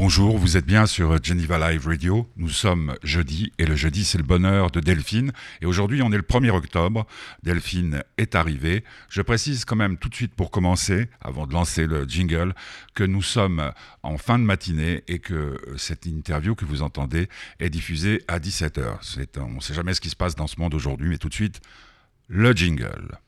Bonjour, 0.00 0.38
vous 0.38 0.56
êtes 0.56 0.64
bien 0.64 0.86
sur 0.86 1.20
Geneva 1.20 1.72
Live 1.72 1.88
Radio. 1.88 2.30
Nous 2.36 2.50
sommes 2.50 2.94
jeudi 3.02 3.52
et 3.58 3.66
le 3.66 3.74
jeudi 3.74 4.04
c'est 4.04 4.16
le 4.16 4.22
bonheur 4.22 4.70
de 4.70 4.78
Delphine. 4.78 5.32
Et 5.60 5.66
aujourd'hui 5.66 6.02
on 6.02 6.12
est 6.12 6.16
le 6.16 6.22
1er 6.22 6.50
octobre. 6.50 7.04
Delphine 7.42 8.04
est 8.16 8.36
arrivée. 8.36 8.84
Je 9.08 9.22
précise 9.22 9.64
quand 9.64 9.74
même 9.74 9.98
tout 9.98 10.08
de 10.08 10.14
suite 10.14 10.36
pour 10.36 10.52
commencer, 10.52 11.08
avant 11.20 11.48
de 11.48 11.52
lancer 11.52 11.88
le 11.88 12.04
jingle, 12.04 12.54
que 12.94 13.02
nous 13.02 13.22
sommes 13.22 13.72
en 14.04 14.18
fin 14.18 14.38
de 14.38 14.44
matinée 14.44 15.02
et 15.08 15.18
que 15.18 15.60
cette 15.76 16.06
interview 16.06 16.54
que 16.54 16.64
vous 16.64 16.82
entendez 16.82 17.28
est 17.58 17.68
diffusée 17.68 18.22
à 18.28 18.38
17h. 18.38 19.40
On 19.40 19.54
ne 19.56 19.60
sait 19.60 19.74
jamais 19.74 19.94
ce 19.94 20.00
qui 20.00 20.10
se 20.10 20.16
passe 20.16 20.36
dans 20.36 20.46
ce 20.46 20.60
monde 20.60 20.74
aujourd'hui, 20.74 21.08
mais 21.08 21.18
tout 21.18 21.28
de 21.28 21.34
suite, 21.34 21.60
le 22.28 22.52
jingle. 22.52 23.18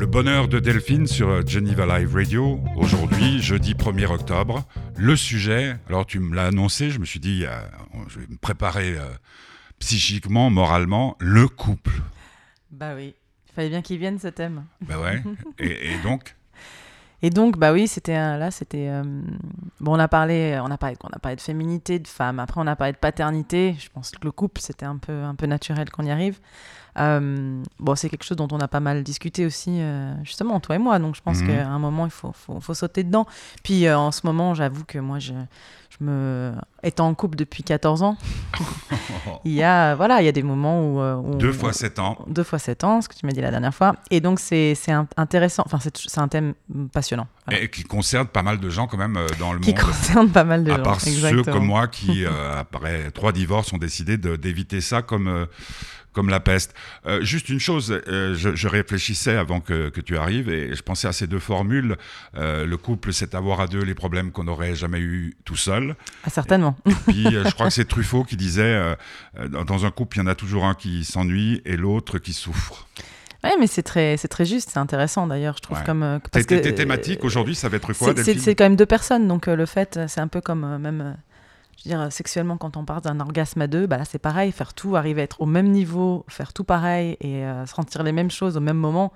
Le 0.00 0.06
bonheur 0.06 0.48
de 0.48 0.60
Delphine 0.60 1.06
sur 1.06 1.46
Geneva 1.46 1.84
Live 1.98 2.14
Radio. 2.14 2.58
Aujourd'hui, 2.74 3.42
jeudi 3.42 3.74
1er 3.74 4.06
octobre. 4.06 4.64
Le 4.96 5.14
sujet, 5.14 5.76
alors 5.88 6.06
tu 6.06 6.20
me 6.20 6.34
l'as 6.34 6.46
annoncé, 6.46 6.88
je 6.88 6.98
me 6.98 7.04
suis 7.04 7.20
dit, 7.20 7.44
euh, 7.44 7.50
je 8.08 8.20
vais 8.20 8.26
me 8.26 8.38
préparer 8.38 8.96
euh, 8.96 9.04
psychiquement, 9.78 10.48
moralement, 10.48 11.18
le 11.20 11.48
couple. 11.48 12.00
Bah 12.70 12.94
oui, 12.96 13.14
il 13.46 13.52
fallait 13.52 13.68
bien 13.68 13.82
qu'il 13.82 13.98
vienne 13.98 14.18
ce 14.18 14.28
thème. 14.28 14.64
Bah 14.80 14.98
ouais, 14.98 15.22
et, 15.58 15.98
donc 16.02 16.34
Et 17.20 17.28
donc, 17.28 17.58
bah 17.58 17.70
oui, 17.74 17.86
c'était 17.86 18.14
là, 18.14 18.50
c'était 18.50 18.88
euh, 18.88 19.02
bon. 19.80 19.96
On 19.96 19.98
a 19.98 20.08
parlé, 20.08 20.58
on 20.64 20.70
a 20.70 20.78
parlé, 20.78 20.96
on 21.04 21.14
a 21.14 21.18
parlé 21.18 21.36
de 21.36 21.42
féminité, 21.42 21.98
de 21.98 22.08
femme. 22.08 22.40
Après, 22.40 22.58
on 22.58 22.66
a 22.66 22.74
parlé 22.74 22.94
de 22.94 22.98
paternité. 22.98 23.76
Je 23.78 23.90
pense 23.90 24.12
que 24.12 24.24
le 24.24 24.32
couple, 24.32 24.62
c'était 24.62 24.86
un 24.86 24.96
peu, 24.96 25.12
un 25.12 25.34
peu 25.34 25.44
naturel 25.44 25.90
qu'on 25.90 26.06
y 26.06 26.10
arrive. 26.10 26.40
Euh, 26.98 27.62
bon, 27.78 27.94
c'est 27.94 28.08
quelque 28.08 28.24
chose 28.24 28.36
dont 28.36 28.48
on 28.50 28.60
a 28.60 28.68
pas 28.68 28.80
mal 28.80 29.02
discuté 29.02 29.46
aussi, 29.46 29.80
euh, 29.80 30.12
justement, 30.24 30.60
toi 30.60 30.76
et 30.76 30.78
moi. 30.78 30.98
Donc, 30.98 31.14
je 31.14 31.22
pense 31.22 31.40
mhm. 31.40 31.48
qu'à 31.48 31.68
un 31.68 31.78
moment, 31.78 32.06
il 32.06 32.10
faut, 32.10 32.32
faut, 32.32 32.60
faut 32.60 32.74
sauter 32.74 33.04
dedans. 33.04 33.26
Puis, 33.62 33.86
euh, 33.86 33.98
en 33.98 34.12
ce 34.12 34.22
moment, 34.24 34.54
j'avoue 34.54 34.84
que 34.84 34.98
moi, 34.98 35.18
je, 35.18 35.32
je 35.90 36.04
me... 36.04 36.52
étant 36.82 37.08
en 37.08 37.14
couple 37.14 37.36
depuis 37.36 37.62
14 37.62 38.02
ans, 38.02 38.16
il, 39.44 39.52
y 39.52 39.62
a, 39.62 39.94
voilà, 39.94 40.20
il 40.20 40.24
y 40.24 40.28
a 40.28 40.32
des 40.32 40.42
moments 40.42 40.82
où. 41.22 41.34
deux 41.36 41.52
fois 41.52 41.72
7 41.72 41.98
ans. 41.98 42.18
Deux 42.26 42.42
fois 42.42 42.58
7 42.58 42.84
ans, 42.84 43.00
ce 43.00 43.08
que 43.08 43.14
tu 43.14 43.24
m'as 43.26 43.32
dit 43.32 43.40
la 43.40 43.50
dernière 43.50 43.74
fois. 43.74 43.94
Et 44.10 44.20
donc, 44.20 44.40
c'est 44.40 44.74
intéressant. 45.16 45.62
Enfin, 45.66 45.78
c'est 45.80 46.20
un 46.20 46.28
thème 46.28 46.54
passionnant. 46.92 47.28
Et 47.50 47.68
qui 47.68 47.82
concerne 47.82 48.26
pas 48.26 48.42
mal 48.42 48.58
de 48.58 48.68
gens, 48.68 48.86
quand 48.86 48.98
même, 48.98 49.18
dans 49.38 49.52
le 49.52 49.60
qui 49.60 49.70
monde. 49.70 49.78
Qui 49.78 49.84
concerne 49.84 50.30
pas 50.30 50.44
mal 50.44 50.64
de 50.64 50.72
à 50.72 50.74
gens. 50.74 50.80
À 50.80 50.84
part 50.84 51.00
ceux 51.00 51.42
comme 51.44 51.66
moi 51.66 51.88
qui, 51.88 52.24
après 52.58 53.10
trois 53.12 53.32
divorces, 53.32 53.72
ont 53.72 53.78
décidé 53.78 54.16
d'éviter 54.16 54.80
ça 54.80 55.02
comme 55.02 55.46
comme 56.12 56.28
la 56.28 56.40
peste. 56.40 56.74
Euh, 57.06 57.22
juste 57.22 57.48
une 57.48 57.60
chose, 57.60 58.00
euh, 58.08 58.34
je, 58.34 58.68
réfléchissais 58.68 59.36
avant 59.36 59.60
que, 59.60 59.90
tu 60.00 60.16
arrives 60.16 60.48
et 60.48 60.74
je 60.74 60.82
pensais 60.82 61.08
à 61.08 61.12
ces 61.12 61.26
deux 61.26 61.38
formules. 61.38 61.96
Euh, 62.36 62.66
le 62.66 62.76
couple, 62.76 63.12
c'est 63.12 63.34
avoir 63.34 63.60
à 63.60 63.66
deux 63.66 63.82
les 63.82 63.94
problèmes 63.94 64.32
qu'on 64.32 64.44
n'aurait 64.44 64.74
jamais 64.74 65.00
eu 65.00 65.36
tout 65.44 65.56
seul. 65.56 65.96
Ah, 66.24 66.30
certainement. 66.30 66.76
Et 66.86 66.92
puis, 67.06 67.24
je 67.24 67.50
crois 67.52 67.66
que 67.66 67.72
c'est 67.72 67.86
Truffaut 67.86 68.24
qui 68.24 68.36
disait, 68.36 68.96
dans 69.48 69.84
un 69.84 69.90
couple, 69.90 70.18
il 70.18 70.20
y 70.20 70.22
en 70.22 70.26
a 70.26 70.34
toujours 70.34 70.64
un 70.64 70.74
qui 70.74 71.04
s'ennuie 71.04 71.60
et 71.64 71.76
l'autre 71.76 72.18
qui 72.18 72.32
souffre. 72.32 72.88
Oui, 73.42 73.50
mais 73.58 73.66
c'est 73.66 73.82
très, 73.82 74.18
c'est 74.18 74.28
très 74.28 74.44
juste, 74.44 74.70
c'est 74.70 74.78
intéressant 74.78 75.26
d'ailleurs, 75.26 75.56
je 75.56 75.62
trouve. 75.62 75.82
Comme, 75.84 76.20
parce 76.30 76.44
que, 76.44 76.54
tes 76.56 76.74
thématiques 76.74 77.24
aujourd'hui, 77.24 77.54
ça 77.54 77.68
va 77.68 77.76
être 77.76 77.92
quoi 77.92 78.12
C'est 78.16 78.54
quand 78.54 78.64
même 78.64 78.76
deux 78.76 78.86
personnes, 78.86 79.28
donc 79.28 79.46
le 79.46 79.66
fait, 79.66 79.98
c'est 80.08 80.20
un 80.20 80.28
peu 80.28 80.40
comme 80.40 80.78
même 80.78 81.16
je 81.82 81.88
veux 81.88 81.96
dire, 81.96 82.12
sexuellement, 82.12 82.58
quand 82.58 82.76
on 82.76 82.84
parle 82.84 83.00
d'un 83.00 83.20
orgasme 83.20 83.62
à 83.62 83.66
deux, 83.66 83.86
bah 83.86 84.04
c'est 84.04 84.18
pareil, 84.18 84.52
faire 84.52 84.74
tout, 84.74 84.96
arriver 84.96 85.22
à 85.22 85.24
être 85.24 85.40
au 85.40 85.46
même 85.46 85.68
niveau, 85.68 86.24
faire 86.28 86.52
tout 86.52 86.64
pareil 86.64 87.16
et 87.20 87.44
euh, 87.44 87.64
sentir 87.66 88.02
les 88.02 88.12
mêmes 88.12 88.30
choses 88.30 88.56
au 88.56 88.60
même 88.60 88.76
moment, 88.76 89.12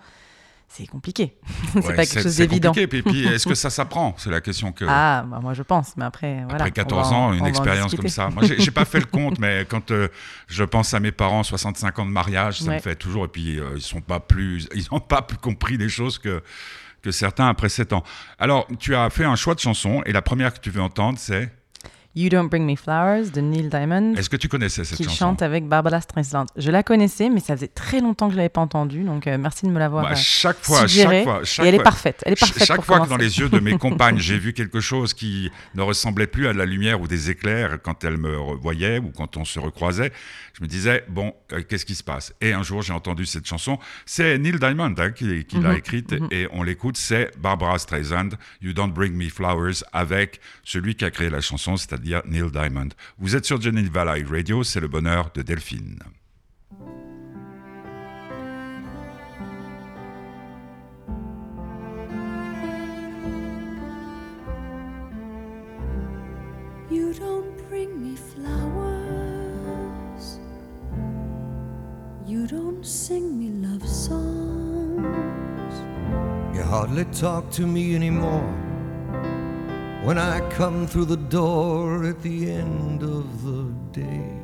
c'est 0.68 0.86
compliqué. 0.86 1.36
c'est 1.74 1.82
pas 1.82 2.06
quelque 2.06 2.22
chose 2.22 2.36
d'évident. 2.36 2.72
C'est 2.74 2.84
compliqué. 2.84 3.10
Puis, 3.10 3.26
est-ce 3.34 3.46
que 3.46 3.54
ça 3.54 3.68
s'apprend? 3.68 4.14
C'est 4.16 4.30
la 4.30 4.40
question 4.40 4.72
que. 4.72 4.86
Ah, 4.88 5.24
bah, 5.28 5.40
moi 5.42 5.52
je 5.52 5.62
pense, 5.62 5.94
mais 5.98 6.06
après. 6.06 6.44
Voilà, 6.48 6.64
après 6.64 6.70
14 6.70 7.12
ans, 7.12 7.32
une 7.34 7.46
expérience 7.46 7.94
comme 7.94 8.08
ça. 8.08 8.30
Moi, 8.30 8.44
j'ai 8.44 8.70
pas 8.70 8.86
fait 8.86 9.00
le 9.00 9.06
compte, 9.12 9.38
mais 9.38 9.66
quand 9.68 9.90
euh, 9.90 10.08
je 10.46 10.64
pense 10.64 10.94
à 10.94 11.00
mes 11.00 11.12
parents, 11.12 11.42
65 11.42 11.98
ans 11.98 12.06
de 12.06 12.10
mariage, 12.10 12.60
ça 12.60 12.72
me 12.72 12.78
fait 12.78 12.96
toujours. 12.96 13.26
Et 13.26 13.28
puis, 13.28 13.60
euh, 13.60 13.72
ils 13.76 13.82
sont 13.82 14.00
pas 14.00 14.20
plus, 14.20 14.68
ils 14.74 14.86
n'ont 14.90 15.00
pas 15.00 15.20
plus 15.20 15.38
compris 15.38 15.76
les 15.76 15.88
choses 15.88 16.18
que 16.18 16.42
que 17.02 17.10
certains 17.10 17.46
après 17.46 17.68
7 17.68 17.92
ans. 17.92 18.02
Alors, 18.38 18.66
tu 18.78 18.96
as 18.96 19.10
fait 19.10 19.24
un 19.24 19.36
choix 19.36 19.54
de 19.54 19.60
chanson 19.60 20.02
et 20.06 20.12
la 20.12 20.22
première 20.22 20.54
que 20.54 20.60
tu 20.60 20.70
veux 20.70 20.80
entendre, 20.80 21.18
c'est 21.18 21.52
You 22.16 22.28
Don't 22.28 22.48
Bring 22.48 22.64
Me 22.64 22.76
Flowers 22.76 23.30
de 23.30 23.40
Neil 23.40 23.68
Diamond. 23.68 24.14
Est-ce 24.14 24.30
que 24.30 24.36
tu 24.36 24.46
connaissais 24.46 24.84
cette 24.84 24.98
chanson 24.98 25.10
Qui 25.10 25.16
chante 25.16 25.42
avec 25.42 25.66
Barbara 25.66 26.00
Streisand. 26.00 26.46
Je 26.56 26.70
la 26.70 26.84
connaissais, 26.84 27.28
mais 27.28 27.40
ça 27.40 27.56
faisait 27.56 27.66
très 27.66 28.00
longtemps 28.00 28.28
que 28.28 28.34
je 28.34 28.36
l'avais 28.36 28.48
pas 28.48 28.60
entendue, 28.60 29.02
donc 29.02 29.26
euh, 29.26 29.36
merci 29.36 29.66
de 29.66 29.72
me 29.72 29.80
l'avoir. 29.80 30.04
Bah, 30.04 30.12
euh, 30.12 30.16
chaque 30.16 30.58
fois, 30.62 30.86
chaque 30.86 31.24
fois, 31.24 31.40
chaque 31.42 31.66
et 31.66 31.68
elle 31.70 31.74
est 31.74 31.82
parfaite. 31.82 32.22
Elle 32.24 32.34
est 32.34 32.40
parfaite. 32.40 32.68
Chaque 32.68 32.82
fois 32.82 33.00
que 33.00 33.08
dans 33.08 33.16
les 33.16 33.40
yeux 33.40 33.48
de 33.48 33.58
mes 33.58 33.76
compagnes, 33.78 34.18
j'ai 34.18 34.38
vu 34.38 34.52
quelque 34.52 34.78
chose 34.78 35.12
qui 35.12 35.50
ne 35.74 35.82
ressemblait 35.82 36.28
plus 36.28 36.46
à 36.46 36.52
la 36.52 36.66
lumière 36.66 37.00
ou 37.00 37.08
des 37.08 37.30
éclairs 37.30 37.78
quand 37.82 38.04
elles 38.04 38.16
me 38.16 38.36
voyaient 38.60 38.98
ou 38.98 39.10
quand 39.10 39.36
on 39.36 39.44
se 39.44 39.58
recroisait, 39.58 40.12
je 40.56 40.62
me 40.62 40.68
disais 40.68 41.04
bon, 41.08 41.34
euh, 41.52 41.62
qu'est-ce 41.68 41.84
qui 41.84 41.96
se 41.96 42.04
passe? 42.04 42.32
Et 42.40 42.52
un 42.52 42.62
jour, 42.62 42.82
j'ai 42.82 42.92
entendu 42.92 43.26
cette 43.26 43.46
chanson. 43.46 43.76
C'est 44.06 44.38
Neil 44.38 44.60
Diamond 44.60 44.94
hein, 44.98 45.10
qui, 45.10 45.24
l'a 45.24 45.70
mhm, 45.70 45.76
écrite 45.76 46.12
mhm. 46.12 46.28
et 46.30 46.46
on 46.52 46.62
l'écoute. 46.62 46.96
C'est 46.96 47.32
Barbara 47.38 47.80
Streisand. 47.80 48.28
You 48.62 48.72
Don't 48.72 48.92
Bring 48.92 49.14
Me 49.14 49.28
Flowers 49.28 49.82
avec 49.92 50.40
celui 50.62 50.94
qui 50.94 51.04
a 51.04 51.10
créé 51.10 51.28
la 51.28 51.40
chanson, 51.40 51.76
c'est-à-dire 51.76 52.03
Neil 52.04 52.50
Diamond. 52.50 52.88
Vous 53.18 53.34
êtes 53.34 53.44
sur 53.44 53.60
Geneva 53.60 54.04
Live 54.16 54.30
Radio, 54.30 54.62
c'est 54.62 54.80
le 54.80 54.88
bonheur 54.88 55.30
de 55.34 55.42
Delphine. 55.42 55.98
You 66.90 67.12
don't 67.14 67.56
bring 67.68 68.00
me 68.00 68.16
flowers. 68.16 68.54
You 72.26 72.46
don't 72.46 72.84
sing 72.84 73.38
me 73.38 73.66
love 73.66 73.88
songs. 73.88 75.02
You 76.54 76.62
hardly 76.62 77.06
talk 77.06 77.50
to 77.52 77.66
me 77.66 77.96
anymore. 77.96 78.63
When 80.04 80.18
I 80.18 80.46
come 80.50 80.86
through 80.86 81.06
the 81.06 81.16
door 81.16 82.04
at 82.04 82.20
the 82.20 82.50
end 82.50 83.02
of 83.02 83.42
the 83.42 83.72
day. 83.98 84.43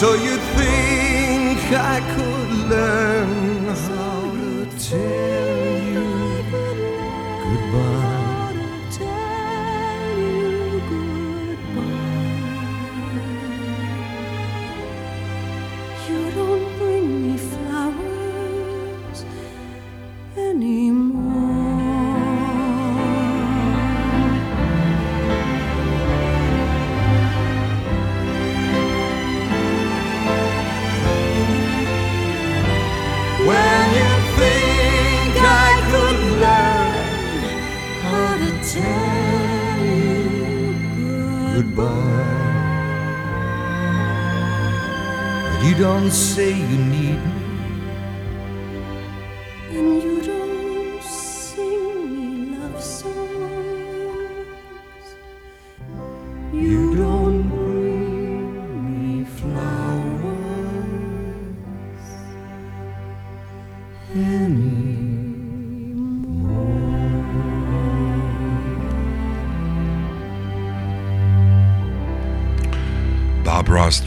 tell 0.00 0.16
you 0.16 0.29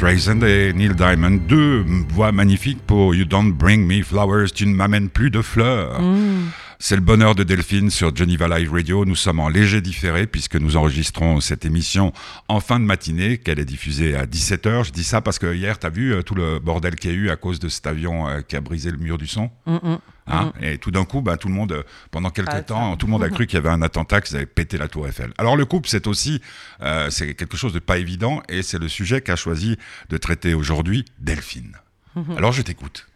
Streisand 0.03 0.43
et 0.43 0.73
Neil 0.73 0.93
Diamond, 0.95 1.39
deux 1.47 1.85
voix 2.09 2.33
magnifiques 2.33 2.81
pour 2.85 3.15
You 3.15 3.23
Don't 3.23 3.53
Bring 3.53 3.87
Me 3.87 4.03
Flowers, 4.03 4.51
tu 4.53 4.65
ne 4.65 4.75
m'amènes 4.75 5.07
plus 5.07 5.31
de 5.31 5.41
fleurs. 5.41 6.01
Mm. 6.01 6.49
C'est 6.77 6.95
le 6.97 7.01
bonheur 7.01 7.35
de 7.35 7.43
Delphine 7.43 7.89
sur 7.89 8.13
Geneva 8.13 8.49
Live 8.49 8.73
Radio. 8.73 9.05
Nous 9.05 9.15
sommes 9.15 9.39
en 9.39 9.47
léger 9.47 9.79
différé 9.79 10.27
puisque 10.27 10.57
nous 10.57 10.75
enregistrons 10.75 11.39
cette 11.39 11.63
émission 11.63 12.11
en 12.49 12.59
fin 12.59 12.81
de 12.81 12.83
matinée, 12.83 13.37
qu'elle 13.37 13.59
est 13.59 13.65
diffusée 13.65 14.13
à 14.13 14.25
17h. 14.25 14.87
Je 14.87 14.91
dis 14.91 15.05
ça 15.05 15.21
parce 15.21 15.39
que 15.39 15.53
hier, 15.53 15.79
tu 15.79 15.87
as 15.87 15.89
vu 15.89 16.13
euh, 16.13 16.21
tout 16.21 16.35
le 16.35 16.59
bordel 16.59 16.95
qu'il 16.95 17.11
y 17.11 17.13
a 17.13 17.17
eu 17.17 17.29
à 17.29 17.37
cause 17.37 17.59
de 17.59 17.69
cet 17.69 17.87
avion 17.87 18.27
euh, 18.27 18.41
qui 18.41 18.57
a 18.57 18.59
brisé 18.59 18.91
le 18.91 18.97
mur 18.97 19.17
du 19.17 19.27
son? 19.27 19.51
Mm, 19.65 19.75
mm. 19.75 19.97
Hein 20.27 20.53
Et 20.61 20.77
tout 20.77 20.91
d'un 20.91 21.05
coup, 21.05 21.21
bah, 21.21 21.37
tout 21.37 21.47
le 21.47 21.53
monde, 21.53 21.83
pendant 22.11 22.29
quelques 22.29 22.49
Ah, 22.51 22.61
temps, 22.61 22.95
tout 22.95 23.07
le 23.07 23.11
monde 23.11 23.23
a 23.23 23.29
cru 23.29 23.45
qu'il 23.45 23.55
y 23.55 23.57
avait 23.57 23.69
un 23.69 23.81
attentat, 23.81 24.21
qu'ils 24.21 24.37
avaient 24.37 24.45
pété 24.45 24.77
la 24.77 24.87
tour 24.87 25.07
Eiffel. 25.07 25.33
Alors 25.37 25.57
le 25.57 25.65
couple, 25.65 25.89
c'est 25.89 26.07
aussi 26.07 26.41
euh, 26.81 27.09
c'est 27.09 27.35
quelque 27.35 27.57
chose 27.57 27.73
de 27.73 27.79
pas 27.79 27.97
évident 27.97 28.41
et 28.47 28.63
c'est 28.63 28.79
le 28.79 28.87
sujet 28.87 29.21
qu'a 29.21 29.35
choisi 29.35 29.77
de 30.09 30.17
traiter 30.17 30.53
aujourd'hui 30.53 31.05
Delphine. 31.19 31.77
Mhm. 32.15 32.37
Alors 32.37 32.51
je 32.51 32.61
t'écoute. 32.61 33.07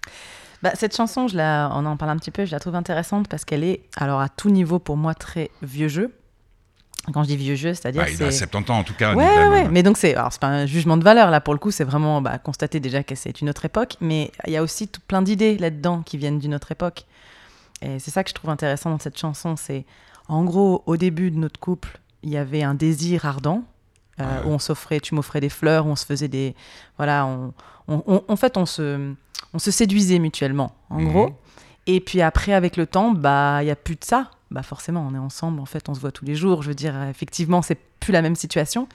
Bah, 0.64 0.72
cette 0.74 0.96
chanson, 0.96 1.28
je 1.28 1.38
la, 1.38 1.70
on 1.74 1.86
en 1.86 1.98
parle 1.98 2.12
un 2.12 2.18
petit 2.18 2.32
peu, 2.32 2.46
je 2.46 2.52
la 2.52 2.60
trouve 2.60 2.76
intéressante 2.76 3.28
parce 3.28 3.46
qu'elle 3.46 3.64
est, 3.64 3.84
alors 3.96 4.20
à 4.20 4.30
tout 4.30 4.50
niveau 4.50 4.80
pour 4.80 4.98
moi, 4.98 5.14
très 5.14 5.52
vieux 5.62 5.88
jeu. 5.88 6.12
Quand 7.14 7.24
je 7.24 7.28
dis 7.30 7.38
vieux 7.38 7.56
jeu, 7.56 7.74
c'est-à-dire 7.74 8.04
Bah, 8.04 8.10
il 8.10 8.22
a 8.22 8.32
c'est... 8.32 8.40
70 8.40 8.72
ans 8.72 8.80
en 8.80 8.84
tout 8.84 8.94
cas. 8.94 9.16
Ouais, 9.16 9.24
ouais, 9.24 9.48
ouais. 9.50 9.68
Mais 9.70 9.82
donc, 9.82 9.98
c'est, 9.98 10.14
alors, 10.16 10.32
c'est 10.34 10.42
pas 10.42 10.48
un 10.48 10.66
jugement 10.66 10.98
de 10.98 11.04
valeur, 11.04 11.32
là, 11.32 11.40
pour 11.40 11.54
le 11.54 11.60
coup, 11.60 11.72
c'est 11.72 11.86
vraiment 11.86 12.22
bah, 12.22 12.38
constater 12.38 12.80
déjà 12.82 13.02
que 13.04 13.16
c'est 13.16 13.40
une 13.42 13.50
autre 13.50 13.64
époque, 13.66 13.96
mais 14.02 14.32
il 14.46 14.52
y 14.54 14.58
a 14.58 14.64
aussi 14.64 14.88
tout, 14.90 15.00
plein 15.08 15.22
d'idées 15.22 15.58
là-dedans 15.58 16.02
qui 16.02 16.18
viennent 16.18 16.38
d'une 16.40 16.54
autre 16.54 16.72
époque. 16.72 17.06
Et 17.82 18.00
c'est 18.00 18.12
ça 18.12 18.24
que 18.24 18.30
je 18.30 18.36
trouve 18.36 18.50
intéressant 18.50 18.90
dans 18.90 19.00
cette 19.00 19.18
chanson, 19.18 19.56
c'est, 19.56 19.86
en 20.28 20.44
gros, 20.44 20.84
au 20.86 20.98
début 20.98 21.32
de 21.32 21.38
notre 21.38 21.60
couple, 21.60 21.98
il 22.24 22.30
y 22.30 22.38
avait 22.38 22.64
un 22.64 22.74
désir 22.74 23.26
ardent, 23.26 23.64
euh, 24.20 24.42
où 24.44 24.50
on 24.50 24.60
s'offrait, 24.60 25.00
tu 25.00 25.14
m'offrais 25.16 25.40
des 25.40 25.50
fleurs, 25.50 25.86
où 25.86 25.90
on 25.92 25.96
se 25.96 26.06
faisait 26.06 26.28
des... 26.28 26.56
Voilà, 26.98 27.26
on, 27.26 27.54
on- 27.88 28.04
on- 28.08 28.24
en 28.28 28.36
fait, 28.36 28.58
on 28.58 28.66
se, 28.66 29.14
on 29.54 29.60
se 29.60 29.72
séduisait 29.72 30.20
mutuellement, 30.20 30.76
en 30.90 31.00
Mhm. 31.00 31.08
gros. 31.10 31.30
Et 31.86 32.02
puis 32.02 32.22
après, 32.22 32.52
avec 32.52 32.76
le 32.76 32.86
temps, 32.86 33.12
bah, 33.12 33.60
il 33.62 33.66
n'y 33.66 33.72
a 33.72 33.76
plus 33.78 33.96
de 33.96 34.04
ça. 34.04 34.32
Bah, 34.52 34.64
forcément, 34.64 35.06
on 35.10 35.14
est 35.14 35.20
ensemble, 35.20 35.60
en 35.60 35.66
fait, 35.66 35.90
on 35.90 35.94
se 35.94 36.00
voit 36.00 36.12
tous 36.12 36.26
les 36.26 36.36
jours. 36.36 36.64
Je 36.64 36.70
veux 36.70 36.76
dire, 36.76 36.96
effectivement, 37.10 37.62
c'est 37.62 37.78
plus 38.00 38.12
la 38.14 38.22
même 38.22 38.36
situation. 38.36 38.88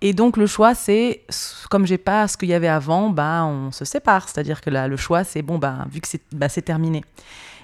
Et 0.00 0.12
donc, 0.12 0.36
le 0.36 0.46
choix, 0.46 0.74
c'est, 0.74 1.22
comme 1.70 1.86
j'ai 1.86 1.98
pas 1.98 2.28
ce 2.28 2.36
qu'il 2.36 2.48
y 2.48 2.54
avait 2.54 2.68
avant, 2.68 3.10
bah, 3.10 3.44
on 3.44 3.70
se 3.72 3.84
sépare. 3.84 4.28
C'est-à-dire 4.28 4.60
que 4.60 4.70
là, 4.70 4.86
le 4.88 4.96
choix, 4.96 5.24
c'est, 5.24 5.42
bon, 5.42 5.58
bah, 5.58 5.86
vu 5.90 6.00
que 6.00 6.08
c'est 6.08 6.20
bah, 6.32 6.48
c'est 6.48 6.62
terminé. 6.62 7.02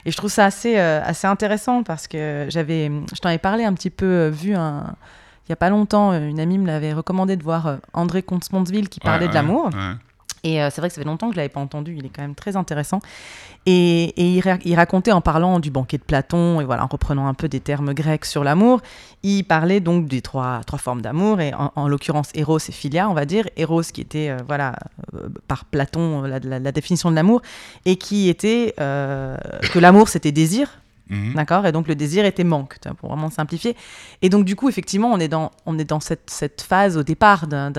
Et 0.07 0.11
je 0.11 0.17
trouve 0.17 0.31
ça 0.31 0.47
assez, 0.47 0.79
euh, 0.79 1.03
assez 1.05 1.27
intéressant 1.27 1.83
parce 1.83 2.09
que 2.09 2.47
j'avais, 2.49 2.91
je 3.15 3.21
t'en 3.21 3.29
avais 3.29 3.39
parlé 3.39 3.65
un 3.65 3.75
petit 3.75 3.91
peu, 3.91 4.07
euh, 4.07 4.31
vu 4.31 4.55
un, 4.55 4.95
il 5.47 5.51
y 5.51 5.53
a 5.53 5.57
pas 5.57 5.69
longtemps, 5.69 6.13
euh, 6.13 6.27
une 6.27 6.41
amie 6.41 6.57
me 6.57 6.67
l'avait 6.67 6.95
recommandé 6.95 7.37
de 7.37 7.43
voir 7.43 7.77
André 7.93 8.23
Comte-Sponsville 8.23 8.89
qui 8.89 8.99
parlait 9.01 9.27
Ouais, 9.27 9.29
de 9.29 9.29
ouais, 9.29 9.35
l'amour. 9.35 9.67
ouais. 9.67 9.95
Et 10.43 10.63
euh, 10.63 10.71
c'est 10.71 10.81
vrai 10.81 10.89
que 10.89 10.95
ça 10.95 11.01
fait 11.03 11.07
longtemps 11.07 11.29
que 11.29 11.35
je 11.35 11.37
l'avais 11.37 11.51
pas 11.51 11.61
entendu. 11.61 11.95
Il 11.99 12.07
est 12.07 12.09
quand 12.09 12.23
même 12.23 12.35
très 12.35 12.57
intéressant. 12.57 13.01
Et, 13.67 14.15
il, 14.17 14.41
ra- 14.41 14.57
il 14.65 14.75
racontait 14.75 15.13
en 15.13 15.21
parlant 15.21 15.61
du 15.61 15.71
banquet 15.71 15.99
de 15.99 16.03
Platon 16.03 16.61
et 16.63 16.65
voilà, 16.65 16.83
en 16.85 16.87
reprenant 16.87 17.27
un 17.27 17.35
peu 17.35 17.47
des 17.47 17.61
termes 17.61 17.93
grecs 17.93 18.25
sur 18.25 18.43
l'amour, 18.43 18.81
il 19.23 19.43
parlait 19.45 19.81
donc 19.81 20.07
des 20.09 20.23
trois, 20.23 20.63
trois 20.67 20.79
formes 20.79 21.03
d'amour 21.03 21.41
et 21.43 21.53
en, 21.53 21.71
en 21.77 21.87
l'occurrence 21.87 22.31
Eros 22.35 22.59
et 22.59 22.73
Philia, 22.73 23.11
on 23.11 23.15
va 23.15 23.27
dire. 23.27 23.45
Eros 23.59 23.83
qui 23.83 24.01
était 24.01 24.31
euh, 24.31 24.39
voilà 24.47 24.77
euh, 25.15 25.29
par 25.47 25.67
Platon 25.67 26.23
la, 26.23 26.39
la- 26.39 26.73
définition 26.73 27.11
de 27.11 27.17
l'amour 27.17 27.43
et 27.85 27.97
qui 27.97 28.31
était 28.31 28.73
que 28.79 29.79
l'amour 29.79 30.09
c'était 30.09 30.33
désir 30.33 30.80
Mhm. 31.11 31.35
D'accord 31.35 31.67
Et 31.67 31.73
donc 31.73 31.89
le 31.89 31.95
désir 31.95 32.25
était 32.25 32.45
manque, 32.45 32.79
pour 32.99 33.11
vraiment 33.11 33.29
simplifier. 33.31 33.77
Et 34.23 34.29
donc 34.29 34.45
du 34.45 34.57
coup, 34.57 34.69
effectivement, 34.69 35.11
on 35.13 35.19
est 35.19 35.29
dans, 35.29 35.51
on 35.67 35.79
est 35.79 35.85
dans 35.85 36.01
cette, 36.01 36.31
cette 36.31 36.63
phase 36.63 36.97
au 36.97 37.03
départ 37.03 37.47
d'un- 37.47 37.73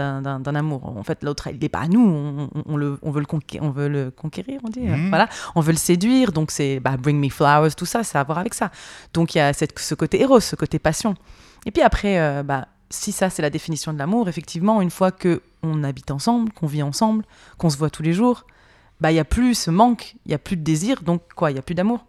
amour. 0.55 0.85
En 0.97 1.03
fait, 1.03 1.23
l'autre, 1.23 1.47
il 1.51 1.59
n'est 1.59 1.69
pas 1.69 1.79
à 1.79 1.87
nous, 1.87 2.01
on, 2.05 2.49
on- 2.65 2.77
le, 2.77 2.99
on, 3.01 3.11
veut 3.11 3.21
le 3.21 3.25
conquérir, 3.25 3.63
on 3.67 3.71
veut 3.71 3.87
le 3.87 4.11
conquérir, 4.11 4.59
on 4.65 4.69
dit. 4.69 4.81
Mhm. 4.81 5.09
Voilà, 5.09 5.29
on 5.55 5.61
veut 5.61 5.71
le 5.71 5.77
séduire, 5.77 6.31
donc 6.33 6.51
c'est 6.51 6.79
bah, 6.79 6.97
Bring 6.97 7.19
Me 7.19 7.29
Flowers, 7.29 7.71
tout 7.75 7.85
ça, 7.85 8.03
ça 8.03 8.19
a 8.19 8.21
à 8.21 8.23
voir 8.25 8.37
avec 8.37 8.53
ça. 8.53 8.69
Donc 9.13 9.33
il 9.33 9.39
y 9.39 9.41
a 9.41 9.53
cette, 9.53 9.79
ce 9.79 9.95
côté 9.95 10.21
éros, 10.21 10.39
ce 10.41 10.55
côté 10.55 10.77
passion. 10.77 11.15
Et 11.65 11.71
puis 11.71 11.81
après, 11.81 12.19
euh, 12.19 12.43
bah, 12.43 12.67
si 12.89 13.11
ça 13.13 13.29
c'est 13.29 13.41
la 13.41 13.49
définition 13.49 13.93
de 13.93 13.97
l'amour, 13.97 14.27
effectivement, 14.27 14.81
une 14.81 14.91
fois 14.91 15.11
que 15.11 15.41
on 15.63 15.83
habite 15.83 16.11
ensemble, 16.11 16.51
qu'on 16.51 16.67
vit 16.67 16.83
ensemble, 16.83 17.23
qu'on 17.57 17.69
se 17.69 17.77
voit 17.77 17.89
tous 17.89 18.03
les 18.03 18.13
jours, 18.13 18.45
bah 18.99 19.11
il 19.11 19.15
y 19.15 19.19
a 19.19 19.25
plus 19.25 19.55
ce 19.55 19.71
manque, 19.71 20.15
il 20.25 20.31
y 20.31 20.35
a 20.35 20.37
plus 20.39 20.57
de 20.57 20.63
désir, 20.63 21.01
donc 21.01 21.21
quoi, 21.35 21.49
il 21.51 21.55
y 21.55 21.59
a 21.59 21.61
plus 21.61 21.75
d'amour. 21.75 22.03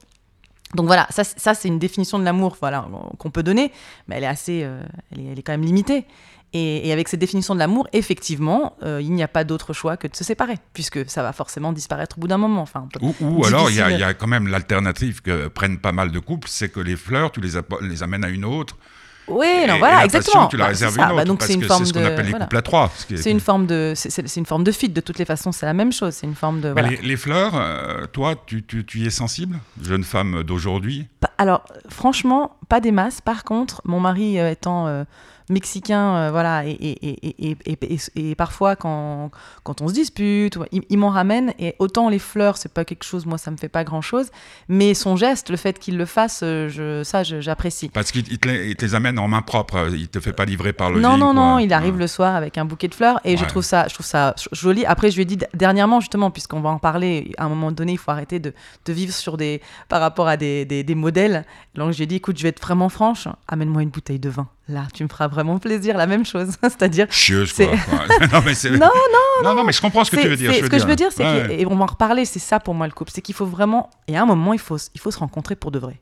Donc 0.75 0.87
voilà, 0.87 1.07
ça, 1.11 1.23
ça 1.25 1.55
c'est 1.55 1.69
une 1.69 1.79
définition 1.79 2.19
de 2.19 2.25
l'amour 2.25 2.57
voilà, 2.61 2.87
qu'on 3.19 3.31
peut 3.31 3.43
donner, 3.43 3.73
mais 4.09 4.17
elle 4.17 4.25
est 4.25 4.29
assez, 4.29 4.63
euh, 4.65 4.83
elle, 5.11 5.21
est, 5.21 5.25
elle 5.33 5.39
est 5.39 5.43
quand 5.43 5.53
même 5.53 5.65
limitée. 5.65 6.07
Et, 6.55 6.87
et 6.89 6.93
avec 6.93 7.09
cette 7.09 7.21
définition 7.21 7.55
de 7.55 7.59
l'amour, 7.59 7.89
effectivement, 7.95 8.77
euh, 8.83 9.01
il 9.03 9.13
n'y 9.13 9.23
a 9.23 9.29
pas 9.29 9.43
d'autre 9.45 9.73
choix 9.73 9.97
que 9.97 10.07
de 10.07 10.15
se 10.15 10.23
séparer, 10.23 10.57
puisque 10.75 11.09
ça 11.09 11.23
va 11.23 11.33
forcément 11.33 11.73
disparaître 11.73 12.19
au 12.19 12.21
bout 12.21 12.29
d'un 12.29 12.37
moment. 12.37 12.61
Enfin, 12.61 12.89
Ou, 13.01 13.15
ou 13.21 13.45
alors, 13.47 13.71
il 13.71 13.77
y, 13.77 13.81
a- 13.81 14.11
y 14.11 14.15
quand 14.15 14.27
même 14.27 14.47
l'alternative 14.49 15.23
que 15.23 15.49
prennent 15.49 15.79
pas 15.79 15.93
mal 15.93 16.11
de 16.11 16.19
couples, 16.19 16.49
c'est 16.51 16.69
que 16.69 16.81
les 16.81 16.97
fleurs, 16.97 17.33
tu 17.33 17.41
les 17.41 18.03
amènes 18.03 18.25
à 18.25 18.29
une 18.29 18.45
autre. 18.45 18.77
Oui, 19.29 19.47
non, 19.69 19.79
voilà, 19.79 20.05
exactement. 20.05 20.49
tu 20.49 20.57
la 20.57 20.65
Bah, 20.65 20.69
réserves 20.71 20.95
c'est 20.95 21.01
à 21.01 21.05
ça. 21.05 21.09
une 21.11 21.15
Bah, 21.17 21.23
autre. 21.23 21.29
donc 21.29 21.39
parce 21.39 21.49
c'est 21.49 21.55
une 21.55 21.61
que 21.63 21.67
forme 21.69 21.85
c'est 21.85 21.89
ce 21.89 21.93
qu'on 21.95 22.01
de, 22.01 22.07
appelle 22.07 22.25
les 22.25 22.31
voilà. 22.31 22.45
couples 22.47 22.57
à 22.57 22.63
trois. 22.63 22.91
ce 22.97 23.07
qui 23.07 23.15
est- 23.15 23.17
C'est 23.19 23.31
une 23.31 23.41
forme 23.41 23.67
de, 23.67 23.93
c'est- 23.95 24.37
une 24.37 24.47
forme 24.47 24.65
de 24.65 24.73
fit. 24.73 24.89
De 24.89 25.01
toutes 25.01 25.19
les 25.19 25.25
façons, 25.25 25.53
c'est 25.53 25.65
la 25.67 25.75
même 25.75 25.93
chose. 25.93 26.15
C'est 26.15 26.27
une 26.27 26.35
forme 26.35 26.61
de. 26.61 26.71
Voilà. 26.71 26.89
les, 26.89 26.97
les 26.97 27.17
fleurs, 27.17 27.53
euh, 27.55 28.07
toi, 28.13 28.35
tu, 28.47 28.65
tu- 28.65 28.85
tu 28.85 28.99
y 28.99 29.07
es 29.07 29.11
sensible 29.11 29.59
Jeune 29.81 30.03
femme 30.05 30.43
d'aujourd'hui? 30.43 31.09
Alors, 31.39 31.63
franchement, 31.89 32.57
pas 32.69 32.81
des 32.81 32.91
masses. 32.93 33.21
Par 33.21 33.45
contre, 33.45 33.81
mon 33.85 34.01
mari 34.01 34.39
euh, 34.41 34.51
étant 34.51 34.87
euh, 34.89 35.05
mexicain, 35.53 36.17
euh, 36.17 36.31
voilà, 36.31 36.67
et, 36.67 36.73
et, 36.73 37.57
et, 37.61 37.99
et, 38.17 38.35
parfois 38.35 38.75
quand, 38.77 39.31
quand 39.63 39.81
on 39.81 39.89
se 39.89 39.93
dispute, 39.93 40.59
il, 40.73 40.99
m'en 40.99 41.11
ramène. 41.11 41.53
Et 41.59 41.75
autant 41.79 42.09
les 42.09 42.19
fleurs, 42.19 42.57
c'est 42.57 42.73
pas 42.73 42.85
quelque 42.85 43.05
chose, 43.05 43.27
moi, 43.27 43.39
ça 43.39 43.51
me 43.51 43.57
fait 43.57 43.69
pas 43.69 43.85
grand 43.85 44.01
chose. 44.01 44.31
Mais 44.69 44.95
son 44.95 45.17
geste, 45.17 45.51
le 45.51 45.57
fait 45.57 45.79
qu'il 45.79 45.97
le 45.97 46.07
fasse, 46.07 46.41
euh, 46.43 46.69
je, 46.69 47.05
ça, 47.05 47.23
j'apprécie. 47.23 47.89
Parce 47.89 48.11
qu'il 48.11 48.31
il 48.33 48.39
te, 48.39 48.49
les, 48.49 48.95
amène 48.95 49.19
en 49.19 49.29
main 49.29 49.43
propre, 49.43 49.89
il 49.93 50.09
te 50.09 50.21
fait 50.21 50.33
pas 50.33 50.45
livrer 50.45 50.73
par 50.73 50.91
le 50.91 51.01
Non, 51.01 51.17
non, 51.17 51.35
non, 51.35 51.59
il 51.59 51.73
arrive 51.73 51.95
Ouais. 51.95 52.01
le 52.01 52.07
soir 52.07 52.35
avec 52.35 52.59
un 52.59 52.65
bouquet 52.65 52.89
de 52.89 52.95
fleurs 52.95 53.21
et 53.25 53.37
je 53.37 53.45
trouve 53.45 53.63
ça, 53.63 53.87
je 53.89 53.95
trouve 53.95 54.07
ça 54.07 54.35
joli. 54.53 54.85
Après, 54.87 55.11
je 55.11 55.17
lui 55.17 55.23
ai 55.23 55.27
dit 55.27 55.39
dernièrement, 55.55 56.01
justement, 56.01 56.31
puisqu'on 56.31 56.61
va 56.61 56.71
en 56.71 56.79
parler, 56.79 57.33
à 57.37 57.45
un 57.45 57.49
moment 57.49 57.71
donné, 57.73 57.93
il 57.93 57.99
faut 57.99 58.11
arrêter 58.11 58.41
de, 58.41 58.53
vivre 58.89 59.13
sur 59.13 59.37
des, 59.37 59.61
par 59.89 60.01
rapport 60.01 60.29
à 60.29 60.37
des, 60.37 60.65
des, 60.65 60.83
des 60.83 60.95
modèles. 60.95 61.45
Donc, 61.75 61.93
j'ai 61.93 62.07
dit, 62.07 62.17
écoute, 62.17 62.39
je 62.39 62.43
vais 62.43 62.51
être 62.51 62.63
vraiment 62.63 62.89
franche, 62.89 63.29
amène-moi 63.49 63.83
une 63.83 63.91
bouteille 63.91 64.19
de 64.19 64.29
vin. 64.31 64.49
Là, 64.69 64.87
tu 64.95 65.03
me 65.03 65.09
feras 65.09 65.27
vraiment 65.27 65.59
plaisir, 65.59 65.97
la 65.97 66.07
même 66.07 66.25
chose. 66.25 66.53
C'est-à-dire, 66.63 67.07
Chieuse, 67.11 67.53
quoi. 67.53 67.67
Non, 68.33 68.43
mais 68.45 68.55
c'est- 68.55 68.71
Non, 68.79 68.89
non, 69.43 69.55
non, 69.55 69.65
mais 69.65 69.73
je 69.73 69.81
comprends 69.81 70.05
ce 70.05 70.11
que 70.11 70.17
tu 70.21 70.29
veux 70.29 70.37
dire. 70.37 70.55
ce 70.55 70.61
que 70.69 70.79
je 70.79 70.87
veux 70.87 70.97
dire, 70.97 71.09
c'est 71.13 71.57
et 71.61 71.67
on 71.67 71.75
va 71.77 71.83
en 71.85 71.87
reparler, 71.87 72.25
c'est 72.25 72.39
ça 72.39 72.61
pour 72.61 72.75
moi 72.75 72.87
le 72.87 72.93
couple, 72.93 73.11
c'est 73.15 73.23
qu'il 73.23 73.35
faut 73.35 73.47
vraiment, 73.47 73.91
et 74.09 74.17
à 74.17 74.23
un 74.23 74.27
moment, 74.27 74.53
il 74.53 74.61
faut, 74.61 74.77
il 74.95 75.01
faut 75.01 75.11
se 75.11 75.19
rencontrer 75.19 75.57
pour 75.57 75.71
de 75.73 75.79
vrai. 75.79 76.01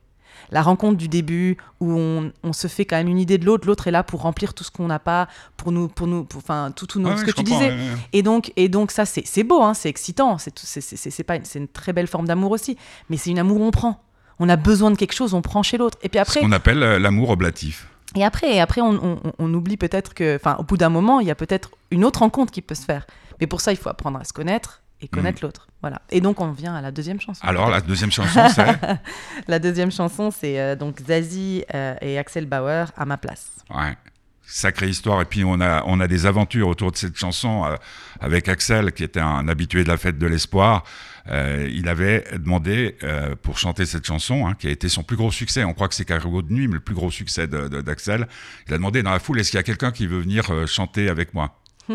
La 0.49 0.61
rencontre 0.61 0.97
du 0.97 1.07
début, 1.07 1.57
où 1.79 1.93
on, 1.93 2.31
on 2.43 2.51
se 2.51 2.67
fait 2.67 2.83
quand 2.85 2.97
même 2.97 3.07
une 3.07 3.19
idée 3.19 3.37
de 3.37 3.45
l'autre, 3.45 3.67
l'autre 3.67 3.87
est 3.87 3.91
là 3.91 4.03
pour 4.03 4.21
remplir 4.21 4.53
tout 4.53 4.63
ce 4.63 4.71
qu'on 4.71 4.87
n'a 4.87 4.99
pas, 4.99 5.27
pour 5.55 5.71
nous, 5.71 5.87
pour 5.87 6.07
nous, 6.07 6.27
enfin, 6.35 6.71
tout, 6.75 6.87
tout 6.87 6.99
nous- 6.99 7.09
Ouais, 7.09 7.17
ce 7.17 7.23
que 7.23 7.31
tu 7.31 7.43
disais. 7.43 7.57
ouais, 7.69 7.69
ouais. 7.69 7.77
Et 8.13 8.21
donc, 8.23 8.51
et 8.57 8.67
donc 8.67 8.91
ça, 8.91 9.05
c'est 9.05 9.23
c'est 9.25 9.43
beau, 9.43 9.61
hein, 9.61 9.73
c'est 9.73 9.87
excitant, 9.89 10.37
c'est 10.39 10.57
c'est- 10.57 10.81
c'est- 10.81 11.23
pas 11.23 11.35
une- 11.37 11.45
c'est 11.45 11.59
une 11.59 11.67
très 11.67 11.93
belle 11.93 12.07
forme 12.07 12.25
d'amour 12.27 12.51
aussi, 12.51 12.75
mais 13.09 13.17
c'est 13.17 13.29
une 13.29 13.39
amour 13.39 13.59
où 13.61 13.63
on 13.65 13.71
prend. 13.71 14.03
on 14.39 14.49
a 14.49 14.55
besoin 14.55 14.89
de 14.89 14.95
quelque 14.97 15.13
chose, 15.13 15.35
on 15.35 15.41
prend 15.43 15.61
chez 15.61 15.77
l'autre. 15.77 15.99
Et 16.01 16.09
puis 16.09 16.17
Ce 16.17 16.21
après, 16.23 16.39
qu'on 16.39 16.51
appelle 16.51 16.81
euh, 16.81 16.97
l'amour 16.97 17.29
oblatif. 17.29 17.87
Et 18.15 18.23
après, 18.25 18.55
et 18.55 18.59
après, 18.59 18.81
on, 18.81 18.91
on- 19.23 19.33
on 19.39 19.53
oublie 19.53 19.77
peut-être 19.77 20.13
que, 20.13 20.35
enfin, 20.35 20.55
au 20.59 20.63
bout 20.63 20.77
d'un 20.77 20.89
moment, 20.89 21.19
il 21.19 21.27
y 21.27 21.31
a 21.31 21.35
peut-être 21.35 21.71
une 21.91 22.03
autre 22.03 22.19
rencontre 22.19 22.51
qui 22.51 22.61
peut 22.61 22.75
se 22.75 22.85
faire. 22.85 23.05
Mais 23.39 23.47
pour 23.47 23.61
ça, 23.61 23.71
il 23.71 23.77
faut 23.77 23.89
apprendre 23.89 24.19
à 24.19 24.23
se 24.23 24.33
connaître 24.33 24.81
et 25.01 25.07
connaître 25.07 25.39
l'autre. 25.43 25.67
Voilà. 25.81 26.01
Et 26.11 26.21
donc, 26.21 26.39
on 26.41 26.51
vient 26.51 26.75
à 26.75 26.81
la 26.81 26.91
deuxième 26.91 27.19
chanson. 27.19 27.43
Mm. 27.45 27.49
Alors, 27.49 27.69
la 27.71 27.81
deuxième 27.81 28.11
chanson, 28.11 28.39
c'est. 28.53 28.67
La 29.47 29.57
deuxième 29.59 29.91
chanson, 29.91 30.29
c'est 30.29 30.59
euh, 30.59 30.75
donc 30.75 30.99
Zazie 31.07 31.65
euh, 31.73 31.95
et 32.01 32.19
Axel 32.19 32.45
Bauer 32.45 32.85
à 32.95 33.05
ma 33.05 33.17
place. 33.17 33.49
Ouais. 33.73 33.97
Sacrée 34.45 34.89
histoire. 34.89 35.21
Et 35.21 35.25
puis, 35.25 35.43
on 35.43 35.59
a, 35.61 35.83
on 35.87 35.99
a 35.99 36.07
des 36.07 36.25
aventures 36.27 36.67
autour 36.67 36.91
de 36.91 36.97
cette 36.97 37.17
chanson 37.17 37.65
euh, 37.65 37.75
avec 38.19 38.47
Axel, 38.49 38.91
qui 38.91 39.03
était 39.03 39.19
un 39.21 39.47
habitué 39.47 39.83
de 39.83 39.89
la 39.89 39.97
fête 39.97 40.19
de 40.19 40.27
l'espoir. 40.27 40.83
Euh, 41.27 41.69
il 41.71 41.87
avait 41.87 42.25
demandé 42.39 42.97
euh, 43.03 43.35
pour 43.35 43.57
chanter 43.59 43.85
cette 43.85 44.05
chanson, 44.05 44.47
hein, 44.47 44.55
qui 44.55 44.67
a 44.67 44.71
été 44.71 44.89
son 44.89 45.03
plus 45.03 45.17
gros 45.17 45.31
succès. 45.31 45.63
On 45.63 45.73
croit 45.73 45.87
que 45.87 45.95
c'est 45.95 46.05
Cargo 46.05 46.41
de 46.41 46.51
nuit, 46.51 46.67
mais 46.67 46.75
le 46.75 46.79
plus 46.79 46.95
gros 46.95 47.11
succès 47.11 47.47
d'Axel. 47.47 48.27
Il 48.67 48.73
a 48.73 48.77
demandé 48.77 49.03
dans 49.03 49.11
la 49.11 49.19
foule 49.19 49.39
est-ce 49.39 49.51
qu'il 49.51 49.57
y 49.57 49.59
a 49.59 49.63
quelqu'un 49.63 49.91
qui 49.91 50.07
veut 50.07 50.19
venir 50.19 50.49
euh, 50.51 50.65
chanter 50.65 51.09
avec 51.09 51.33
moi? 51.33 51.59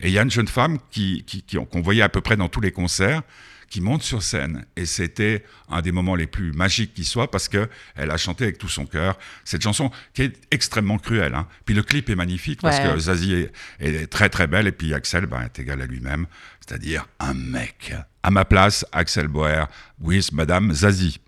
Et 0.00 0.08
il 0.08 0.10
y 0.12 0.18
a 0.18 0.22
une 0.22 0.30
jeune 0.30 0.46
femme 0.48 0.78
qui, 0.90 1.24
qu'on 1.72 1.80
voyait 1.80 2.02
à 2.02 2.08
peu 2.08 2.20
près 2.20 2.36
dans 2.36 2.48
tous 2.48 2.60
les 2.60 2.70
concerts, 2.70 3.22
qui 3.68 3.80
monte 3.80 4.02
sur 4.02 4.22
scène. 4.22 4.64
Et 4.76 4.86
c'était 4.86 5.44
un 5.68 5.82
des 5.82 5.90
moments 5.92 6.14
les 6.14 6.28
plus 6.28 6.52
magiques 6.52 6.94
qui 6.94 7.04
soit 7.04 7.30
parce 7.30 7.48
que 7.48 7.68
elle 7.96 8.10
a 8.12 8.16
chanté 8.16 8.44
avec 8.44 8.58
tout 8.58 8.68
son 8.68 8.86
cœur 8.86 9.18
cette 9.44 9.60
chanson 9.62 9.90
qui 10.14 10.22
est 10.22 10.32
extrêmement 10.52 10.98
cruelle. 10.98 11.34
hein. 11.34 11.48
Puis 11.64 11.74
le 11.74 11.82
clip 11.82 12.08
est 12.10 12.14
magnifique 12.14 12.60
parce 12.62 12.78
Ouais. 12.78 12.94
que 12.94 12.98
Zazie 12.98 13.34
est, 13.34 13.52
est 13.80 14.06
très 14.06 14.28
très 14.30 14.46
belle 14.46 14.68
et 14.68 14.72
puis 14.72 14.94
Axel 14.94 15.26
ben, 15.26 15.42
est 15.42 15.58
égal 15.58 15.82
à 15.82 15.86
lui-même, 15.86 16.26
c'est-à-dire 16.66 17.08
un 17.18 17.34
mec. 17.34 17.92
À 18.28 18.30
ma 18.30 18.44
place, 18.44 18.84
Axel 18.92 19.26
Boer 19.26 19.68
with 19.98 20.32
Madame 20.32 20.70
Zazie. 20.74 21.18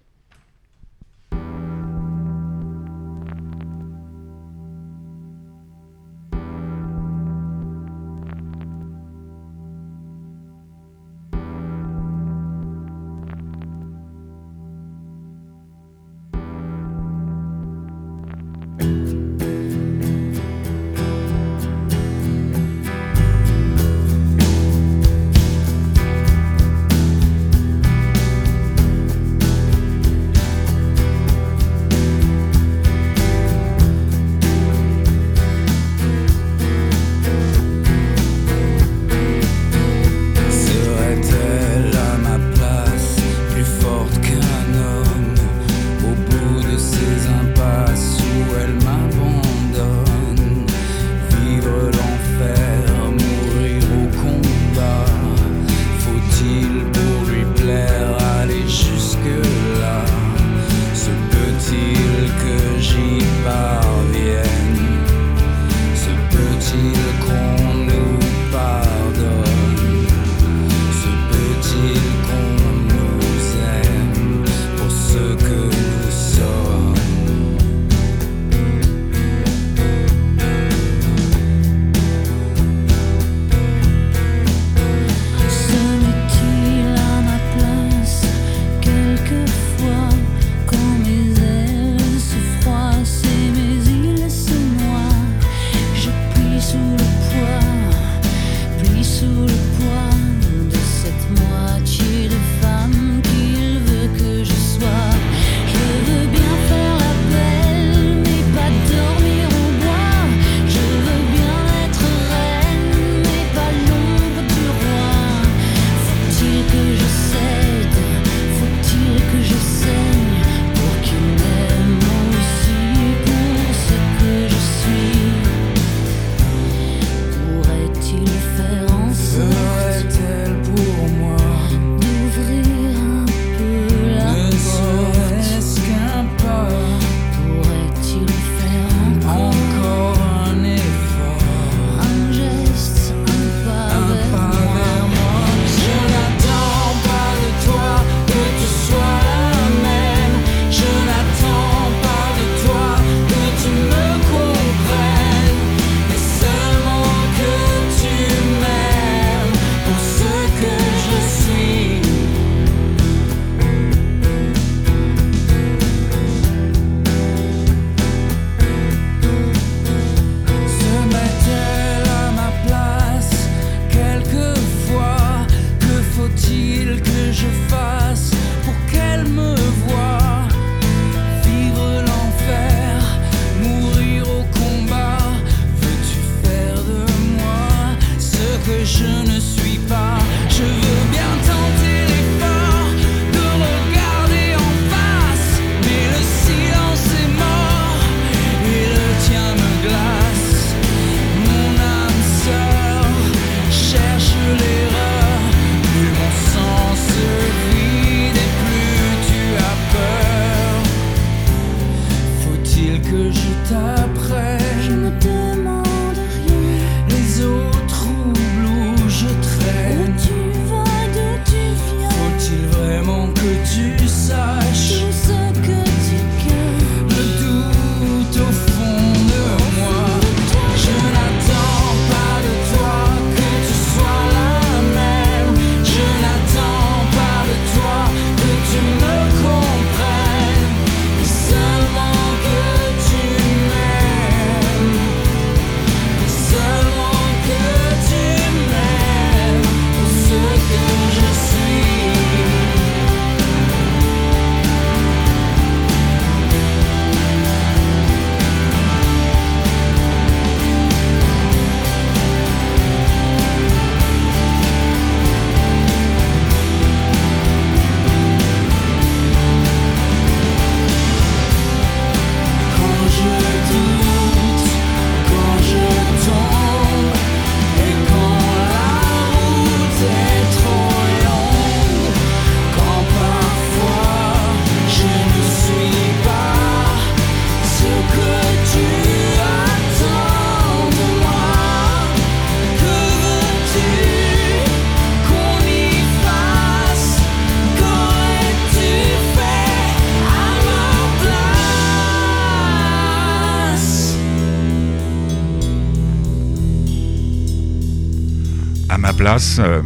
Ma 308.98 309.12
place, 309.12 309.58
euh, 309.60 309.82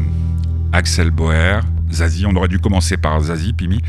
Axel 0.73 1.11
Boer, 1.11 1.61
Zazie. 1.91 2.27
On 2.27 2.35
aurait 2.37 2.49
dû 2.49 2.59
commencer 2.59 2.97
par 2.97 3.21
Zazie, 3.21 3.53
Pimi. 3.53 3.81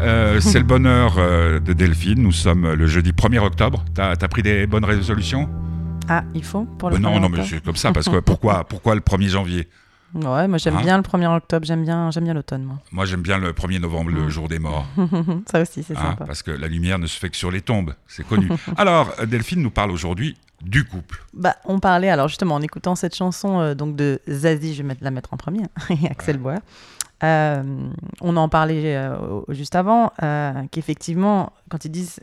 Euh, 0.00 0.40
c'est 0.40 0.58
le 0.58 0.64
bonheur 0.64 1.14
euh, 1.18 1.60
de 1.60 1.72
Delphine. 1.72 2.22
Nous 2.22 2.32
sommes 2.32 2.72
le 2.72 2.86
jeudi 2.86 3.10
1er 3.12 3.38
octobre. 3.38 3.84
T'as 3.94 4.10
as 4.12 4.28
pris 4.28 4.42
des 4.42 4.66
bonnes 4.66 4.84
résolutions? 4.84 5.48
Ah, 6.08 6.24
il 6.34 6.44
faut 6.44 6.64
pour 6.64 6.90
le 6.90 6.98
Non, 6.98 7.16
1er 7.16 7.20
non, 7.20 7.28
mais 7.28 7.44
c'est 7.44 7.62
comme 7.62 7.76
ça. 7.76 7.92
Parce 7.92 8.08
que 8.08 8.20
pourquoi, 8.20 8.64
pourquoi 8.64 8.94
le 8.94 9.00
1er 9.00 9.28
janvier? 9.28 9.68
Ouais, 10.14 10.48
moi 10.48 10.56
j'aime 10.56 10.76
Hein? 10.78 10.82
bien 10.82 10.96
le 10.96 11.02
1er 11.02 11.36
octobre, 11.36 11.66
j'aime 11.66 11.84
bien, 11.84 12.10
j'aime 12.10 12.24
bien 12.24 12.32
l'automne, 12.32 12.62
moi. 12.64 12.78
Moi, 12.92 13.04
j'aime 13.04 13.20
bien 13.20 13.36
le 13.36 13.52
1er 13.52 13.78
novembre, 13.78 14.10
le 14.10 14.30
jour 14.30 14.48
des 14.48 14.58
morts. 14.58 14.86
Ça 15.52 15.60
aussi, 15.60 15.82
c'est 15.82 15.94
hein, 15.98 16.12
sympa. 16.12 16.24
parce 16.24 16.42
que 16.42 16.50
la 16.50 16.66
lumière 16.66 16.98
ne 16.98 17.06
se 17.06 17.18
fait 17.18 17.28
que 17.28 17.36
sur 17.36 17.50
les 17.50 17.60
tombes. 17.60 17.92
C'est 18.06 18.26
connu. 18.26 18.48
Alors, 18.78 19.12
Delphine 19.26 19.60
nous 19.60 19.70
parle 19.70 19.90
aujourd'hui 19.90 20.34
du 20.62 20.84
couple. 20.84 21.24
Bah, 21.34 21.56
on 21.64 21.78
parlait, 21.78 22.10
alors 22.10 22.28
justement, 22.28 22.56
en 22.56 22.62
écoutant 22.62 22.94
cette 22.94 23.14
chanson 23.14 23.60
euh, 23.60 23.74
donc 23.74 23.96
de 23.96 24.20
Zazie, 24.28 24.74
je 24.74 24.82
vais 24.82 24.96
la 25.00 25.10
mettre 25.10 25.32
en 25.32 25.36
premier, 25.36 25.62
et 25.90 26.08
Axel 26.08 26.38
Boer. 26.38 26.58
Euh, 27.24 27.62
on 28.20 28.36
en 28.36 28.48
parlait 28.48 28.96
euh, 28.96 29.40
juste 29.48 29.74
avant, 29.74 30.12
qu'effectivement, 30.70 31.52
quand 31.68 31.84
ils 31.84 31.90
disent 31.90 32.20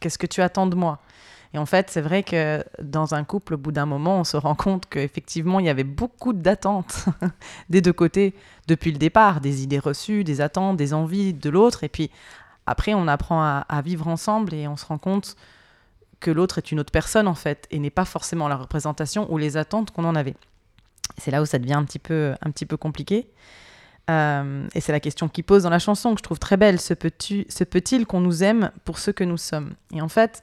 Qu'est-ce 0.00 0.18
que 0.18 0.26
tu 0.26 0.42
attends 0.42 0.66
de 0.66 0.76
moi? 0.76 1.00
Et 1.54 1.58
en 1.58 1.66
fait, 1.66 1.90
c'est 1.90 2.02
vrai 2.02 2.22
que 2.22 2.62
dans 2.80 3.14
un 3.14 3.24
couple, 3.24 3.54
au 3.54 3.56
bout 3.56 3.72
d'un 3.72 3.86
moment, 3.86 4.20
on 4.20 4.24
se 4.24 4.36
rend 4.36 4.54
compte 4.54 4.84
qu'effectivement, 4.88 5.60
il 5.60 5.66
y 5.66 5.70
avait 5.70 5.82
beaucoup 5.82 6.32
d'attentes 6.32 7.06
des 7.70 7.80
deux 7.80 7.92
côtés 7.92 8.34
depuis 8.68 8.92
le 8.92 8.98
départ, 8.98 9.40
des 9.40 9.62
idées 9.62 9.78
reçues, 9.78 10.24
des 10.24 10.40
attentes, 10.40 10.76
des 10.76 10.92
envies 10.92 11.32
de 11.32 11.50
l'autre. 11.50 11.84
Et 11.84 11.88
puis 11.88 12.10
après, 12.66 12.92
on 12.94 13.08
apprend 13.08 13.42
à, 13.42 13.64
à 13.68 13.80
vivre 13.80 14.08
ensemble 14.08 14.52
et 14.54 14.68
on 14.68 14.76
se 14.76 14.84
rend 14.84 14.98
compte 14.98 15.36
que 16.20 16.30
l'autre 16.30 16.58
est 16.58 16.72
une 16.72 16.80
autre 16.80 16.90
personne 16.92 17.28
en 17.28 17.34
fait 17.34 17.66
et 17.70 17.78
n'est 17.78 17.90
pas 17.90 18.04
forcément 18.04 18.48
la 18.48 18.56
représentation 18.56 19.30
ou 19.32 19.38
les 19.38 19.56
attentes 19.56 19.90
qu'on 19.92 20.04
en 20.04 20.14
avait. 20.16 20.34
C'est 21.16 21.30
là 21.30 21.42
où 21.42 21.46
ça 21.46 21.58
devient 21.58 21.74
un 21.74 21.84
petit 21.84 21.98
peu, 21.98 22.34
un 22.42 22.50
petit 22.50 22.66
peu 22.66 22.76
compliqué. 22.76 23.28
Euh, 24.10 24.66
et 24.74 24.80
c'est 24.80 24.92
la 24.92 25.00
question 25.00 25.28
qu'il 25.28 25.44
pose 25.44 25.64
dans 25.64 25.70
la 25.70 25.78
chanson 25.78 26.14
que 26.14 26.18
je 26.18 26.22
trouve 26.22 26.38
très 26.38 26.56
belle. 26.56 26.80
Se 26.80 26.94
peut-il 26.94 28.06
qu'on 28.06 28.20
nous 28.20 28.42
aime 28.42 28.70
pour 28.84 28.98
ce 28.98 29.10
que 29.10 29.22
nous 29.24 29.36
sommes? 29.36 29.74
Et 29.92 30.00
en 30.00 30.08
fait, 30.08 30.42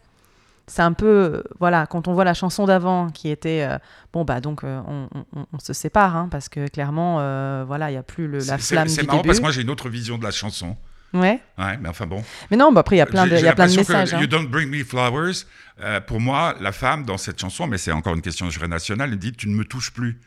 c'est 0.67 0.81
un 0.83 0.93
peu, 0.93 1.43
voilà, 1.59 1.87
quand 1.87 2.07
on 2.07 2.13
voit 2.13 2.23
la 2.25 2.33
chanson 2.33 2.65
d'avant 2.65 3.09
qui 3.09 3.29
était, 3.29 3.67
euh, 3.69 3.77
bon 4.13 4.23
bah 4.23 4.39
donc 4.41 4.63
euh, 4.63 4.81
on, 4.87 5.07
on- 5.35 5.45
on 5.53 5.59
se 5.59 5.73
sépare 5.73 6.15
hein, 6.15 6.27
parce 6.29 6.47
que 6.49 6.67
clairement, 6.67 7.15
voilà, 7.65 7.89
il 7.91 7.95
y 7.95 7.97
a 7.97 8.03
plus 8.03 8.27
le, 8.27 8.39
la 8.39 8.57
flamme 8.57 8.87
C'est 8.87 9.03
marrant 9.03 9.17
début. 9.17 9.27
parce 9.29 9.39
que 9.39 9.43
moi, 9.43 9.51
j'ai 9.51 9.61
une 9.61 9.69
autre 9.69 9.89
vision 9.89 10.17
de 10.17 10.23
la 10.23 10.31
chanson. 10.31 10.75
Ouais. 11.13 11.39
Ouais, 11.57 11.77
mais 11.77 11.87
enfin 11.89 12.05
bon. 12.05 12.23
Mais 12.51 12.57
non, 12.57 12.71
bah 12.73 12.81
après 12.81 12.97
il 12.97 12.99
y 12.99 13.01
a 13.01 13.05
plein 13.05 13.25
de, 13.25 13.37
y 13.37 13.47
a 13.47 13.55
plein 13.55 13.67
de 13.67 13.75
que 13.75 13.93
hein. 13.93 14.19
You 14.19 14.27
don't 14.27 14.47
bring 14.47 14.69
me 14.69 14.83
flowers. 14.83 15.45
euh, 15.81 16.01
pour 16.01 16.19
moi, 16.19 16.55
la 16.59 16.71
femme 16.71 17.05
dans 17.05 17.17
cette 17.17 17.39
chanson, 17.39 17.67
mais 17.67 17.77
c'est 17.77 17.91
encore 17.91 18.15
une 18.15 18.21
question 18.21 18.47
nationale, 18.67 19.11
elle 19.13 19.19
dit 19.19 19.31
tu 19.31 19.47
ne 19.47 19.55
me 19.55 19.63
touches 19.63 19.91
plus. 19.91 20.19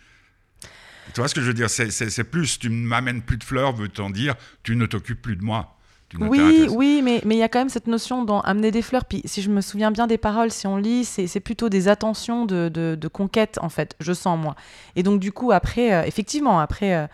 Tu 1.14 1.20
vois 1.20 1.28
ce 1.28 1.34
que 1.34 1.40
je 1.40 1.46
veux 1.46 1.54
dire? 1.54 1.70
C'est- 1.70 2.24
plus, 2.24 2.58
tu 2.58 2.68
ne 2.68 2.74
m'amènes 2.86 3.22
plus 3.22 3.38
de 3.38 3.44
fleurs, 3.44 3.74
veut-on 3.74 4.10
dire, 4.10 4.34
tu 4.62 4.76
ne 4.76 4.86
t'occupes 4.86 5.22
plus 5.22 5.36
de 5.36 5.42
moi. 5.42 5.74
Oui, 6.18 6.66
oui, 6.70 7.02
mais 7.04 7.20
mais 7.26 7.34
il 7.34 7.38
y 7.38 7.42
a 7.42 7.48
quand 7.50 7.58
même 7.58 7.68
cette 7.68 7.86
notion 7.86 8.24
dans 8.24 8.40
amener 8.40 8.70
des 8.70 8.80
fleurs. 8.80 9.04
Puis 9.04 9.20
si 9.26 9.42
je 9.42 9.50
me 9.50 9.60
souviens 9.60 9.90
bien 9.90 10.06
des 10.06 10.16
paroles, 10.16 10.50
si 10.50 10.66
on 10.66 10.78
lit, 10.78 11.04
c'est 11.04 11.26
c'est 11.26 11.40
plutôt 11.40 11.68
des 11.68 11.86
attentions 11.88 12.46
de, 12.46 12.70
de, 12.70 12.96
de 12.98 13.08
conquête 13.08 13.58
en 13.60 13.68
fait. 13.68 13.94
Je 14.00 14.14
sens 14.14 14.38
moi. 14.38 14.56
Et 14.96 15.02
donc 15.02 15.20
du 15.20 15.32
coup 15.32 15.52
après, 15.52 15.92
euh, 15.92 16.02
effectivement 16.06 16.60
après. 16.60 16.94
euh, 16.94 17.06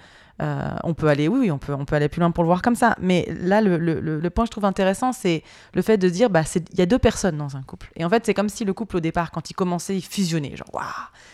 euh, 0.43 0.71
on 0.83 0.95
peut 0.95 1.09
aller, 1.09 1.29
oui, 1.29 1.39
oui, 1.43 1.51
on 1.51 1.59
peut, 1.59 1.73
on 1.75 1.85
peut 1.85 1.95
aller 1.95 2.09
plus 2.09 2.19
loin 2.21 2.31
pour 2.33 2.43
le 2.43 2.49
voir 2.49 2.61
comme 2.63 2.75
ça. 2.75 2.97
Mais 3.01 3.29
là, 3.41 3.61
le, 3.61 3.79
le, 3.79 4.01
le- 4.01 4.19
le 4.19 4.31
point 4.31 4.45
que 4.45 4.49
je 4.49 4.51
trouve 4.51 4.65
intéressant, 4.65 5.13
c'est 5.13 5.43
le 5.75 5.83
fait 5.83 5.97
de 5.97 6.09
dire, 6.09 6.29
bah, 6.31 6.43
il 6.57 6.79
y 6.79 6.83
a 6.83 6.87
deux 6.87 6.99
personnes 6.99 7.37
dans 7.37 7.57
un 7.57 7.63
couple. 7.63 7.91
Et 7.97 8.05
en 8.05 8.11
fait, 8.11 8.27
c'est 8.27 8.35
comme 8.35 8.49
si 8.49 8.65
le 8.65 8.73
couple 8.73 8.97
au 8.97 9.01
départ, 9.01 9.31
quand 9.31 9.51
il 9.51 9.55
commençait, 9.55 9.97
il 9.97 10.03
fusionnait, 10.05 10.57
genre, 10.57 10.67
waouh, 10.73 10.85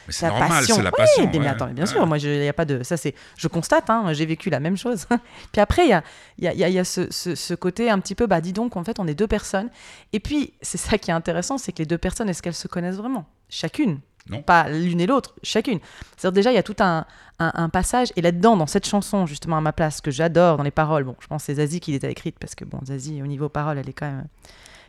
Mais 0.06 0.12
c'est 0.12 0.26
la 0.26 0.32
normal, 0.32 0.48
passion. 0.50 0.74
c'est 0.76 0.82
la 0.82 0.90
Oui, 0.90 0.96
passion. 0.98 1.30
mais 1.32 1.38
ouais. 1.38 1.46
attends, 1.46 1.66
mais 1.68 1.72
bien 1.72 1.84
Ouais. 1.84 1.90
sûr, 1.90 2.06
moi, 2.06 2.18
je, 2.18 2.28
y 2.28 2.48
a 2.48 2.52
pas 2.52 2.64
de, 2.66 2.82
ça 2.82 2.96
c'est, 2.98 3.14
je 3.38 3.48
constate, 3.48 3.88
hein, 3.88 4.12
j'ai 4.12 4.26
vécu 4.26 4.50
la 4.50 4.60
même 4.60 4.76
chose. 4.76 5.06
puis 5.52 5.60
après, 5.62 5.84
il 5.86 5.90
y 5.90 5.94
a, 5.94 6.02
y 6.38 6.46
a, 6.48 6.52
y 6.54 6.64
a- 6.64 6.68
y 6.68 6.78
a 6.78 6.84
ce, 6.84 7.10
ce- 7.10 7.34
ce 7.34 7.54
côté 7.54 7.88
un 7.90 7.98
petit 8.00 8.14
peu, 8.14 8.26
bah 8.26 8.40
dis 8.42 8.52
donc, 8.52 8.76
en 8.76 8.84
fait, 8.84 8.98
on 9.00 9.06
est 9.06 9.14
deux 9.14 9.26
personnes. 9.28 9.70
Et 10.12 10.20
puis, 10.20 10.52
c'est 10.60 10.78
ça 10.78 10.98
qui 10.98 11.10
est 11.10 11.14
intéressant, 11.14 11.56
c'est 11.58 11.72
que 11.72 11.78
les 11.78 11.86
deux 11.86 11.98
personnes, 11.98 12.28
est-ce 12.28 12.42
qu'elles 12.42 12.54
se 12.54 12.68
connaissent 12.68 12.96
vraiment? 12.96 13.24
Chacune. 13.48 14.00
Non. 14.28 14.42
Pas 14.42 14.68
l'une 14.68 15.00
et 15.00 15.06
l'autre, 15.06 15.34
chacune. 15.42 15.80
C'est-à-dire 16.16 16.32
déjà, 16.32 16.52
il 16.52 16.54
y 16.54 16.58
a 16.58 16.62
tout 16.62 16.76
un, 16.80 17.04
un- 17.38 17.68
passage, 17.68 18.08
et 18.16 18.22
là-dedans, 18.22 18.56
dans 18.56 18.66
cette 18.66 18.86
chanson, 18.86 19.26
justement, 19.26 19.56
à 19.56 19.60
ma 19.60 19.72
place, 19.72 20.00
que 20.00 20.10
j'adore 20.10 20.56
dans 20.56 20.62
les 20.62 20.70
paroles, 20.70 21.04
bon, 21.04 21.16
je 21.20 21.26
pense 21.26 21.42
que 21.42 21.46
c'est 21.46 21.54
Zazie 21.54 21.80
qui 21.80 21.92
les 21.92 22.04
a 22.04 22.10
écrites, 22.10 22.38
parce 22.38 22.54
que, 22.54 22.64
bon, 22.64 22.78
Zazie, 22.84 23.22
au 23.22 23.26
niveau 23.26 23.48
paroles, 23.48 23.78
elle 23.78 23.88
est 23.88 23.94
quand 23.94 24.10
même 24.10 24.26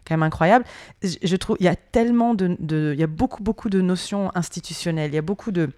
quand 0.08 0.16
même 0.16 0.24
incroyable. 0.24 0.66
Je, 1.04 1.36
trouve 1.36 1.58
il 1.60 1.66
y 1.66 1.70
a 1.70 1.76
tellement 1.76 2.34
de, 2.34 2.58
il 2.94 3.00
y 3.00 3.04
a 3.04 3.08
beaucoup 3.08 3.44
beaucoup 3.44 3.70
de 3.70 3.82
notions 3.82 4.32
institutionnelles, 4.36 5.12
il 5.12 5.16
y 5.16 5.20
a 5.20 5.22
beaucoup 5.22 5.52
de 5.52 5.70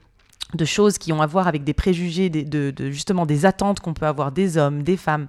choses 0.63 0.97
qui 0.97 1.11
ont 1.11 1.21
à 1.21 1.25
voir 1.25 1.47
avec 1.47 1.65
des 1.65 1.73
préjugés, 1.73 2.29
de, 2.29 2.73
justement 2.91 3.25
des 3.25 3.45
attentes 3.45 3.81
qu'on 3.81 3.93
peut 3.93 4.05
avoir 4.05 4.31
des 4.31 4.57
hommes, 4.57 4.83
des 4.83 4.97
femmes. 4.97 5.27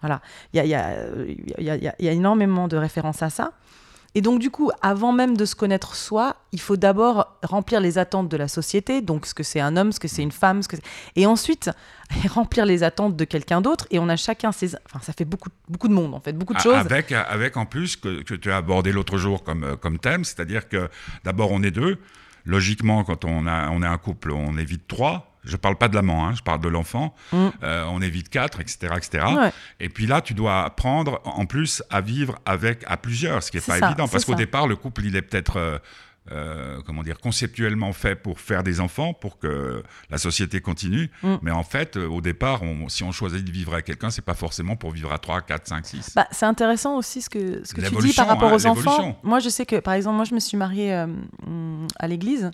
Voilà, 0.00 0.20
il 0.52 0.58
y 0.58 0.60
a, 0.60 0.64
y, 0.64 0.74
a, 0.74 1.76
y, 1.76 1.88
a, 1.88 1.94
y 1.98 2.08
a 2.08 2.12
énormément 2.12 2.68
de 2.68 2.76
références 2.76 3.22
à 3.22 3.30
ça. 3.30 3.52
Et 4.16 4.22
donc 4.22 4.38
du 4.40 4.50
coup, 4.50 4.70
avant 4.80 5.12
même 5.12 5.36
de 5.36 5.44
se 5.44 5.54
connaître 5.54 5.94
soi, 5.94 6.36
il 6.50 6.58
faut 6.60 6.78
d'abord 6.78 7.36
remplir 7.42 7.80
les 7.80 7.98
attentes 7.98 8.30
de 8.30 8.36
la 8.38 8.48
société, 8.48 9.02
donc 9.02 9.26
ce 9.26 9.34
que 9.34 9.42
c'est 9.42 9.60
un 9.60 9.76
homme, 9.76 9.92
ce 9.92 10.00
que 10.00 10.08
c'est 10.08 10.22
une 10.22 10.32
femme, 10.32 10.62
ce 10.62 10.68
que 10.68 10.76
c'est- 10.76 10.82
et 11.16 11.26
ensuite 11.26 11.70
remplir 12.30 12.64
les 12.64 12.82
attentes 12.82 13.14
de 13.14 13.24
quelqu'un 13.24 13.60
d'autre. 13.60 13.86
Et 13.90 13.98
on 13.98 14.08
a 14.08 14.16
chacun 14.16 14.52
ses, 14.52 14.74
enfin 14.86 15.00
ça 15.02 15.12
fait 15.12 15.26
beaucoup 15.26 15.50
beaucoup 15.68 15.88
de 15.88 15.92
monde 15.92 16.14
en 16.14 16.20
fait, 16.20 16.32
beaucoup 16.32 16.54
de 16.54 16.60
choses. 16.60 16.74
Avec, 16.76 17.12
avec 17.12 17.58
en 17.58 17.66
plus 17.66 17.96
que, 17.96 18.22
que 18.22 18.34
tu 18.34 18.50
as 18.50 18.56
abordé 18.56 18.90
l'autre 18.90 19.18
jour 19.18 19.44
comme, 19.44 19.64
euh, 19.64 19.76
comme 19.76 19.98
thème, 19.98 20.24
c'est-à-dire 20.24 20.66
que 20.70 20.88
d'abord 21.24 21.50
on 21.52 21.62
est 21.62 21.70
deux. 21.70 21.98
Logiquement, 22.46 23.04
quand 23.04 23.24
on, 23.26 23.46
a, 23.46 23.68
on 23.70 23.82
est 23.82 23.86
un 23.86 23.98
couple, 23.98 24.30
on 24.32 24.56
évite 24.56 24.86
trois. 24.88 25.35
Je 25.46 25.56
parle 25.56 25.76
pas 25.76 25.88
de 25.88 25.94
l'amant, 25.94 26.26
hein, 26.26 26.34
je 26.36 26.42
parle 26.42 26.60
de 26.60 26.68
l'enfant. 26.68 27.14
Mm. 27.32 27.46
Euh, 27.62 27.84
on 27.88 28.02
évite 28.02 28.28
quatre, 28.28 28.60
etc., 28.60 28.88
etc. 28.96 29.24
Ouais. 29.34 29.52
Et 29.80 29.88
puis 29.88 30.06
là, 30.06 30.20
tu 30.20 30.34
dois 30.34 30.64
apprendre 30.64 31.20
en 31.24 31.46
plus 31.46 31.82
à 31.90 32.00
vivre 32.00 32.36
avec 32.44 32.82
à 32.86 32.96
plusieurs, 32.96 33.42
ce 33.42 33.50
qui 33.50 33.56
n'est 33.56 33.62
pas 33.62 33.78
ça, 33.78 33.86
évident, 33.88 34.08
parce 34.08 34.24
qu'au 34.24 34.34
départ, 34.34 34.66
le 34.66 34.76
couple, 34.76 35.04
il 35.04 35.16
est 35.16 35.22
peut-être 35.22 35.56
euh, 35.56 35.78
euh, 36.32 36.80
comment 36.84 37.04
dire 37.04 37.20
conceptuellement 37.20 37.92
fait 37.92 38.16
pour 38.16 38.40
faire 38.40 38.64
des 38.64 38.80
enfants, 38.80 39.14
pour 39.14 39.38
que 39.38 39.84
la 40.10 40.18
société 40.18 40.60
continue. 40.60 41.08
Mm. 41.22 41.34
Mais 41.42 41.52
en 41.52 41.62
fait, 41.62 41.96
au 41.96 42.20
départ, 42.20 42.62
on- 42.64 42.88
si 42.88 43.04
on 43.04 43.12
choisit 43.12 43.44
de 43.44 43.50
vivre 43.52 43.72
avec 43.74 43.84
quelqu'un, 43.86 44.10
c'est 44.10 44.24
pas 44.24 44.34
forcément 44.34 44.74
pour 44.74 44.90
vivre 44.90 45.12
à 45.12 45.18
3, 45.18 45.42
4, 45.42 45.68
5, 45.68 45.86
6. 45.86 46.12
Bah, 46.16 46.26
c'est 46.32 46.46
intéressant 46.46 46.96
aussi 46.96 47.22
ce 47.22 47.30
que, 47.30 47.64
ce 47.64 47.72
que 47.74 47.80
tu 47.80 47.94
dis 48.08 48.12
par 48.12 48.26
rapport 48.26 48.48
hein, 48.50 48.54
aux 48.56 48.66
enfants. 48.66 48.80
l'évolution. 48.90 49.16
Moi, 49.22 49.38
je 49.38 49.48
sais 49.48 49.66
que, 49.66 49.76
par 49.76 49.94
exemple, 49.94 50.16
moi, 50.16 50.24
je 50.24 50.34
me 50.34 50.40
suis 50.40 50.56
mariée 50.56 50.92
euh, 50.92 51.06
à 52.00 52.08
l'église. 52.08 52.50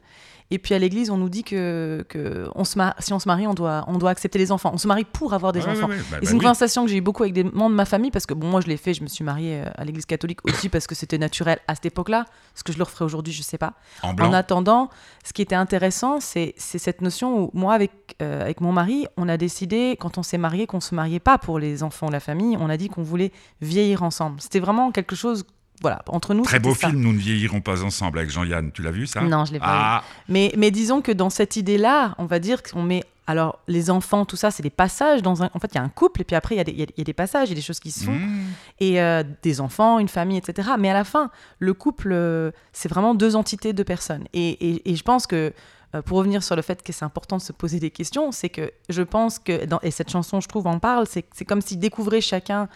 Et 0.51 0.59
puis 0.59 0.75
à 0.75 0.79
l'église, 0.79 1.09
on 1.11 1.17
nous 1.17 1.29
dit 1.31 1.45
que, 1.45 2.05
que 2.09 2.49
on 2.55 2.65
se 2.65 2.77
mar- 2.77 2.95
si 2.99 3.13
on 3.13 3.19
se 3.19 3.27
marie, 3.29 3.47
on 3.47 3.55
doit, 3.55 3.85
on 3.87 3.97
doit 3.99 4.11
accepter 4.11 4.39
les 4.39 4.53
enfants. 4.53 4.71
On 4.75 4.79
se 4.79 4.87
marie 4.87 5.05
pour 5.05 5.33
avoir 5.33 5.53
des 5.53 5.67
enfants. 5.67 5.89
bah, 5.89 5.95
Et 5.95 5.99
bah 6.11 6.19
c'est 6.23 6.31
une 6.31 6.39
oui. 6.39 6.43
conversation 6.45 6.85
que 6.85 6.91
j'ai 6.91 6.99
eu 6.99 7.01
beaucoup 7.01 7.23
avec 7.23 7.33
des 7.33 7.45
membres 7.45 7.71
de 7.71 7.75
ma 7.75 7.85
famille 7.87 8.11
parce 8.11 8.27
que 8.27 8.35
bon, 8.35 8.49
moi 8.49 8.61
je 8.61 8.67
l'ai 8.67 8.77
fait, 8.77 8.93
je 8.95 9.03
me 9.03 9.09
suis 9.09 9.25
mariée 9.25 9.63
euh, 9.65 9.71
à 9.77 9.85
l'église 9.85 10.05
catholique 10.07 10.41
aussi 10.47 10.69
parce 10.69 10.87
que 10.87 10.95
c'était 10.95 11.19
naturel 11.19 11.59
à 11.69 11.75
cette 11.75 11.87
époque-là. 11.87 12.27
Ce 12.55 12.63
que 12.63 12.73
je 12.73 12.79
le 12.79 12.85
referais 12.85 13.05
aujourd'hui, 13.05 13.33
je 13.33 13.43
sais 13.43 13.59
pas. 13.59 13.75
En 14.03 14.33
attendant, 14.33 14.91
ce 15.25 15.33
qui 15.33 15.41
était 15.43 15.55
intéressant, 15.55 16.21
c'est 16.21 16.55
c'est 16.59 16.79
cette 16.79 17.01
notion 17.01 17.39
où 17.45 17.51
moi, 17.55 17.73
avec, 17.75 17.93
euh, 18.21 18.43
avec 18.43 18.61
mon 18.61 18.73
mari, 18.73 19.07
on 19.17 19.29
a 19.29 19.37
décidé, 19.37 19.97
quand 19.99 20.19
on 20.19 20.23
s'est 20.23 20.39
marié, 20.39 20.67
qu'on 20.67 20.81
se 20.81 20.95
mariait 20.95 21.21
pas 21.21 21.39
pour 21.39 21.59
les 21.59 21.83
enfants, 21.83 22.11
la 22.11 22.21
famille. 22.21 22.57
On 22.61 22.69
a 22.69 22.77
dit 22.77 22.89
qu'on 22.89 23.03
voulait 23.03 23.33
vieillir 23.61 24.03
ensemble. 24.03 24.41
C'était 24.41 24.61
vraiment 24.61 24.91
quelque 24.93 25.17
chose, 25.17 25.45
voilà, 25.83 26.01
entre 26.09 26.33
nous. 26.35 26.43
Très 26.45 26.59
beau 26.61 26.75
ça. 26.75 26.89
film, 26.89 27.01
Nous 27.01 27.13
ne 27.13 27.19
vieillirons 27.19 27.61
pas 27.61 27.83
ensemble 27.85 28.19
avec 28.19 28.31
Jean-Yann. 28.31 28.71
Tu 28.73 28.83
l'as 28.83 28.91
vu 28.93 29.07
ça? 29.07 29.21
Non, 29.21 29.45
je 29.45 29.53
l'ai 29.53 29.59
pas 29.59 29.67
Ah, 29.69 30.05
Mais, 30.29 30.53
mais 30.57 30.71
disons 30.71 31.03
que 31.03 31.13
dans 31.13 31.29
cette 31.31 31.57
idée-là, 31.57 32.15
on 32.19 32.25
va 32.27 32.39
dire 32.39 32.63
qu'on 32.63 32.83
met. 32.83 33.03
Alors, 33.29 33.61
les 33.69 33.89
enfants, 33.89 34.25
tout 34.25 34.35
ça, 34.37 34.51
c'est 34.51 34.65
des 34.65 34.71
passages. 34.71 35.23
Dans 35.23 35.45
un... 35.45 35.51
En 35.55 35.61
fait, 35.61 35.69
il 35.73 35.77
y 35.77 35.79
a 35.79 35.83
un 35.83 35.89
couple, 35.89 36.23
et 36.23 36.25
puis 36.25 36.35
après, 36.35 36.57
il 36.57 36.59
y, 36.59 36.61
a 36.61 36.65
des- 36.65 36.73
il 36.73 36.79
y 36.81 36.83
a- 36.83 36.87
il 36.97 36.99
y 36.99 37.01
a 37.03 37.05
des 37.05 37.13
passages, 37.13 37.49
il 37.49 37.51
y 37.51 37.55
a 37.55 37.57
des 37.57 37.63
choses 37.63 37.79
qui 37.79 37.93
se 37.93 38.05
font. 38.05 38.13
mmh. 38.13 38.41
et 38.81 39.01
euh, 39.01 39.23
des 39.43 39.61
enfants, 39.61 39.99
une 40.01 40.09
famille, 40.09 40.39
etc. 40.39 40.71
Mais 40.79 40.91
à 40.91 40.95
la 40.95 41.05
fin, 41.05 41.31
le 41.61 41.73
couple, 41.73 42.11
euh, 42.13 42.51
c'est 42.73 42.89
vraiment 42.89 43.15
deux 43.15 43.37
entités, 43.37 43.73
deux 43.73 43.85
personnes. 43.85 44.25
Et, 44.33 44.49
et- 44.51 44.91
et 44.91 44.97
je 44.97 45.03
pense 45.05 45.29
que, 45.29 45.53
euh, 45.95 46.03
pour 46.03 46.19
revenir 46.19 46.43
sur 46.43 46.57
le 46.57 46.63
fait 46.63 46.83
que 46.83 46.93
c'est 46.93 47.05
important 47.05 47.37
de 47.37 47.43
se 47.43 47.53
poser 47.53 47.79
des 47.79 47.91
questions, 47.91 48.33
c'est 48.33 48.49
que 48.49 48.73
je 48.89 49.03
pense 49.03 49.39
que, 49.39 49.67
dans, 49.67 49.79
et 49.83 49.93
cette 49.93 50.11
chanson, 50.11 50.41
je 50.41 50.49
trouve, 50.49 50.67
en 50.67 50.81
parle, 50.81 51.07
c'est 51.07 51.45
comme 51.45 51.61
s'ils 51.61 51.79
découvraient 51.79 52.21
chacun 52.21 52.69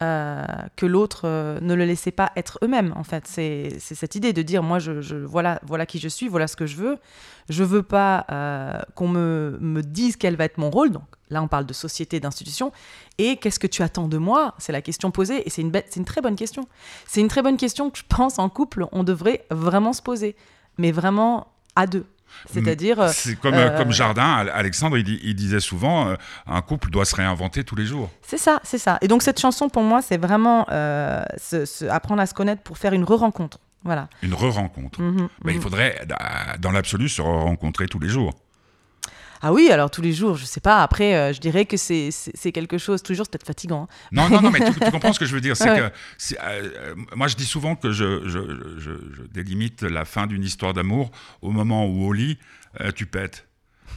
euh, 0.00 0.44
que 0.76 0.86
l'autre 0.86 1.22
euh, 1.24 1.58
ne 1.60 1.74
le 1.74 1.84
laissait 1.84 2.12
pas 2.12 2.30
être 2.36 2.58
eux-mêmes, 2.62 2.92
en 2.96 3.02
fait. 3.02 3.26
C'est 3.26 3.80
cette 3.80 4.14
idée 4.14 4.32
de 4.32 4.42
dire, 4.42 4.62
moi, 4.62 4.78
je, 4.78 5.16
voilà, 5.16 5.60
voilà 5.66 5.86
qui 5.86 5.98
je 5.98 6.08
suis, 6.08 6.28
voilà 6.28 6.46
ce 6.46 6.54
que 6.56 6.66
je 6.66 6.76
veux. 6.76 6.98
Je 7.48 7.64
veux 7.64 7.82
pas 7.82 8.24
euh, 8.30 8.78
qu'on 8.94 9.08
me, 9.08 9.58
me 9.60 9.82
dise 9.82 10.16
quel 10.16 10.36
va 10.36 10.44
être 10.44 10.58
mon 10.58 10.70
rôle. 10.70 10.90
Donc 10.90 11.02
là, 11.30 11.42
on 11.42 11.48
parle 11.48 11.66
de 11.66 11.72
société, 11.72 12.20
d'institution. 12.20 12.70
Et 13.18 13.38
qu'est-ce 13.38 13.58
que 13.58 13.66
tu 13.66 13.82
attends 13.82 14.06
de 14.06 14.18
moi? 14.18 14.54
C'est 14.58 14.72
la 14.72 14.82
question 14.82 15.10
posée. 15.10 15.46
Et 15.46 15.50
c'est 15.50 15.62
une, 15.62 15.72
une 15.96 16.04
très 16.04 16.20
bonne 16.20 16.36
question. 16.36 16.68
C'est 17.06 17.20
une 17.20 17.28
très 17.28 17.42
bonne 17.42 17.56
question 17.56 17.90
que 17.90 17.98
je 17.98 18.04
pense 18.08 18.38
en 18.38 18.48
couple, 18.48 18.86
on 18.92 19.02
devrait 19.02 19.46
vraiment 19.50 19.92
se 19.92 20.02
poser. 20.02 20.36
Mais 20.76 20.92
vraiment 20.92 21.48
à 21.74 21.86
deux. 21.86 22.06
C'est-à-dire. 22.52 23.00
euh, 23.00 23.10
C'est 23.12 23.36
comme, 23.38 23.54
euh, 23.54 23.76
comme 23.76 23.92
Jardin, 23.92 24.24
Al- 24.34 24.50
Alexandre, 24.50 24.96
il, 24.98 25.04
di- 25.04 25.20
il 25.22 25.34
disait 25.34 25.60
souvent, 25.60 26.08
euh, 26.08 26.14
un 26.46 26.60
couple 26.62 26.90
doit 26.90 27.04
se 27.04 27.14
réinventer 27.16 27.64
tous 27.64 27.76
les 27.76 27.86
jours. 27.86 28.10
C'est 28.22 28.38
ça, 28.38 28.60
c'est 28.64 28.78
ça. 28.78 28.98
Et 29.00 29.08
donc 29.08 29.22
cette 29.22 29.40
chanson, 29.40 29.68
pour 29.68 29.82
moi, 29.82 30.02
c'est 30.02 30.18
vraiment 30.18 30.66
euh, 30.70 31.22
se- 31.36 31.64
se- 31.64 31.84
apprendre 31.84 32.20
à 32.22 32.26
se 32.26 32.34
connaître 32.34 32.62
pour 32.62 32.78
faire 32.78 32.92
une 32.92 33.04
re-rencontre. 33.04 33.58
Voilà. 33.84 34.08
Une 34.22 34.34
re-rencontre. 34.34 35.00
Mhm, 35.00 35.28
Ben, 35.44 35.52
il 35.52 35.56
mhm. 35.56 35.62
faudrait, 35.62 36.00
euh, 36.02 36.56
dans 36.58 36.72
l'absolu, 36.72 37.08
se 37.08 37.22
rencontrer 37.22 37.86
tous 37.86 38.00
les 38.00 38.08
jours. 38.08 38.34
Ah 39.40 39.52
oui, 39.52 39.70
alors 39.70 39.90
tous 39.90 40.02
les 40.02 40.12
jours, 40.12 40.36
je 40.36 40.44
sais 40.44 40.60
pas. 40.60 40.82
Après, 40.82 41.14
euh, 41.14 41.32
je 41.32 41.40
dirais 41.40 41.64
que 41.64 41.76
c'est 41.76 42.10
quelque 42.52 42.78
chose, 42.78 43.02
toujours, 43.02 43.26
c'est 43.26 43.32
peut-être 43.32 43.46
fatigant. 43.46 43.84
hein. 43.90 44.08
Non, 44.12 44.28
non, 44.28 44.40
non, 44.42 44.50
mais 44.50 44.58
tu, 44.72 44.80
tu 44.80 44.90
comprends 44.90 45.12
ce 45.12 45.18
que 45.20 45.26
je 45.26 45.34
veux 45.34 45.40
dire. 45.40 45.56
C'est 45.56 45.68
Ouais. 45.70 45.78
que, 45.78 46.34
euh, 46.34 46.36
euh, 46.42 46.94
moi, 47.14 47.28
je 47.28 47.36
dis 47.36 47.44
souvent 47.44 47.76
que 47.76 47.92
je, 47.92 48.26
je, 48.28 48.38
je, 48.78 48.90
je 49.16 49.22
délimite 49.30 49.82
la 49.82 50.04
fin 50.04 50.26
d'une 50.26 50.42
histoire 50.42 50.74
d'amour 50.74 51.10
au 51.42 51.50
moment 51.50 51.86
où, 51.86 52.04
au 52.06 52.12
lit, 52.12 52.38
euh, 52.80 52.90
tu 52.92 53.06
pètes. 53.06 53.46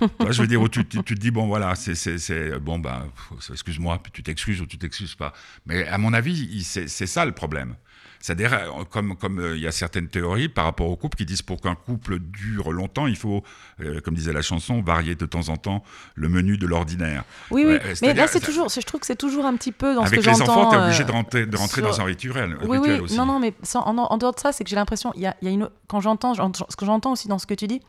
Je 0.01 0.41
veux 0.41 0.47
dire, 0.47 0.61
où 0.61 0.67
tu, 0.69 0.85
tu, 0.85 1.03
tu 1.03 1.15
te 1.15 1.19
dis, 1.19 1.29
bon, 1.31 1.45
voilà, 1.47 1.75
c'est, 1.75 2.57
bon, 2.59 2.79
ben, 2.79 3.07
excuse-moi, 3.51 3.99
puis 4.01 4.11
tu 4.11 4.23
t'excuses 4.23 4.59
ou 4.61 4.65
tu 4.65 4.77
t'excuses 4.77 5.15
pas. 5.15 5.31
Mais 5.65 5.85
à 5.87 5.97
mon 5.97 6.13
avis, 6.13 6.63
c'est 6.63 6.87
ça 7.07 7.23
le 7.25 7.33
problème. 7.33 7.75
C'est-à-dire, 8.21 8.53
euh, 8.53 8.83
comme 8.89 9.15
comme 9.15 9.39
euh, 9.39 9.57
il 9.57 9.61
y 9.63 9.67
a 9.67 9.71
certaines 9.71 10.07
théories 10.07 10.47
par 10.49 10.65
rapport 10.65 10.87
au 10.89 10.95
couple 10.95 11.17
qui 11.17 11.25
disent 11.25 11.41
pour 11.41 11.59
qu'un 11.59 11.75
couple 11.75 12.19
dure 12.19 12.71
longtemps, 12.71 13.07
il 13.07 13.15
faut, 13.17 13.43
euh, 13.81 13.99
comme 14.01 14.13
disait 14.13 14.31
la 14.33 14.41
chanson, 14.41 14.81
varier 14.81 15.15
de 15.15 15.25
temps 15.25 15.49
en 15.49 15.57
temps 15.57 15.83
le 16.15 16.29
menu 16.29 16.57
de 16.57 16.67
l'ordinaire. 16.67 17.23
Oui, 17.49 17.65
Ouais, 17.65 17.73
oui. 17.73 17.79
Mais 17.83 17.95
c'est-à-dire- 17.95 18.23
là, 18.23 18.27
c'est 18.27 18.39
toujours, 18.39 18.69
je 18.69 18.79
trouve 18.81 18.99
que 18.99 19.07
c'est 19.07 19.15
toujours 19.15 19.45
un 19.45 19.55
petit 19.55 19.71
peu 19.71 19.95
dans 19.95 20.01
Avec 20.03 20.19
ce 20.21 20.25
que 20.25 20.29
les 20.31 20.37
j'entends. 20.37 20.59
enfants, 20.61 20.69
tu 20.69 20.75
es 20.77 20.79
obligé 20.83 21.01
euh, 21.03 21.05
de 21.07 21.11
rentrer, 21.11 21.45
de 21.45 21.57
rentrer 21.57 21.81
sur- 21.81 21.89
dans 21.89 22.01
un 22.01 22.03
rituel, 22.03 22.57
Oui, 22.63 22.77
rituel 22.77 22.95
oui. 22.97 22.99
aussi. 23.05 23.17
Non, 23.17 23.25
non, 23.25 23.39
mais 23.39 23.53
sans- 23.63 23.81
en, 23.85 23.97
en 23.97 24.17
dehors 24.17 24.33
de 24.35 24.39
ça, 24.39 24.51
c'est 24.51 24.63
que 24.63 24.69
j'ai 24.69 24.75
l'impression, 24.75 25.11
il 25.15 25.21
y 25.21 25.25
a, 25.27 25.35
il 25.41 25.47
y 25.47 25.51
a 25.51 25.53
une, 25.53 25.69
quand 25.87 25.99
j'entends- 25.99 26.33
ce 26.35 26.75
que 26.75 26.85
j'entends 26.85 27.11
aussi 27.13 27.27
dans 27.27 27.39
ce 27.39 27.47
que 27.47 27.53
tu 27.55 27.65
dis, 27.67 27.81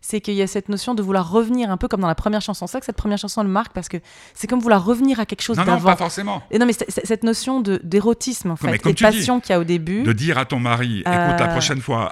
c'est 0.00 0.20
qu'il 0.20 0.34
y 0.34 0.42
a 0.42 0.46
cette 0.46 0.68
notion 0.68 0.94
de 0.94 1.02
vouloir 1.02 1.30
revenir 1.30 1.70
un 1.70 1.76
peu 1.76 1.86
comme 1.88 2.00
dans 2.00 2.06
la 2.08 2.14
première 2.14 2.40
chanson. 2.40 2.66
C'est 2.66 2.72
ça 2.72 2.80
que 2.80 2.86
cette 2.86 2.96
première 2.96 3.18
chanson 3.18 3.42
le 3.42 3.48
marque 3.48 3.72
parce 3.72 3.88
que 3.88 3.98
c'est 4.34 4.46
comme 4.46 4.60
vouloir 4.60 4.84
revenir 4.84 5.20
à 5.20 5.26
quelque 5.26 5.42
chose 5.42 5.56
Non, 5.58 5.64
non, 5.64 5.72
d'avant. 5.74 5.90
pas 5.90 5.96
forcément. 5.96 6.42
Et 6.50 6.58
non, 6.58 6.66
mais 6.66 6.72
cette 6.72 7.22
notion 7.22 7.60
d'érotisme 7.60 8.50
en 8.50 8.56
fait, 8.56 8.74
et 8.74 8.92
de 8.92 8.98
passion 9.00 9.40
qu'il 9.40 9.50
y 9.50 9.52
a 9.54 9.60
au 9.60 9.64
début. 9.64 10.02
De 10.02 10.12
dire 10.12 10.38
à 10.38 10.44
ton 10.46 10.58
mari, 10.58 11.00
écoute, 11.00 11.06
la 11.12 11.42
Euh. 11.48 11.52
prochaine 11.52 11.80
fois, 11.80 12.06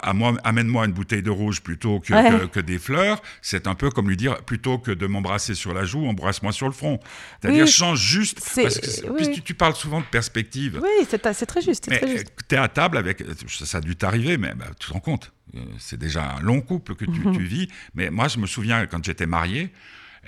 amène-moi 0.44 0.85
une 0.87 0.92
bouteille 0.92 1.22
de 1.22 1.31
rouge 1.31 1.62
plutôt 1.62 2.01
que, 2.01 2.12
Ouais. 2.12 2.31
que, 2.40 2.46
que 2.46 2.61
des 2.61 2.79
fleurs, 2.79 3.20
c'est 3.42 3.66
un 3.66 3.74
peu 3.74 3.90
comme 3.90 4.09
lui 4.09 4.16
dire, 4.16 4.37
plutôt 4.44 4.79
que 4.79 4.90
de 4.90 5.07
m'embrasser 5.07 5.55
sur 5.55 5.72
la 5.74 5.85
joue, 5.85 6.07
embrasse-moi 6.07 6.53
sur 6.53 6.66
le 6.66 6.72
front. 6.72 6.98
C'est-à-dire, 7.40 7.64
Oui. 7.64 7.70
change 7.70 8.01
juste. 8.01 8.38
Parce 8.55 8.79
que 8.79 9.11
oui, 9.11 9.31
tu, 9.33 9.42
tu 9.42 9.55
parles 9.55 9.74
souvent 9.74 10.01
de 10.01 10.07
perspective. 10.07 10.81
Oui, 10.83 11.07
c'est 11.09 11.18
très 11.46 11.61
juste. 11.62 11.85
très 11.87 12.24
tu 12.48 12.55
es 12.55 12.59
à 12.59 12.68
table 12.68 12.96
avec. 12.98 13.22
Ça, 13.48 13.64
ça 13.66 13.79
a 13.79 13.81
dû 13.81 13.96
t'arriver, 13.96 14.37
mais 14.38 14.53
bah, 14.55 14.66
tu 14.79 14.88
te 14.88 14.92
rends 14.92 15.01
compte. 15.01 15.33
Euh, 15.56 15.64
C'est 15.78 15.98
déjà 15.98 16.37
un 16.37 16.40
long 16.40 16.61
couple 16.61 16.94
que 16.94 17.04
tu, 17.04 17.20
tu 17.32 17.42
vis. 17.44 17.68
Mais 17.94 18.11
moi, 18.11 18.28
je 18.28 18.38
me 18.38 18.46
souviens 18.46 18.87
quand 18.87 19.04
j'étais 19.04 19.26
marié. 19.26 19.72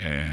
euh, 0.02 0.26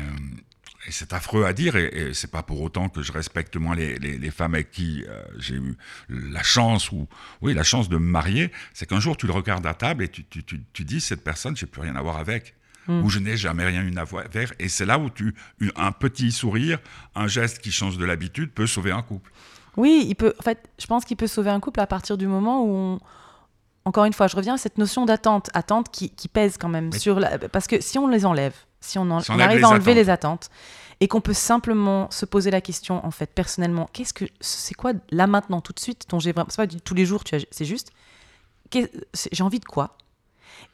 et 0.87 0.91
c'est 0.91 1.11
affreux 1.11 1.43
à 1.43 1.51
dire, 1.51 1.75
et, 1.75 1.87
et 1.93 2.13
c'est 2.13 2.31
pas 2.31 2.43
pour 2.43 2.61
autant 2.61 2.87
que 2.87 3.01
je 3.01 3.11
respecte 3.11 3.57
moins 3.57 3.75
les, 3.75 3.97
les- 3.99 4.17
les 4.17 4.31
femmes 4.31 4.53
avec 4.53 4.71
qui 4.71 5.03
euh, 5.09 5.21
j'ai 5.37 5.55
eu 5.55 5.75
la 6.07 6.43
chance 6.43 6.93
ou 6.93 7.07
oui 7.41 7.53
la 7.53 7.63
chance 7.63 7.89
de 7.89 7.97
me 7.97 8.05
marier. 8.09 8.51
C'est 8.73 8.87
qu'un 8.87 9.01
jour 9.01 9.17
tu 9.17 9.27
le 9.27 9.33
regardes 9.33 9.65
à 9.67 9.73
table 9.73 10.03
et 10.03 10.07
tu, 10.07 10.23
tu, 10.23 10.43
tu, 10.45 10.61
tu 10.71 10.85
dis 10.85 11.01
cette 11.01 11.25
personne, 11.25 11.57
j'ai 11.57 11.65
plus 11.65 11.81
rien 11.81 11.95
à 11.95 12.01
voir 12.01 12.17
avec, 12.17 12.53
Mm. 12.87 13.03
ou 13.03 13.09
je 13.09 13.19
n'ai 13.19 13.35
jamais 13.35 13.65
rien 13.65 13.83
eu 13.83 13.93
à 13.97 14.05
voir 14.05 14.23
avec. 14.23 14.53
Et 14.59 14.69
c'est 14.69 14.85
là 14.85 14.97
où 14.97 15.09
tu 15.09 15.35
un 15.75 15.91
petit 15.91 16.31
sourire, 16.31 16.79
un 17.15 17.27
geste 17.27 17.59
qui 17.59 17.69
change 17.73 17.97
de 17.97 18.05
l'habitude 18.05 18.51
peut 18.53 18.65
sauver 18.65 18.91
un 18.91 19.01
couple. 19.01 19.29
Oui, 19.75 20.05
il 20.07 20.15
peut. 20.15 20.33
En 20.39 20.41
fait, 20.43 20.69
je 20.79 20.85
pense 20.87 21.03
qu'il 21.03 21.17
peut 21.17 21.27
sauver 21.27 21.49
un 21.49 21.59
couple 21.59 21.81
à 21.81 21.87
partir 21.87 22.17
du 22.17 22.27
moment 22.27 22.63
où 22.63 22.69
on. 22.69 22.99
Encore 23.87 24.03
une 24.03 24.11
fois, 24.13 24.27
je 24.27 24.35
reviens 24.35 24.55
à 24.55 24.57
cette 24.57 24.77
notion 24.77 25.05
d'attente, 25.05 25.49
attente 25.53 25.89
qui, 25.89 26.09
qui 26.09 26.27
pèse 26.27 26.57
quand 26.57 26.67
même 26.67 26.91
sur 26.91 27.19
la. 27.21 27.37
Parce 27.39 27.67
que 27.67 27.79
si 27.79 27.97
on 27.97 28.07
les 28.07 28.25
enlève, 28.25 28.53
si 28.81 28.99
on, 28.99 29.09
en- 29.09 29.21
Si 29.21 29.31
on 29.31 29.35
on 29.35 29.37
enlève 29.37 29.49
arrive 29.49 29.63
à 29.63 29.69
enlever 29.69 29.91
attentes. 29.91 29.95
les 30.03 30.09
attentes 30.09 30.49
et 30.99 31.07
qu'on 31.07 31.21
peut 31.21 31.33
simplement 31.33 32.09
se 32.11 32.25
poser 32.25 32.51
la 32.51 32.59
question, 32.59 33.05
en 33.05 33.11
fait, 33.11 33.27
personnellement, 33.33 33.87
qu'est-ce 33.93 34.13
que 34.13 34.25
c'est 34.41 34.73
quoi 34.73 34.91
là 35.11 35.25
maintenant 35.27 35.61
tout 35.61 35.71
de 35.71 35.79
suite 35.79 36.05
dont 36.09 36.19
j'ai 36.19 36.33
vraiment. 36.33 36.49
C'est 36.49 36.67
pas 36.67 36.79
tous 36.83 36.93
les 36.95 37.05
jours, 37.05 37.23
tu 37.23 37.35
as- 37.35 37.45
c'est 37.49 37.65
juste. 37.65 37.91
J'ai 39.31 39.43
envie 39.43 39.59
de 39.59 39.65
quoi? 39.65 39.95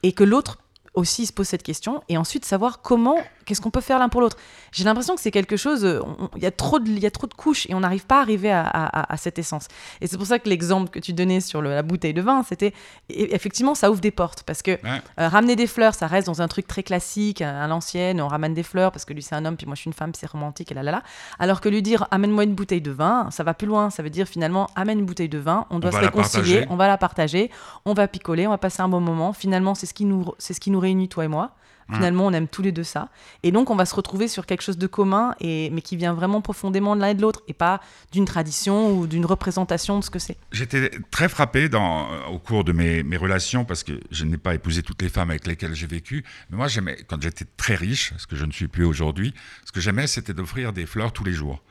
Et 0.01 0.13
que 0.13 0.23
l'autre 0.23 0.57
aussi 0.95 1.25
se 1.25 1.33
pose 1.33 1.47
cette 1.47 1.63
question 1.63 2.01
et 2.07 2.17
ensuite 2.17 2.45
savoir 2.45 2.81
comment, 2.81 3.15
qu'est-ce 3.45 3.61
qu'on 3.61 3.71
peut 3.71 3.81
faire 3.81 3.97
l'un 3.97 4.09
pour 4.09 4.21
l'autre. 4.21 4.37
J'ai 4.71 4.83
l'impression 4.83 5.15
que 5.15 5.21
c'est 5.21 5.31
quelque 5.31 5.57
chose, 5.57 5.83
euh, 5.85 5.99
il 6.35 6.43
y, 6.43 6.45
a 6.45 6.51
trop 6.51 6.79
de- 6.79 6.89
y 6.91 7.05
a 7.07 7.11
trop 7.11 7.25
de 7.25 7.33
couches 7.33 7.65
et 7.67 7.73
on 7.73 7.79
n'arrive 7.79 8.05
pas 8.05 8.19
à 8.19 8.21
arriver 8.21 8.51
à, 8.51 8.61
à- 8.61 8.99
à- 9.01 9.13
à 9.13 9.17
cette 9.17 9.39
essence. 9.39 9.67
Et 10.01 10.07
c'est 10.07 10.17
pour 10.17 10.27
ça 10.27 10.37
que 10.37 10.47
l'exemple 10.47 10.91
que 10.91 10.99
tu 10.99 11.11
donnais 11.13 11.41
sur 11.41 11.61
le- 11.63 11.71
la 11.71 11.81
bouteille 11.81 12.13
de 12.13 12.21
vin, 12.21 12.43
c'était 12.47 12.73
effectivement 13.09 13.75
ça 13.75 13.91
ouvre 13.91 14.01
des 14.01 14.11
portes 14.11 14.43
parce 14.43 14.61
que 14.61 14.71
Ouais. 14.71 15.01
euh, 15.19 15.27
ramener 15.27 15.55
des 15.55 15.67
fleurs, 15.67 15.95
ça 15.95 16.07
reste 16.07 16.27
dans 16.27 16.41
un 16.41 16.47
truc 16.47 16.67
très 16.67 16.83
classique, 16.83 17.41
à, 17.41 17.65
l'ancienne, 17.67 18.21
on 18.21 18.27
ramène 18.27 18.53
des 18.53 18.63
fleurs 18.63 18.91
parce 18.91 19.05
que 19.05 19.13
lui 19.13 19.21
c'est 19.21 19.35
un 19.35 19.45
homme, 19.45 19.57
puis 19.57 19.65
moi 19.65 19.75
je 19.75 19.81
suis 19.81 19.87
une 19.89 19.93
femme, 19.93 20.11
c'est 20.17 20.29
romantique 20.29 20.71
et 20.71 20.75
là 20.75 20.83
là 20.83 20.91
là. 20.91 21.03
Alors 21.39 21.61
que 21.61 21.69
lui 21.69 21.81
dire 21.81 22.07
amène-moi 22.11 22.43
une 22.43 22.55
bouteille 22.55 22.81
de 22.81 22.91
vin, 22.91 23.29
ça 23.31 23.43
va 23.43 23.53
plus 23.53 23.67
loin, 23.67 23.89
ça 23.89 24.03
veut 24.03 24.09
dire 24.09 24.27
finalement 24.27 24.67
amène 24.75 24.99
une 24.99 25.05
bouteille 25.05 25.29
de 25.29 25.37
vin, 25.39 25.65
on 25.69 25.79
doit 25.79 25.91
se 25.91 25.97
réconcilier, 25.97 26.65
on 26.69 26.75
va 26.75 26.87
la 26.87 26.97
partager, 26.97 27.49
on 27.85 27.93
va 27.93 28.07
picoler, 28.07 28.47
on 28.47 28.51
va 28.51 28.57
passer 28.57 28.81
un 28.81 28.89
bon 28.89 28.99
moment. 29.01 29.33
Finalement 29.33 29.75
c'est 29.75 29.85
ce 29.85 29.93
qui 29.93 30.05
nous 30.05 30.25
c'est 30.37 30.53
ce 30.53 30.59
qui 30.59 30.71
nous 30.71 30.79
réunit 30.83 31.09
toi 31.09 31.25
et 31.25 31.27
moi. 31.27 31.55
Finalement, 31.91 32.25
on 32.25 32.33
aime 32.33 32.47
tous 32.47 32.61
les 32.61 32.71
deux 32.71 32.83
ça. 32.83 33.09
Et 33.43 33.51
donc, 33.51 33.69
on 33.69 33.75
va 33.75 33.85
se 33.85 33.95
retrouver 33.95 34.27
sur 34.27 34.45
quelque 34.45 34.61
chose 34.61 34.77
de 34.77 34.87
commun, 34.87 35.35
et, 35.39 35.69
mais 35.71 35.81
qui 35.81 35.95
vient 35.95 36.13
vraiment 36.13 36.41
profondément 36.41 36.95
de 36.95 37.01
l'un 37.01 37.09
et 37.09 37.13
de 37.13 37.21
l'autre, 37.21 37.41
et 37.47 37.53
pas 37.53 37.81
d'une 38.11 38.25
tradition 38.25 38.97
ou 38.97 39.05
d'une 39.05 39.25
représentation 39.25 39.99
de 39.99 40.03
ce 40.03 40.09
que 40.09 40.19
c'est. 40.19 40.37
J'étais 40.51 40.91
très 41.11 41.29
frappé 41.29 41.69
dans, 41.69 42.11
euh, 42.11 42.25
au 42.31 42.39
cours 42.39 42.63
de 42.63 42.71
mes, 42.71 43.03
mes 43.03 43.17
relations, 43.17 43.65
parce 43.65 43.83
que 43.83 43.93
je 44.11 44.25
n'ai 44.25 44.37
pas 44.37 44.55
épousé 44.55 44.81
toutes 44.81 45.01
les 45.01 45.09
femmes 45.09 45.29
avec 45.29 45.45
lesquelles 45.45 45.75
j'ai 45.75 45.87
vécu, 45.87 46.23
mais 46.49 46.57
moi, 46.57 46.67
j'aimais, 46.67 46.97
quand 47.07 47.21
j'étais 47.21 47.45
très 47.57 47.75
riche, 47.75 48.13
ce 48.17 48.27
que 48.27 48.35
je 48.35 48.45
ne 48.45 48.51
suis 48.51 48.67
plus 48.67 48.85
aujourd'hui, 48.85 49.33
ce 49.65 49.71
que 49.71 49.81
j'aimais, 49.81 50.07
c'était 50.07 50.33
d'offrir 50.33 50.73
des 50.73 50.85
fleurs 50.85 51.11
tous 51.11 51.23
les 51.23 51.33
jours. 51.33 51.61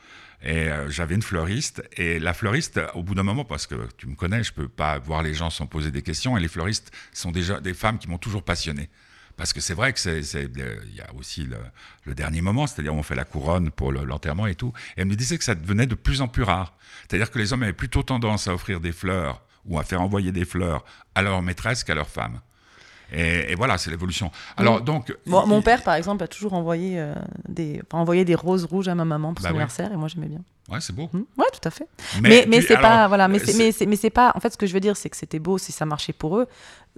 Et 0.43 0.69
euh, 0.69 0.89
j'avais 0.89 1.15
une 1.15 1.21
fleuriste, 1.21 1.81
et 1.95 2.19
la 2.19 2.33
fleuriste, 2.33 2.79
au 2.95 3.03
bout 3.03 3.15
d'un 3.15 3.23
moment, 3.23 3.45
parce 3.45 3.65
que 3.65 3.87
tu 3.97 4.07
me 4.07 4.15
connais, 4.15 4.43
je 4.43 4.51
peux 4.51 4.67
pas 4.67 4.99
voir 4.99 5.23
les 5.23 5.33
gens 5.33 5.49
sans 5.49 5.67
poser 5.67 5.89
des 5.89 6.01
questions, 6.01 6.35
et 6.37 6.41
les 6.41 6.49
fleuristes 6.49 6.91
sont 7.13 7.31
déjà 7.31 7.61
des 7.61 7.73
femmes 7.73 7.97
qui 7.97 8.09
m'ont 8.09 8.17
toujours 8.17 8.43
passionné. 8.43 8.89
Parce 9.37 9.53
que 9.53 9.61
c'est 9.61 9.73
vrai 9.73 9.93
que 9.93 9.99
c'est, 9.99 10.35
euh, 10.35 10.75
y 10.93 11.01
a 11.01 11.13
aussi 11.15 11.47
le, 12.05 12.13
dernier 12.13 12.41
moment, 12.41 12.67
c'est-à-dire 12.67 12.93
on 12.93 13.03
fait 13.03 13.15
la 13.15 13.23
couronne 13.23 13.71
pour 13.71 13.91
le- 13.91 14.03
l'enterrement 14.03 14.45
et 14.45 14.55
tout. 14.55 14.73
Et 14.95 15.01
elle 15.01 15.07
me 15.07 15.15
disait 15.15 15.37
que 15.37 15.43
ça 15.43 15.55
devenait 15.55 15.87
de 15.87 15.95
plus 15.95 16.21
en 16.21 16.27
plus 16.27 16.43
rare. 16.43 16.77
C'est-à-dire 17.07 17.31
que 17.31 17.39
les 17.39 17.51
hommes 17.51 17.63
avaient 17.63 17.73
plutôt 17.73 18.03
tendance 18.03 18.47
à 18.47 18.53
offrir 18.53 18.79
des 18.79 18.91
fleurs 18.91 19.41
ou 19.65 19.79
à 19.79 19.83
faire 19.83 20.01
envoyer 20.01 20.31
des 20.31 20.45
fleurs 20.45 20.83
à 21.15 21.21
leur 21.21 21.41
maîtresse 21.41 21.83
qu'à 21.83 21.95
leur 21.95 22.09
femme. 22.09 22.41
Et, 23.11 23.51
et 23.51 23.55
voilà, 23.55 23.77
c'est 23.77 23.89
l'évolution. 23.91 24.31
Alors 24.57 24.81
donc, 24.81 25.15
Bon, 25.27 25.43
il- 25.43 25.49
mon 25.49 25.61
père, 25.61 25.83
par 25.83 25.95
exemple, 25.95 26.23
a 26.23 26.27
toujours 26.27 26.53
envoyé, 26.53 26.99
euh, 26.99 27.13
des, 27.47 27.81
enfin, 27.85 28.01
envoyé 28.01 28.25
des 28.25 28.35
roses 28.35 28.65
rouges 28.65 28.87
à 28.87 28.95
ma 28.95 29.05
maman 29.05 29.33
pour 29.33 29.43
Bah 29.43 29.49
son 29.49 29.55
oui. 29.55 29.59
anniversaire, 29.59 29.91
et 29.91 29.95
moi 29.97 30.07
j'aimais 30.07 30.27
bien. 30.27 30.39
Ouais, 30.69 30.79
c'est 30.81 30.93
beau. 30.95 31.09
Hmm. 31.13 31.23
Ouais, 31.37 31.45
tout 31.53 31.67
à 31.67 31.71
fait. 31.71 31.87
Mais, 32.21 32.45
mais, 32.47 32.59
puis, 32.59 32.67
c'est 32.67 32.77
pas, 32.77 33.07
voilà, 33.07 33.27
mais 33.27 33.39
euh, 33.39 33.43
c'est, 33.45 33.53
mais 33.57 33.71
c'est, 33.71 33.85
mais 33.85 33.95
c'est 33.95 34.09
pas. 34.09 34.31
En 34.35 34.39
fait, 34.39 34.51
ce 34.53 34.57
que 34.57 34.65
je 34.67 34.73
veux 34.73 34.79
dire, 34.79 34.95
c'est 34.97 35.09
que 35.09 35.17
c'était 35.17 35.39
beau 35.39 35.57
si 35.57 35.71
ça 35.71 35.85
marchait 35.85 36.13
pour 36.13 36.37
eux. 36.37 36.47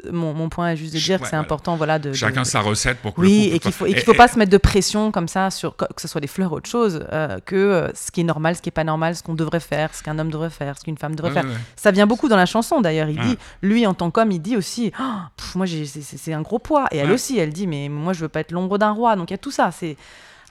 Euh, 0.06 0.12
Mon, 0.12 0.34
mon 0.34 0.50
point 0.50 0.72
est 0.72 0.76
juste 0.76 0.94
de 0.94 1.00
dire 1.00 1.16
ouais, 1.20 1.24
que 1.24 1.30
c'est 1.30 1.38
important, 1.38 1.78
voilà, 1.78 2.00
de. 2.00 2.10
de- 2.10 2.14
Chacun 2.14 2.44
sa 2.44 2.60
recette 2.60 2.98
pour 3.00 3.14
que 3.14 3.22
Oui, 3.22 3.48
le 3.50 3.56
et 3.56 3.60
qu'il 3.60 3.72
faut, 3.72 3.86
et 3.86 3.94
qu'il 3.94 4.04
faut 4.04 4.14
pas 4.14 4.28
se 4.28 4.38
mettre 4.38 4.52
de 4.52 4.58
pression 4.58 5.10
comme 5.12 5.30
ça 5.30 5.50
sur 5.52 5.78
que 5.78 5.86
ce 5.98 6.08
soit 6.10 6.20
des 6.20 6.28
fleurs 6.28 6.52
ou 6.52 6.56
autre 6.58 6.70
chose, 6.70 7.06
euh, 7.14 7.40
que 7.46 7.90
ce 7.96 8.12
qui 8.12 8.20
est 8.22 8.26
normal, 8.26 8.58
ce 8.58 8.62
qui 8.62 8.68
est 8.68 8.74
pas 8.74 8.84
normal, 8.84 9.16
ce 9.16 9.24
qu'on 9.24 9.36
devrait 9.36 9.62
faire, 9.62 9.94
ce 9.96 10.04
qu'un 10.04 10.20
homme 10.20 10.30
devrait 10.32 10.50
faire, 10.50 10.78
ce 10.78 10.84
qu'une 10.84 10.98
femme 10.98 11.16
devrait 11.16 11.32
Ouais, 11.32 11.42
faire. 11.42 11.50
ouais. 11.50 11.58
Ça 11.78 11.92
vient 11.92 12.08
beaucoup 12.08 12.28
dans 12.28 12.36
la 12.36 12.46
chanson 12.46 12.82
d'ailleurs. 12.82 13.08
Il 13.10 13.20
Ouais. 13.20 13.26
dit, 13.26 13.38
lui 13.62 13.88
en 13.88 13.94
tant 13.94 14.12
qu'homme, 14.12 14.32
il 14.34 14.42
dit 14.42 14.58
aussi, 14.58 14.92
Oh, 15.00 15.04
pff, 15.38 15.56
moi 15.56 15.66
c'est- 15.66 16.34
un 16.34 16.42
gros 16.42 16.60
poids. 16.60 16.88
Et 16.92 16.98
elle 16.98 17.12
aussi, 17.12 17.40
elle 17.40 17.54
dit, 17.54 17.66
mais 17.66 17.88
moi 17.88 18.12
je 18.12 18.20
veux 18.20 18.28
pas 18.30 18.42
être 18.42 18.52
l'ombre 18.52 18.78
d'un 18.78 18.92
roi. 18.92 19.16
Donc 19.16 19.30
il 19.30 19.34
y 19.34 19.36
a 19.36 19.38
tout 19.40 19.52
ça. 19.52 19.72
C'est 19.72 19.96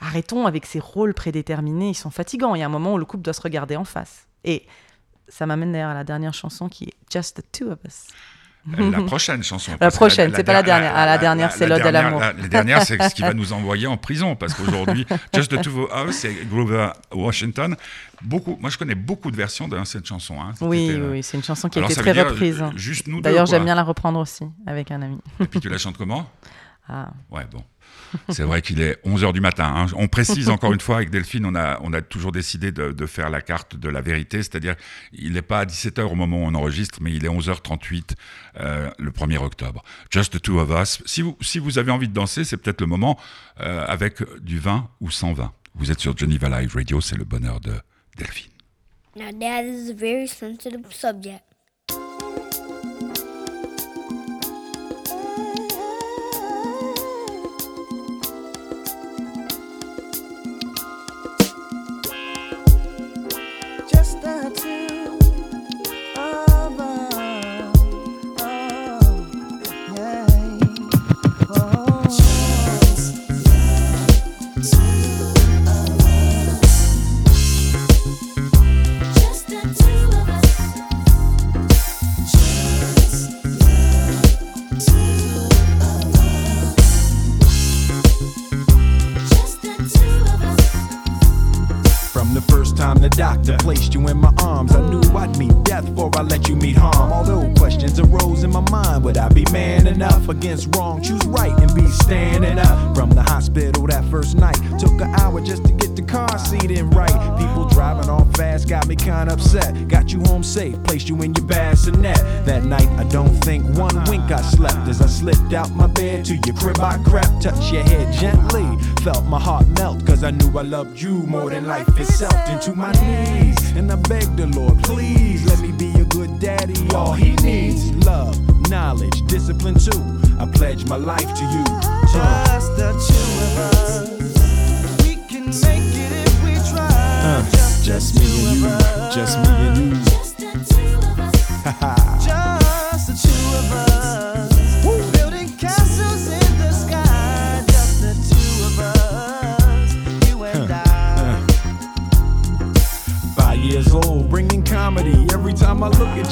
arrêtons 0.01 0.45
avec 0.47 0.65
ces 0.65 0.79
rôles 0.79 1.13
prédéterminés. 1.13 1.89
Ils 1.89 1.95
sont 1.95 2.11
fatigants. 2.11 2.55
Il 2.55 2.59
y 2.59 2.63
a 2.63 2.65
un 2.65 2.69
moment 2.69 2.93
où 2.93 2.97
le 2.97 3.05
couple 3.05 3.23
doit 3.23 3.33
se 3.33 3.41
regarder 3.41 3.75
en 3.75 3.85
face. 3.85 4.27
Et 4.43 4.65
ça 5.27 5.45
m'amène 5.45 5.71
d'ailleurs 5.71 5.89
à 5.91 5.93
la 5.95 6.03
dernière 6.03 6.33
chanson 6.33 6.69
qui 6.69 6.85
est 6.85 6.93
Just 7.11 7.37
the 7.41 7.51
Two 7.51 7.71
of 7.71 7.79
Us. 7.87 8.07
Euh, 8.79 8.89
La 8.89 9.01
prochaine 9.03 9.43
chanson. 9.43 9.73
La 9.79 9.91
prochaine, 9.91 10.33
c'est 10.35 10.43
pas 10.43 10.53
la 10.53 10.63
der- 10.63 10.79
dernière. 10.79 11.05
La 11.05 11.17
dernière, 11.19 11.51
c'est 11.51 11.67
l'ode 11.67 11.81
à 11.85 11.91
l'amour. 11.91 12.19
La, 12.19 12.33
dernière, 12.33 12.81
c'est 12.81 12.99
ce 13.09 13.13
qui 13.13 13.21
va 13.21 13.33
nous 13.35 13.53
envoyer 13.53 13.85
en 13.85 13.95
prison, 13.95 14.35
parce 14.35 14.55
qu'aujourd'hui, 14.55 15.05
Just 15.35 15.51
the 15.55 15.61
Two 15.61 15.87
of 15.91 16.09
Us, 16.09 16.15
c'est 16.15 16.33
Grover 16.49 16.89
Washington. 17.13 17.75
Beaucoup, 18.23 18.57
moi, 18.59 18.71
je 18.71 18.77
connais 18.79 18.95
beaucoup 18.95 19.29
de 19.29 19.35
versions 19.35 19.67
de 19.67 19.83
cette 19.83 20.07
chanson. 20.07 20.41
hein. 20.41 20.53
Oui, 20.61 20.87
oui, 20.89 20.95
euh, 20.95 21.11
oui, 21.11 21.21
c'est 21.21 21.37
une 21.37 21.43
chanson 21.43 21.69
qui 21.69 21.77
a 21.77 21.83
été 21.83 21.93
très 21.93 22.13
dire, 22.13 22.27
reprise. 22.27 22.59
euh, 22.59 22.71
Juste 22.75 23.05
nous 23.07 23.21
D'ailleurs, 23.21 23.45
j'aime 23.45 23.65
bien 23.65 23.75
la 23.75 23.83
reprendre 23.83 24.19
aussi 24.19 24.45
avec 24.65 24.89
un 24.89 25.01
ami. 25.03 25.19
Et 25.39 25.45
puis 25.45 25.59
tu 25.59 25.69
la 25.69 25.77
chantes 25.77 25.97
comment? 25.97 26.27
Ah. 26.89 27.09
Ouais, 27.29 27.45
bon. 27.51 27.63
C'est 28.29 28.43
vrai 28.43 28.61
qu'il 28.61 28.81
est 28.81 28.99
11h 29.05 29.33
du 29.33 29.41
matin. 29.41 29.71
hein. 29.75 29.85
On 29.95 30.07
précise 30.07 30.49
encore 30.49 30.73
une 30.73 30.79
fois, 30.79 30.97
avec 30.97 31.09
Delphine, 31.09 31.45
on 31.45 31.55
a, 31.55 31.79
on 31.81 31.93
a 31.93 32.01
toujours 32.01 32.31
décidé 32.31 32.71
de, 32.71 33.05
faire 33.05 33.29
la 33.29 33.41
carte 33.41 33.75
de 33.75 33.89
la 33.89 34.01
vérité, 34.01 34.37
c'est-à-dire 34.37 34.75
il 35.13 35.33
n'est 35.33 35.41
pas 35.41 35.59
à 35.59 35.65
17h 35.65 36.01
au 36.03 36.15
moment 36.15 36.37
où 36.37 36.45
on 36.45 36.55
enregistre, 36.55 36.99
mais 37.01 37.13
il 37.13 37.25
est 37.25 37.29
11h38 37.29 38.15
euh, 38.59 38.89
le 38.97 39.11
1er 39.11 39.37
octobre. 39.37 39.83
Just 40.09 40.33
the 40.33 40.41
two 40.41 40.59
of 40.59 40.69
us. 40.71 41.01
Si 41.05 41.21
vous, 41.21 41.37
si 41.41 41.59
vous 41.59 41.77
avez 41.77 41.91
envie 41.91 42.07
de 42.07 42.13
danser, 42.13 42.43
c'est 42.43 42.57
peut-être 42.57 42.81
le 42.81 42.87
moment 42.87 43.19
euh, 43.61 43.85
avec 43.87 44.23
du 44.41 44.59
vin 44.59 44.89
ou 45.01 45.11
sans 45.11 45.33
vin. 45.33 45.53
Vous 45.75 45.91
êtes 45.91 45.99
sur 45.99 46.17
Geneva 46.17 46.49
Live 46.61 46.73
Radio, 46.75 47.01
c'est 47.01 47.17
le 47.17 47.25
bonheur 47.25 47.59
de 47.59 47.73
Delphine. 48.17 48.51
Now, 49.15 49.31
that 49.39 49.63
is 49.63 49.89
a 49.89 49.93
very 49.93 50.27
sensitive 50.27 50.85
subject. 50.91 51.43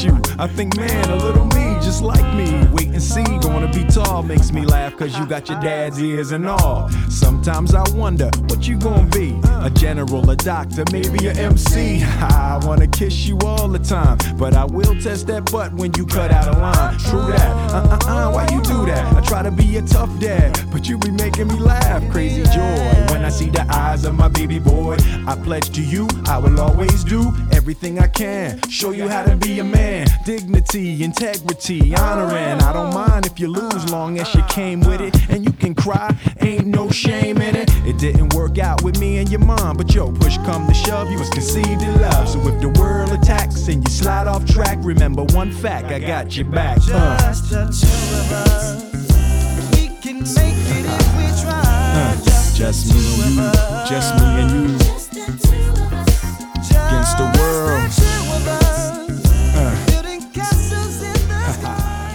you. 0.01 0.19
I 0.39 0.47
think, 0.47 0.77
man, 0.77 1.09
a 1.09 1.15
little 1.15 1.45
me 1.45 1.62
just 1.83 2.01
like 2.01 2.33
me. 2.35 2.65
Wait 2.71 2.87
and 2.87 3.01
see, 3.01 3.23
gonna 3.39 3.71
be 3.71 3.83
tall 3.83 4.23
makes 4.23 4.51
me 4.51 4.65
laugh, 4.65 4.95
cause 4.97 5.17
you 5.17 5.25
got 5.25 5.49
your 5.49 5.59
dad's 5.59 6.01
ears 6.01 6.31
and 6.31 6.47
all. 6.47 6.89
Sometimes 7.09 7.75
I 7.75 7.83
wonder 7.95 8.29
what 8.47 8.67
you 8.67 8.77
gonna 8.77 9.07
be 9.07 9.39
a 9.61 9.69
general, 9.69 10.29
a 10.29 10.35
doctor, 10.35 10.83
maybe 10.91 11.27
a 11.27 11.33
MC. 11.33 12.03
I 12.03 12.59
wanna 12.63 12.87
kiss 12.87 13.25
you 13.25 13.37
all 13.39 13.67
the 13.67 13.79
time, 13.79 14.17
but 14.37 14.53
I 14.53 14.65
will 14.65 14.99
test 15.01 15.27
that 15.27 15.51
butt 15.51 15.73
when 15.73 15.91
you 15.95 16.05
cut 16.05 16.31
out 16.31 16.47
a 16.47 16.57
line. 16.59 16.97
True 16.99 17.27
that, 17.31 17.73
uh 17.73 17.97
uh 18.07 18.11
uh, 18.11 18.31
why 18.31 18.47
you 18.51 18.61
do 18.61 18.85
that? 18.85 19.13
I 19.15 19.21
try 19.21 19.43
to 19.43 19.51
be 19.51 19.77
a 19.77 19.81
tough 19.81 20.11
dad, 20.19 20.59
but 20.71 20.87
you 20.87 20.97
be 20.97 21.11
making 21.11 21.47
me 21.47 21.59
laugh. 21.59 22.01
Crazy 22.11 22.43
joy 22.43 23.05
when 23.11 23.25
I 23.25 23.29
see 23.29 23.49
the 23.49 23.65
eyes 23.69 24.05
of 24.05 24.15
my 24.15 24.27
baby 24.27 24.59
boy. 24.59 24.97
I 25.27 25.35
pledge 25.43 25.69
to 25.71 25.81
you, 25.81 26.07
I 26.25 26.37
will 26.37 26.59
always 26.59 27.03
do 27.03 27.33
everything 27.51 27.99
I 27.99 28.07
can. 28.07 28.61
Show 28.69 28.91
you 28.91 29.07
how 29.07 29.23
to 29.23 29.35
be 29.35 29.59
a 29.59 29.63
man. 29.63 30.07
Dignity, 30.25 31.03
integrity, 31.03 31.72
honoring. 31.95 32.61
I 32.61 32.73
don't 32.73 32.93
mind 32.93 33.25
if 33.25 33.39
you 33.39 33.47
lose, 33.47 33.89
long 33.91 34.19
as 34.19 34.33
you 34.35 34.43
came 34.49 34.81
with 34.81 35.01
it. 35.01 35.15
And 35.29 35.43
you 35.45 35.51
can 35.51 35.73
cry, 35.75 36.15
ain't 36.41 36.67
no 36.67 36.89
shame 36.89 37.37
in 37.37 37.55
it. 37.55 37.69
It 37.85 37.97
didn't 37.97 38.33
work 38.33 38.57
out 38.59 38.83
with 38.83 38.99
me 38.99 39.17
and 39.17 39.29
your 39.29 39.39
mom, 39.39 39.77
but 39.77 39.93
yo, 39.93 40.11
push 40.11 40.37
come 40.39 40.67
to 40.67 40.73
shove, 40.73 41.09
you 41.11 41.17
was 41.19 41.29
conceived 41.29 41.81
in 41.81 42.01
love. 42.01 42.29
So 42.29 42.39
if 42.47 42.61
the 42.61 42.69
world 42.79 43.11
attacks 43.11 43.67
and 43.67 43.83
you 43.83 43.91
slide 43.91 44.27
off 44.27 44.45
track, 44.45 44.77
remember 44.81 45.23
one 45.35 45.51
fact, 45.51 45.87
I 45.87 45.99
got 45.99 46.35
your 46.35 46.45
back. 46.45 46.77
Uh, 46.91 47.17
Just 47.19 47.49
the 47.49 47.65
two 47.65 48.15
of 48.19 48.31
us. 48.31 48.83
We 49.75 49.87
can 50.01 50.19
make 50.19 50.59
it 50.77 50.85
if 50.85 51.17
we 51.17 51.25
try. 51.43 52.15
Just, 52.23 52.55
just 52.57 52.93
me 52.93 53.01
and 53.23 53.35
you, 53.35 53.89
just 53.89 54.15
me 54.15 54.25
and 54.41 54.51
you. 54.51 54.77
Just 54.77 55.11
the 55.11 55.25
two 55.47 55.71
of 55.71 55.93
us. 55.93 56.23
against 56.87 57.17
the 57.17 57.39
world. 57.39 58.22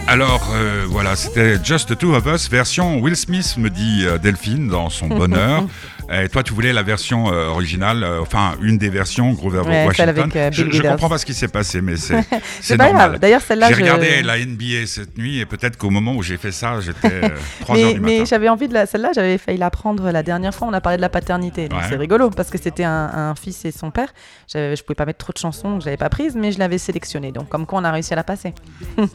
Alors 0.09 0.49
euh, 0.55 0.85
voilà, 0.87 1.15
c'était 1.15 1.63
Just 1.63 1.89
the 1.93 1.97
Two 1.97 2.15
of 2.15 2.25
Us, 2.25 2.49
version 2.49 2.99
Will 2.99 3.15
Smith, 3.15 3.55
me 3.57 3.69
dit 3.69 4.05
euh, 4.05 4.17
Delphine 4.17 4.67
dans 4.67 4.89
son 4.89 5.07
bonheur. 5.07 5.65
Et 6.11 6.27
toi, 6.27 6.41
tu 6.41 6.53
voulais 6.53 6.73
la 6.73 6.81
version 6.81 7.31
euh, 7.31 7.45
originale, 7.49 8.03
euh, 8.03 8.19
enfin 8.19 8.55
une 8.63 8.79
des 8.79 8.89
versions 8.89 9.31
Grover 9.33 9.59
Ouais, 9.59 9.85
Washington. 9.85 10.31
avec, 10.33 10.53
je, 10.55 10.67
je 10.71 10.81
comprends 10.81 11.09
pas 11.09 11.19
ce 11.19 11.25
qui 11.27 11.35
s'est 11.35 11.47
passé, 11.47 11.81
mais 11.81 11.95
c'est 11.97 12.15
c'est 12.61 12.77
pas 12.77 12.85
normal. 12.85 13.09
grave. 13.11 13.19
D'ailleurs, 13.21 13.41
celle-là, 13.41 13.67
J'ai 13.67 13.75
je- 13.75 13.81
regardé 13.81 14.23
la 14.23 14.39
NBA 14.43 14.87
cette 14.87 15.15
nuit 15.19 15.37
et 15.39 15.45
peut-être 15.45 15.77
qu'au 15.77 15.91
moment 15.91 16.15
où 16.15 16.23
j'ai 16.23 16.37
fait 16.37 16.51
ça, 16.51 16.79
j'étais 16.81 17.21
3 17.61 17.77
heures 17.77 17.85
Mais, 17.93 17.99
mais 17.99 18.25
j'avais 18.25 18.49
envie 18.49 18.67
de 18.67 18.73
la, 18.73 18.87
celle-là, 18.87 19.11
j'avais 19.13 19.37
failli 19.37 19.59
la 19.59 19.69
prendre 19.69 20.09
la 20.09 20.23
dernière 20.23 20.55
fois. 20.55 20.67
On 20.67 20.73
a 20.73 20.81
parlé 20.81 20.97
de 20.97 21.01
la 21.03 21.09
paternité, 21.09 21.67
donc 21.69 21.79
Ouais. 21.81 21.85
c'est 21.87 21.95
rigolo 21.97 22.31
parce 22.31 22.49
que 22.49 22.57
c'était 22.57 22.83
un, 22.85 23.11
un 23.13 23.35
fils 23.35 23.63
et 23.65 23.71
son 23.71 23.91
père. 23.91 24.09
Je 24.51 24.81
pouvais 24.81 24.95
pas 24.95 25.05
mettre 25.05 25.19
trop 25.19 25.33
de 25.33 25.37
chansons 25.37 25.77
que 25.77 25.83
j'avais 25.83 25.97
pas 25.97 26.09
prises, 26.09 26.35
mais 26.35 26.51
je 26.51 26.57
l'avais 26.57 26.79
sélectionnée. 26.79 27.31
Donc 27.31 27.49
comme 27.49 27.67
quoi, 27.67 27.79
on 27.81 27.83
a 27.83 27.91
réussi 27.91 28.13
à 28.13 28.15
la 28.15 28.23
passer. 28.23 28.55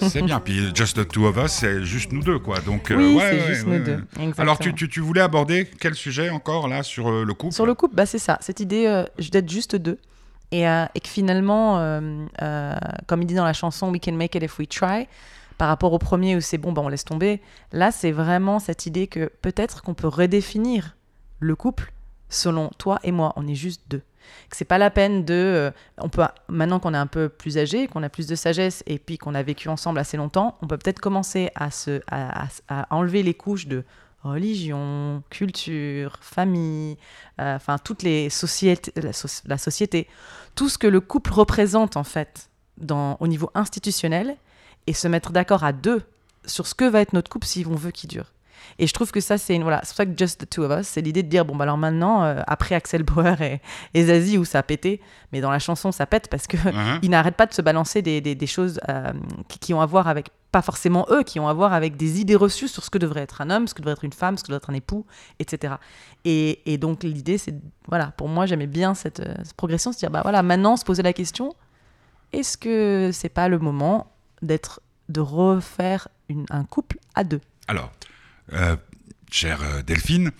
C'est 0.00 0.22
bien. 0.22 0.38
Puis 0.38 0.70
Just 0.84 0.98
the 0.98 1.08
Two 1.08 1.24
of 1.24 1.38
Us, 1.38 1.50
c'est 1.50 1.82
juste 1.82 2.12
nous 2.12 2.22
deux, 2.22 2.38
quoi. 2.38 2.60
Donc 2.60 2.90
euh, 2.90 2.96
Oui, 2.96 3.14
ouais, 3.14 3.22
c'est 3.30 3.36
ouais, 3.36 3.54
juste 3.54 3.66
ouais, 3.66 3.78
nous 3.78 3.84
deux. 3.86 4.04
Alors 4.36 4.58
tu, 4.58 4.74
tu, 4.74 4.86
tu 4.86 5.00
voulais 5.00 5.22
aborder 5.22 5.66
quel 5.80 5.94
sujet 5.94 6.28
encore 6.28 6.68
là 6.68 6.82
sur 6.82 7.08
euh, 7.08 7.24
le 7.24 7.32
couple? 7.32 7.54
Sur 7.54 7.64
le 7.64 7.72
couple, 7.72 7.94
bah, 7.94 8.04
c'est 8.04 8.18
ça, 8.18 8.36
cette 8.42 8.60
idée 8.60 8.84
euh, 8.86 9.04
d'être 9.32 9.48
juste 9.48 9.76
deux. 9.76 9.98
Et, 10.52 10.64
et 10.64 11.00
que 11.00 11.08
finalement, 11.08 11.78
comme 13.06 13.22
il 13.22 13.26
dit 13.26 13.34
dans 13.34 13.46
la 13.46 13.54
chanson 13.54 13.90
We 13.90 13.98
can 13.98 14.12
make 14.12 14.34
it 14.34 14.42
if 14.42 14.58
we 14.58 14.68
try, 14.68 15.08
par 15.56 15.68
rapport 15.68 15.92
au 15.94 15.98
premier 15.98 16.36
où 16.36 16.42
c'est 16.42 16.58
bon, 16.58 16.72
bah, 16.72 16.82
on 16.84 16.88
laisse 16.88 17.04
tomber, 17.04 17.40
là 17.72 17.90
c'est 17.90 18.12
vraiment 18.12 18.58
cette 18.58 18.84
idée 18.84 19.06
que 19.06 19.32
peut-être 19.40 19.82
qu'on 19.82 19.94
peut 19.94 20.06
redéfinir 20.06 20.96
le 21.40 21.56
couple 21.56 21.92
selon 22.28 22.68
toi 22.78 23.00
et 23.02 23.10
moi, 23.10 23.32
on 23.36 23.48
est 23.48 23.54
juste 23.54 23.80
deux. 23.88 24.02
Que 24.50 24.56
c'est 24.56 24.64
pas 24.64 24.78
la 24.78 24.90
peine 24.90 25.24
de. 25.24 25.34
euh, 25.34 25.70
on 25.98 26.08
peut, 26.08 26.22
maintenant 26.48 26.80
qu'on 26.80 26.94
est 26.94 26.98
un 26.98 27.06
peu 27.06 27.28
plus 27.28 27.58
âgé, 27.58 27.86
qu'on 27.86 28.02
a 28.02 28.08
plus 28.08 28.26
de 28.26 28.34
sagesse 28.34 28.82
et 28.86 28.98
puis 28.98 29.18
qu'on 29.18 29.34
a 29.34 29.42
vécu 29.42 29.68
ensemble 29.68 29.98
assez 29.98 30.16
longtemps, 30.16 30.58
on 30.62 30.66
peut 30.66 30.78
peut-être 30.78 31.00
commencer 31.00 31.50
à, 31.54 31.70
se, 31.70 32.00
à, 32.10 32.48
enlever 32.90 33.22
les 33.22 33.34
couches 33.34 33.66
de 33.66 33.84
religion, 34.22 35.22
culture, 35.30 36.16
famille, 36.20 36.96
euh, 37.40 37.56
enfin 37.56 37.76
toutes 37.78 38.02
les 38.02 38.30
sociétés, 38.30 38.92
la, 38.96 39.10
la 39.46 39.58
société, 39.58 40.08
tout 40.54 40.68
ce 40.68 40.78
que 40.78 40.86
le 40.86 41.00
couple 41.00 41.32
représente 41.32 41.96
en 41.96 42.04
fait 42.04 42.48
dans, 42.78 43.16
au 43.20 43.26
niveau 43.26 43.50
institutionnel 43.54 44.36
et 44.86 44.92
se 44.92 45.08
mettre 45.08 45.32
d'accord 45.32 45.64
à 45.64 45.72
deux 45.72 46.02
sur 46.46 46.66
ce 46.66 46.74
que 46.74 46.84
va 46.84 47.00
être 47.00 47.12
notre 47.12 47.30
couple 47.30 47.46
si 47.46 47.64
on 47.68 47.74
veut 47.74 47.90
qu'il 47.90 48.08
dure. 48.10 48.33
Et 48.78 48.86
je 48.86 48.92
trouve 48.92 49.10
que 49.12 49.20
ça, 49.20 49.38
c'est 49.38 49.54
une- 49.54 49.62
voilà, 49.62 49.80
c'est 49.82 49.88
pour 49.90 49.96
ça 49.96 50.06
que 50.06 50.16
Just 50.16 50.40
the 50.46 50.50
Two 50.50 50.64
of 50.64 50.80
Us, 50.80 50.86
c'est 50.86 51.00
l'idée 51.00 51.22
de 51.22 51.28
dire 51.28 51.44
bon, 51.44 51.54
bah 51.56 51.64
alors 51.64 51.78
maintenant, 51.78 52.24
euh, 52.24 52.40
après 52.46 52.74
Axel 52.74 53.02
Bauer 53.02 53.40
et, 53.40 53.60
et 53.94 54.04
Zazie, 54.06 54.38
où 54.38 54.44
ça 54.44 54.58
a 54.60 54.62
pété, 54.62 55.00
mais 55.32 55.40
dans 55.40 55.50
la 55.50 55.58
chanson, 55.58 55.92
ça 55.92 56.06
pète 56.06 56.28
parce 56.28 56.46
que 56.46 56.56
ils 57.02 57.10
n'arrêtent 57.10 57.36
pas 57.36 57.46
de 57.46 57.54
se 57.54 57.62
balancer 57.62 58.02
des, 58.02 58.20
des- 58.20 58.34
des 58.34 58.46
choses 58.46 58.80
euh, 58.88 59.12
qui, 59.48 59.58
qui 59.58 59.74
ont 59.74 59.80
à 59.80 59.86
voir 59.86 60.08
avec, 60.08 60.30
pas 60.52 60.62
forcément 60.62 61.06
eux, 61.10 61.22
qui 61.24 61.40
ont 61.40 61.48
à 61.48 61.52
voir 61.52 61.72
avec 61.72 61.96
des 61.96 62.20
idées 62.20 62.36
reçues 62.36 62.68
sur 62.68 62.84
ce 62.84 62.90
que 62.90 62.98
devrait 62.98 63.22
être 63.22 63.40
un 63.40 63.50
homme, 63.50 63.66
ce 63.66 63.74
que 63.74 63.80
devrait 63.80 63.92
être 63.94 64.04
une 64.04 64.12
femme, 64.12 64.36
ce 64.38 64.42
que 64.44 64.48
devrait 64.48 64.58
être 64.58 64.70
un 64.70 64.74
époux, 64.74 65.04
etc. 65.40 65.74
Et, 66.24 66.60
et 66.72 66.78
donc 66.78 67.02
l'idée, 67.02 67.38
c'est, 67.38 67.54
voilà, 67.88 68.12
pour 68.16 68.28
moi, 68.28 68.46
j'aimais 68.46 68.66
bien 68.68 68.94
cette, 68.94 69.20
euh, 69.20 69.34
cette 69.42 69.54
progression, 69.54 69.92
se 69.92 69.98
dire, 69.98 70.10
bah 70.10 70.20
voilà, 70.22 70.42
maintenant, 70.42 70.76
se 70.76 70.84
poser 70.84 71.02
la 71.02 71.12
question, 71.12 71.52
est-ce 72.32 72.56
que 72.56 73.10
c'est 73.12 73.28
pas 73.28 73.48
le 73.48 73.58
moment 73.58 74.12
d'être, 74.42 74.80
de 75.08 75.20
refaire 75.20 76.08
une- 76.28 76.46
un 76.50 76.64
couple 76.64 76.98
à 77.14 77.24
deux? 77.24 77.40
Alors, 77.68 77.90
euh, 78.52 78.76
chère 79.34 79.62
euh, 79.62 79.82
Delphine, 79.82 80.30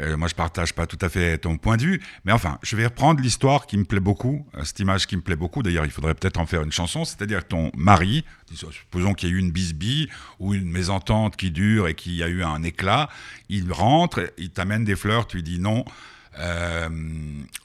euh, 0.00 0.16
moi 0.16 0.28
je 0.28 0.34
partage 0.34 0.74
pas 0.74 0.86
tout 0.86 0.98
à 1.00 1.08
fait 1.08 1.38
ton 1.38 1.56
point 1.56 1.76
de 1.76 1.82
vue, 1.82 2.02
mais 2.24 2.32
enfin, 2.32 2.58
je 2.62 2.76
vais 2.76 2.84
reprendre 2.84 3.20
l'histoire 3.20 3.66
qui 3.66 3.76
me 3.76 3.84
plaît 3.84 4.00
beaucoup, 4.00 4.46
euh, 4.56 4.64
cette 4.64 4.78
image 4.80 5.06
qui 5.06 5.16
me 5.16 5.22
plaît 5.22 5.36
beaucoup. 5.36 5.62
D'ailleurs, 5.62 5.84
il 5.84 5.90
faudrait 5.90 6.14
peut-être 6.14 6.38
en 6.38 6.46
faire 6.46 6.62
une 6.62 6.72
chanson, 6.72 7.04
c'est-à-dire 7.04 7.46
ton 7.46 7.70
mari, 7.76 8.24
supposons 8.54 9.14
qu'il 9.14 9.28
y 9.28 9.32
ait 9.32 9.34
eu 9.34 9.38
une 9.38 9.50
bisbille 9.50 10.08
ou 10.38 10.54
une 10.54 10.70
mésentente 10.70 11.36
qui 11.36 11.50
dure 11.50 11.88
et 11.88 11.94
qu'il 11.94 12.14
y 12.14 12.22
a 12.22 12.28
eu 12.28 12.42
un 12.42 12.62
éclat, 12.62 13.08
il 13.48 13.72
rentre, 13.72 14.32
il 14.38 14.50
t'amène 14.50 14.84
des 14.84 14.96
fleurs, 14.96 15.26
tu 15.26 15.38
lui 15.38 15.42
dis 15.42 15.58
non. 15.58 15.84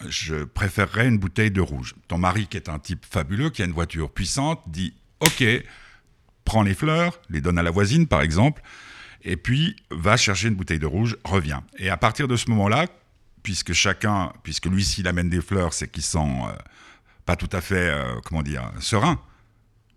je 0.07 0.43
préférerais 0.43 1.07
une 1.07 1.17
bouteille 1.17 1.51
de 1.51 1.61
rouge. 1.61 1.95
Ton 2.07 2.17
mari, 2.17 2.47
qui 2.47 2.57
est 2.57 2.69
un 2.69 2.79
type 2.79 3.05
fabuleux, 3.09 3.49
qui 3.49 3.61
a 3.61 3.65
une 3.65 3.73
voiture 3.73 4.11
puissante, 4.11 4.61
dit 4.67 4.93
Ok, 5.19 5.43
prends 6.45 6.63
les 6.63 6.73
fleurs, 6.73 7.19
les 7.29 7.41
donne 7.41 7.57
à 7.57 7.63
la 7.63 7.71
voisine 7.71 8.07
par 8.07 8.21
exemple, 8.21 8.61
et 9.23 9.37
puis 9.37 9.75
va 9.91 10.17
chercher 10.17 10.47
une 10.47 10.55
bouteille 10.55 10.79
de 10.79 10.85
rouge, 10.85 11.17
revient. 11.23 11.59
Et 11.77 11.89
à 11.89 11.97
partir 11.97 12.27
de 12.27 12.35
ce 12.35 12.49
moment-là, 12.49 12.85
puisque 13.43 13.73
chacun, 13.73 14.31
puisque 14.43 14.65
lui 14.67 14.83
s'il 14.83 15.07
amène 15.07 15.29
des 15.29 15.41
fleurs, 15.41 15.73
c'est 15.73 15.87
qu'il 15.89 16.03
sent 16.03 16.19
euh, 16.19 16.51
pas 17.25 17.35
tout 17.35 17.49
à 17.51 17.61
fait, 17.61 17.89
euh, 17.89 18.15
comment 18.25 18.41
dire, 18.43 18.71
serein. 18.79 19.19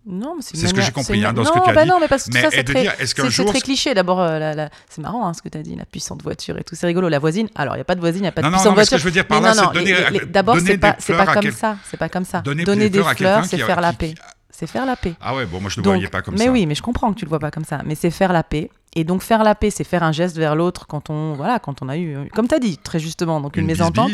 Non, 0.04 0.35
mais 0.35 0.42
C'est 0.42 0.54
une 0.54 0.61
ce 0.61 0.66
que 0.66 0.70
manière- 0.72 0.87
j'ai 0.87 0.92
compris, 0.92 1.24
hein, 1.24 1.32
dans 1.32 1.44
ce 1.44 1.50
non, 1.50 1.61
que 1.61 1.64
tu 1.64 1.70
as 1.70 1.74
bah 1.74 1.85
dit. 1.85 1.88
Non, 1.90 2.00
mais 2.00 2.08
parce 2.08 2.24
que 2.24 2.30
tout 2.30 2.35
Mais- 2.35 2.42
ça, 2.42 2.48
c'est 2.50 2.64
très, 2.64 2.82
dire, 2.82 3.30
jour- 3.30 3.52
cliché. 3.52 3.94
D'abord, 3.94 4.20
euh, 4.20 4.40
la- 4.40 4.52
la- 4.54 4.70
c'est 4.88 5.00
marrant 5.00 5.28
hein, 5.28 5.32
ce 5.32 5.42
que 5.42 5.48
tu 5.48 5.56
as 5.56 5.62
dit, 5.62 5.76
la 5.76 5.85
puissante 5.85 6.24
voiture 6.24 6.58
et 6.58 6.64
tout. 6.64 6.74
C'est 6.74 6.87
rigolo, 6.88 7.08
la 7.08 7.20
voisine. 7.20 7.48
Alors, 7.54 7.74
il 7.74 7.78
n'y 7.78 7.82
a 7.82 7.85
pas 7.85 7.94
de 7.94 8.00
voisine, 8.00 8.18
il 8.18 8.22
n'y 8.22 8.26
a 8.28 8.32
pas 8.32 8.42
Non, 8.42 8.48
de 8.48 8.52
non, 8.52 8.58
puissante 8.58 8.72
non, 8.72 8.76
mais 8.80 8.85
ce 8.85 8.90
voiture. 8.90 8.96
que 8.96 9.00
je 9.00 9.04
veux 9.04 9.11
dire 9.12 9.26
par 9.28 9.40
Mais 9.40 9.46
là, 9.46 9.54
non, 9.54 9.70
c'est 9.72 10.11
non, 10.20 10.26
D'abord, 10.26 10.58
c'est 10.58 10.76
pas, 10.78 10.94
pas 10.94 11.35
comme 11.35 11.50
ça. 11.52 11.76
C'est 11.88 11.96
pas 11.96 12.08
comme 12.08 12.24
ça. 12.24 12.40
Donner 12.40 12.64
des 12.90 13.00
fleurs 13.02 13.44
c'est 13.44 13.58
faire 13.58 13.80
la 13.80 13.92
paix. 13.92 14.14
C'est 14.50 14.66
faire 14.66 14.87
la 14.87 14.96
paix. 14.96 15.14
Ah 15.20 15.35
ouais, 15.37 15.46
bon, 15.46 15.61
moi 15.61 15.70
je 15.70 15.80
ne 15.80 15.85
le 15.85 15.90
voyais 15.90 16.08
pas 16.08 16.20
comme 16.22 16.35
mais 16.35 16.44
ça. 16.46 16.50
oui, 16.50 16.66
mais 16.66 16.74
je 16.74 16.82
comprends 16.82 17.12
que 17.12 17.18
tu 17.18 17.24
le 17.24 17.28
vois 17.30 17.38
pas 17.38 17.50
comme 17.52 17.64
ça. 17.64 17.80
Mais 17.87 17.94
c'est 17.94 18.11
faire 18.11 18.32
la 18.32 18.42
paix. 18.42 18.70
Et 18.94 19.05
donc 19.05 19.22
faire 19.22 19.42
la 19.42 19.55
paix, 19.55 19.70
c'est 19.70 19.85
faire 19.85 20.02
un 20.02 20.12
geste 20.12 20.37
vers 20.37 20.55
l'autre 20.55 20.87
quand 20.87 21.11
on, 21.11 21.33
voilà, 21.35 21.59
quand 21.59 21.83
on 21.83 21.88
a 21.88 21.96
eu, 21.96 22.28
comme 22.35 22.46
tu 22.46 22.55
as 22.55 22.59
dit 22.59 22.76
très 22.76 22.98
justement, 22.98 23.40
donc 23.40 23.57
une, 23.57 23.62
Une 23.62 23.68
mésentente. 23.68 24.12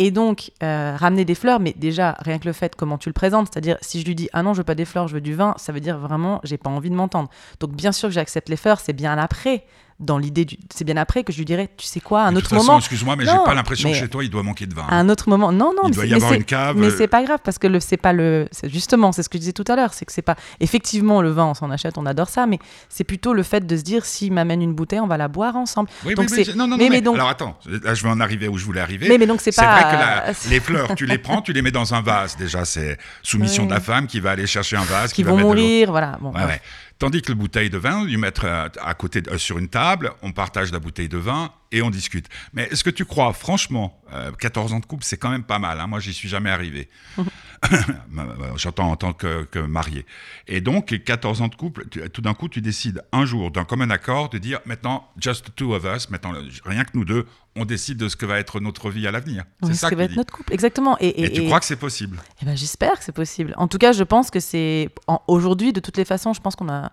Et 0.00 0.12
donc, 0.12 0.52
euh, 0.62 0.94
ramener 0.96 1.24
des 1.24 1.34
fleurs, 1.34 1.58
mais 1.58 1.74
déjà, 1.76 2.16
rien 2.20 2.38
que 2.38 2.46
le 2.46 2.52
fait 2.52 2.76
comment 2.76 2.98
tu 2.98 3.08
le 3.08 3.12
présentes, 3.12 3.48
c'est-à-dire 3.52 3.76
si 3.80 4.00
je 4.00 4.06
lui 4.06 4.14
dis 4.14 4.28
ah 4.32 4.44
non, 4.44 4.52
je 4.52 4.58
veux 4.58 4.64
pas 4.64 4.76
des 4.76 4.84
fleurs, 4.84 5.08
je 5.08 5.14
veux 5.14 5.20
du 5.20 5.34
vin, 5.34 5.54
ça 5.56 5.72
veut 5.72 5.80
dire 5.80 5.98
vraiment 5.98 6.40
j'ai 6.44 6.56
pas 6.56 6.70
envie 6.70 6.90
de 6.90 6.94
m'entendre. 6.94 7.28
Donc, 7.58 7.72
bien 7.72 7.90
sûr 7.90 8.08
que 8.08 8.14
j'accepte 8.14 8.48
les 8.48 8.56
fleurs, 8.56 8.78
c'est 8.78 8.92
bien 8.92 9.18
après 9.18 9.64
dans 10.00 10.16
l'idée 10.18 10.44
du. 10.44 10.56
C'est 10.72 10.84
bien 10.84 10.96
après 10.96 11.24
que 11.24 11.32
je 11.32 11.38
lui 11.38 11.44
dirais, 11.44 11.68
tu 11.76 11.86
sais 11.86 11.98
quoi, 12.00 12.22
un 12.22 12.36
autre 12.36 12.54
moment. 12.54 12.78
excuse-moi, 12.78 13.16
mais 13.16 13.24
j'ai 13.24 13.32
pas 13.44 13.54
l'impression 13.54 13.88
que 13.88 13.94
mais- 13.94 14.00
chez 14.00 14.08
toi, 14.08 14.22
il 14.22 14.30
doit 14.30 14.42
manquer 14.44 14.66
de 14.66 14.74
vin. 14.74 14.86
À 14.88 14.94
un 14.96 15.08
autre 15.08 15.28
moment. 15.28 15.50
Non, 15.50 15.72
non, 15.76 15.82
Il 15.84 15.88
mais 15.90 15.94
doit 15.96 16.06
y 16.06 16.10
mais 16.10 16.14
avoir 16.16 16.32
une 16.34 16.44
cave, 16.44 16.76
Mais 16.76 16.90
c'est 16.90 17.08
pas 17.08 17.22
grave 17.24 17.40
parce 17.44 17.58
que 17.58 17.66
le 17.66 17.80
c'est 17.80 17.96
pas 17.96 18.12
le. 18.12 18.48
Justement, 18.64 19.10
c'est 19.12 19.22
ce 19.22 19.28
que 19.28 19.36
je 19.38 19.40
disais 19.40 19.52
tout 19.52 19.64
à 19.66 19.74
l'heure, 19.76 19.94
c'est 19.94 20.04
que 20.04 20.12
c'est 20.12 20.22
pas. 20.22 20.36
Effectivement, 20.60 21.20
le 21.22 21.30
vin, 21.30 21.46
on 21.46 21.54
s'en 21.54 21.70
achète, 21.70 21.98
on 21.98 22.06
adore 22.06 22.28
ça, 22.28 22.46
mais 22.46 22.58
c'est 22.88 23.04
plutôt 23.04 23.32
le 23.32 23.42
fait 23.42 23.66
de 23.66 23.76
se 23.76 23.82
dire, 23.82 24.04
s'il 24.04 24.32
m'amène 24.32 24.62
une 24.62 24.74
bouteille, 24.74 25.00
on 25.00 25.06
va 25.08 25.16
la 25.16 25.28
boire 25.28 25.56
ensemble. 25.56 25.88
Oui, 26.04 26.14
donc 26.14 26.30
mais 26.30 26.44
je- 26.44 26.52
non, 26.52 26.66
non, 26.68 26.76
mais, 26.76 26.84
mais 26.84 26.90
mais 26.96 27.00
donc. 27.00 27.16
alors 27.16 27.28
attends, 27.28 27.58
là 27.82 27.94
je 27.94 28.02
vais 28.02 28.08
en 28.10 28.20
arriver 28.20 28.46
où 28.48 28.56
je 28.58 28.64
voulais 28.64 28.80
arriver. 28.80 29.08
Mais- 29.08 29.18
mais 29.18 29.26
donc, 29.26 29.40
c'est 29.40 29.50
C'est 29.52 29.62
pas, 29.62 29.80
vrai 29.80 29.96
que 29.96 30.00
la- 30.00 30.50
les 30.50 30.60
fleurs, 30.60 30.94
tu 30.94 31.06
les 31.06 31.18
prends, 31.18 31.42
tu 31.42 31.52
les 31.52 31.62
mets 31.62 31.70
dans 31.72 31.94
un 31.94 32.02
vase. 32.02 32.36
Déjà, 32.36 32.64
c'est 32.64 32.98
soumission 33.22 33.64
Oui. 33.64 33.68
de 33.70 33.74
la 33.74 33.80
femme 33.80 34.06
qui 34.06 34.20
va 34.20 34.30
aller 34.30 34.46
chercher 34.46 34.76
un 34.76 34.84
vase, 34.84 35.12
qui 35.12 35.22
va 35.22 35.32
vont 35.32 35.38
mourir, 35.38 35.90
voilà. 35.90 36.18
Bon, 36.20 36.32
Ouais, 36.32 36.44
ouais. 36.44 36.60
Tandis 36.98 37.22
que 37.22 37.28
la 37.30 37.36
bouteille 37.36 37.70
de 37.70 37.78
vin, 37.78 38.04
lui 38.04 38.16
mettre 38.16 38.44
euh, 38.44 38.68
à 38.82 38.94
côté 38.94 39.22
euh, 39.28 39.38
sur 39.38 39.58
une 39.58 39.68
table, 39.68 40.12
on 40.22 40.32
partage 40.32 40.72
la 40.72 40.80
bouteille 40.80 41.08
de 41.08 41.18
vin 41.18 41.52
et 41.70 41.80
on 41.80 41.90
discute. 41.90 42.26
Mais 42.52 42.64
est-ce 42.64 42.82
que 42.82 42.90
tu 42.90 43.04
crois, 43.04 43.32
franchement, 43.32 44.02
euh, 44.12 44.32
14 44.32 44.72
ans 44.72 44.80
de 44.80 44.86
couple, 44.86 45.04
c'est 45.04 45.16
quand 45.16 45.30
même 45.30 45.44
pas 45.44 45.60
mal. 45.60 45.80
hein. 45.80 45.86
Moi, 45.86 46.00
j'y 46.00 46.12
suis 46.12 46.28
jamais 46.28 46.50
arrivé. 46.50 46.88
J'entends 48.56 48.90
en 48.90 48.96
tant 48.96 49.12
que, 49.12 49.44
que 49.44 49.58
marié. 49.58 50.04
Et 50.46 50.60
donc, 50.60 51.02
14 51.04 51.42
ans 51.42 51.48
de 51.48 51.54
couple, 51.54 51.86
tu- 51.90 52.08
tout 52.10 52.20
d'un 52.20 52.34
coup, 52.34 52.48
tu 52.48 52.60
décides 52.60 53.02
un 53.12 53.24
jour, 53.24 53.50
d'un 53.50 53.64
commun 53.64 53.90
accord, 53.90 54.28
de 54.28 54.38
dire 54.38 54.60
maintenant, 54.64 55.08
just 55.18 55.46
the 55.46 55.54
two 55.54 55.74
of 55.74 55.84
us, 55.84 56.10
maintenant, 56.10 56.32
rien 56.64 56.84
que 56.84 56.90
nous 56.94 57.04
deux, 57.04 57.26
on 57.56 57.64
décide 57.64 57.98
de 57.98 58.08
ce 58.08 58.16
que 58.16 58.26
va 58.26 58.38
être 58.38 58.60
notre 58.60 58.90
vie 58.90 59.06
à 59.06 59.10
l'avenir. 59.10 59.44
oui, 59.62 59.68
C'est 59.68 59.74
ce 59.74 59.80
ça 59.80 59.88
qui 59.88 59.94
va 59.96 60.04
être 60.04 60.16
notre 60.16 60.32
couple, 60.32 60.52
exactement. 60.52 60.96
Et, 61.00 61.08
et- 61.08 61.24
Et 61.24 61.32
tu 61.32 61.42
et- 61.42 61.46
crois 61.46 61.60
que 61.60 61.66
c'est 61.66 61.76
possible? 61.76 62.18
Eh 62.42 62.44
ben, 62.44 62.56
j'espère 62.56 62.98
que 62.98 63.04
c'est 63.04 63.12
possible. 63.12 63.54
En 63.56 63.68
tout 63.68 63.78
cas, 63.78 63.92
je 63.92 64.04
pense 64.04 64.30
que 64.30 64.40
c'est. 64.40 64.88
Aujourd'hui, 65.26 65.72
de 65.72 65.80
toutes 65.80 65.96
les 65.96 66.04
façons, 66.04 66.32
je 66.32 66.40
pense 66.40 66.56
qu'on 66.56 66.68
a. 66.68 66.90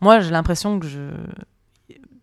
Moi, 0.00 0.20
j'ai 0.20 0.30
l'impression 0.30 0.78
que 0.78 0.86
je. 0.88 1.10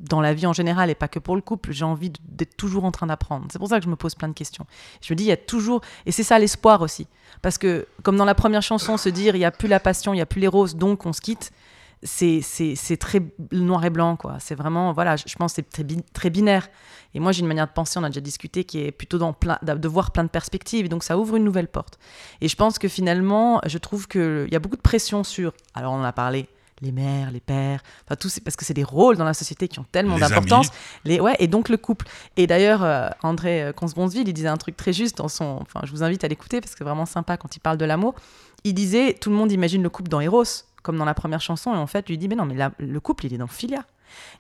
Dans 0.04 0.20
la 0.20 0.34
vie 0.34 0.46
en 0.46 0.52
général, 0.52 0.90
et 0.90 0.96
pas 0.96 1.08
que 1.08 1.18
pour 1.18 1.36
le 1.36 1.42
couple, 1.42 1.72
j'ai 1.72 1.86
envie 1.86 2.12
d'être 2.28 2.58
toujours 2.58 2.84
en 2.84 2.92
train 2.92 3.08
d'apprendre. 3.08 3.48
C'est 3.50 3.58
pour 3.58 3.70
ça 3.70 3.80
que 3.80 3.86
je 3.86 3.90
me 3.90 3.96
pose 3.96 4.16
plein 4.16 4.28
de 4.28 4.34
questions. 4.34 4.66
Je 5.02 5.14
me 5.14 5.16
dis, 5.16 5.24
il 5.24 5.28
y 5.28 5.32
a 5.32 5.38
toujours. 5.38 5.80
Et 6.06 6.12
c'est 6.12 6.24
ça 6.24 6.38
l'espoir 6.40 6.82
aussi. 6.82 7.08
Parce 7.42 7.58
que, 7.58 7.88
comme 8.04 8.18
dans 8.18 8.26
la 8.26 8.36
première 8.36 8.62
chanson, 8.62 8.98
se 8.98 9.08
dire, 9.08 9.34
il 9.36 9.40
n'y 9.40 9.46
a 9.46 9.52
plus 9.52 9.70
la 9.70 9.80
passion, 9.80 10.14
il 10.14 10.18
n'y 10.18 10.22
a 10.22 10.26
plus 10.26 10.42
les 10.42 10.50
roses, 10.50 10.76
donc 10.76 11.06
on 11.06 11.14
se 11.14 11.22
quitte. 11.22 11.52
C'est 12.06 12.98
très 13.00 13.22
noir 13.54 13.86
et 13.86 13.90
blanc, 13.90 14.18
quoi. 14.18 14.36
C'est 14.40 14.56
vraiment, 14.56 14.92
voilà, 14.92 15.16
je 15.16 15.36
pense 15.36 15.54
c'est 15.54 15.70
très, 15.70 15.86
très 16.12 16.30
binaire. 16.30 16.68
Et 17.14 17.22
moi, 17.22 17.32
j'ai 17.32 17.40
une 17.40 17.48
manière 17.48 17.68
de 17.68 17.72
penser, 17.72 17.98
on 17.98 18.04
a 18.04 18.10
déjà 18.10 18.20
discuté, 18.20 18.66
qui 18.66 18.80
est 18.82 18.92
plutôt 18.92 19.18
dans 19.18 19.32
plein, 19.32 19.58
de 19.62 19.88
voir 19.88 20.12
plein 20.12 20.26
de 20.26 20.30
perspectives. 20.30 20.90
Donc, 20.90 21.06
ça 21.06 21.18
ouvre 21.18 21.38
une 21.38 21.46
nouvelle 21.46 21.70
porte. 21.70 21.98
Et 22.42 22.50
je 22.50 22.58
pense 22.58 22.78
que 22.78 22.90
finalement, 22.90 23.62
je 23.66 23.78
trouve 23.78 24.10
qu'il 24.10 24.50
y 24.52 24.56
a 24.56 24.60
beaucoup 24.60 24.76
de 24.76 24.82
pression 24.82 25.24
sur, 25.24 25.54
alors 25.76 25.94
on 25.94 26.02
en 26.02 26.04
a 26.04 26.12
parlé, 26.12 26.50
les 26.82 26.92
mères, 26.92 27.32
les 27.32 27.40
pères, 27.40 27.82
enfin 28.06 28.16
tout, 28.16 28.30
c'est- 28.30 28.42
parce 28.42 28.56
que 28.56 28.66
c'est 28.66 28.74
des 28.74 28.84
rôles 28.84 29.16
dans 29.18 29.24
la 29.26 29.34
société 29.34 29.68
qui 29.68 29.80
ont 29.80 29.86
tellement 29.92 30.16
d'importance. 30.30 30.70
Les, 31.06 31.20
ouais, 31.20 31.36
et 31.40 31.48
donc 31.48 31.70
le 31.70 31.78
couple. 31.78 32.06
Et 32.38 32.48
d'ailleurs, 32.48 32.84
euh, 32.84 33.08
André 33.22 33.64
euh, 33.64 33.72
Consbonsville, 33.74 34.28
il 34.28 34.34
disait 34.34 34.48
un 34.48 34.58
truc 34.58 34.76
très 34.76 34.92
juste 34.94 35.18
dans 35.18 35.28
son. 35.28 35.60
Enfin, 35.62 35.82
je 35.84 35.92
vous 35.92 36.04
invite 36.04 36.24
à 36.24 36.28
l'écouter 36.28 36.60
parce 36.62 36.74
que 36.74 36.80
c'est 36.80 36.84
vraiment 36.84 37.06
sympa 37.06 37.38
quand 37.38 37.56
il 37.56 37.60
parle 37.60 37.78
de 37.78 37.86
l'amour. 37.86 38.16
Il 38.64 38.74
disait 38.74 39.14
tout 39.14 39.30
le 39.30 39.36
monde 39.36 39.52
imagine 39.52 39.84
le 39.84 39.90
couple 39.90 40.10
dans 40.10 40.20
Eros, 40.22 40.44
comme 40.82 40.98
dans 40.98 41.06
la 41.06 41.14
première 41.14 41.42
chanson, 41.42 41.74
et 41.74 41.78
en 41.78 41.88
fait, 41.88 42.10
lui 42.10 42.18
dit 42.18 42.28
mais 42.28 42.36
non, 42.36 42.46
mais 42.46 42.56
la- 42.56 42.72
le 42.80 43.00
couple, 43.00 43.26
il 43.28 43.34
est 43.34 43.38
dans 43.38 43.48
Philia. 43.48 43.86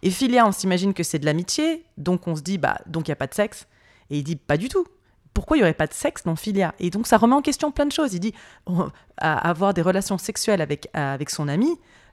Et 0.02 0.12
Philia, 0.12 0.46
on 0.46 0.52
s'imagine 0.52 0.94
que 0.94 1.04
c'est 1.04 1.20
de 1.20 1.26
l'amitié, 1.26 1.84
donc 1.98 2.28
on 2.28 2.36
se 2.36 2.42
dit 2.42 2.58
bah 2.58 2.78
donc 2.88 3.08
il 3.08 3.12
y 3.12 3.14
a 3.14 3.16
pas 3.16 3.28
de 3.28 3.34
sexe. 3.34 3.68
Et 4.10 4.18
il 4.18 4.24
dit 4.24 4.36
pas 4.36 4.58
du 4.58 4.70
tout. 4.70 4.86
Pourquoi 5.34 5.58
il 5.58 5.62
y 5.62 5.64
aurait 5.64 5.74
pas 5.74 5.88
de 5.88 5.94
sexe 5.94 6.24
dans 6.26 6.36
Philia? 6.36 6.76
Et 6.80 6.92
donc 6.92 7.08
ça 7.08 7.18
remet 7.18 7.34
en 7.34 7.42
question 7.42 7.72
plein 7.72 7.88
de 7.88 7.92
choses. 7.92 8.14
Il 8.14 8.20
dit 8.20 8.34
oh, 8.68 8.86
à- 9.18 9.50
avoir 9.50 9.74
des 9.74 9.82
relations 9.82 10.20
sexuelles 10.20 10.62
avec 10.62 10.90
avec 10.94 11.32
son 11.32 11.48
ami, 11.48 11.70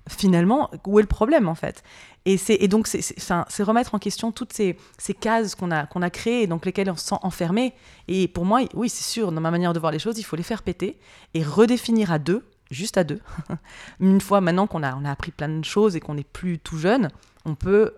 finalement, 0.08 0.70
où 0.86 0.98
est 0.98 1.02
le 1.02 1.08
problème 1.08 1.48
en 1.48 1.54
fait? 1.54 1.82
Et, 2.26 2.38
et 2.48 2.68
donc, 2.68 2.86
c'est, 2.86 3.62
remettre 3.62 3.94
en 3.94 3.98
question 3.98 4.30
toutes 4.30 4.52
ces, 4.52 4.76
ces 4.98 5.14
cases 5.14 5.54
qu'on 5.54 5.70
a, 5.70 5.86
qu'on 5.86 6.02
a 6.02 6.10
créées 6.10 6.46
donc 6.46 6.66
lesquelles 6.66 6.90
on 6.90 6.96
se 6.96 7.06
sent 7.06 7.16
enfermé. 7.22 7.72
Et 8.08 8.28
pour 8.28 8.44
moi, 8.44 8.60
oui, 8.74 8.88
c'est 8.88 9.04
sûr, 9.04 9.32
dans 9.32 9.40
ma 9.40 9.50
manière 9.50 9.72
de 9.72 9.78
voir 9.78 9.92
les 9.92 9.98
choses, 9.98 10.18
il 10.18 10.22
faut 10.22 10.36
les 10.36 10.42
faire 10.42 10.62
péter 10.62 10.98
et 11.32 11.42
redéfinir 11.42 12.12
à 12.12 12.18
deux, 12.18 12.44
juste 12.70 12.98
à 12.98 13.04
deux. 13.04 13.20
Une 14.00 14.20
fois 14.20 14.40
maintenant 14.40 14.66
qu'on 14.66 14.82
a, 14.82 14.94
on 14.96 15.04
a 15.04 15.10
appris 15.10 15.30
plein 15.30 15.48
de 15.48 15.64
choses 15.64 15.96
et 15.96 16.00
qu'on 16.00 16.14
n'est 16.14 16.24
plus 16.24 16.58
tout 16.58 16.76
jeune, 16.76 17.10
on 17.46 17.54
peut 17.54 17.94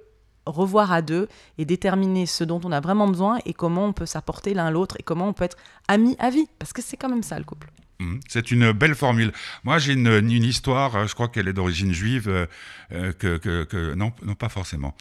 revoir 0.46 0.92
à 0.92 1.02
deux 1.02 1.28
et 1.58 1.64
déterminer 1.64 2.26
ce 2.26 2.44
dont 2.44 2.60
on 2.64 2.72
a 2.72 2.80
vraiment 2.80 3.08
besoin 3.08 3.38
et 3.44 3.54
comment 3.54 3.86
on 3.86 3.92
peut 3.92 4.06
s'apporter 4.06 4.54
l'un 4.54 4.70
l'autre 4.70 4.96
et 4.98 5.02
comment 5.02 5.28
on 5.28 5.32
peut 5.32 5.44
être 5.44 5.56
amis 5.88 6.16
à 6.18 6.30
vie. 6.30 6.46
Parce 6.58 6.72
que 6.72 6.82
c'est 6.82 6.96
quand 6.96 7.08
même 7.08 7.22
ça 7.22 7.38
le 7.38 7.44
couple. 7.44 7.70
Mhm. 8.02 8.20
C'est 8.28 8.50
une 8.50 8.72
belle 8.72 8.94
formule. 8.94 9.32
Moi, 9.64 9.78
j'ai 9.78 9.92
une, 9.92 10.06
une 10.08 10.44
histoire, 10.44 10.96
euh, 10.96 11.06
je 11.06 11.14
crois 11.14 11.28
qu'elle 11.28 11.48
est 11.48 11.52
d'origine 11.52 11.92
juive, 11.92 12.28
euh, 12.28 12.46
euh, 12.92 13.12
que, 13.12 13.36
que- 13.38 13.64
que- 13.64 13.94
non, 13.94 14.12
non, 14.24 14.34
pas 14.34 14.48
forcément. 14.48 14.96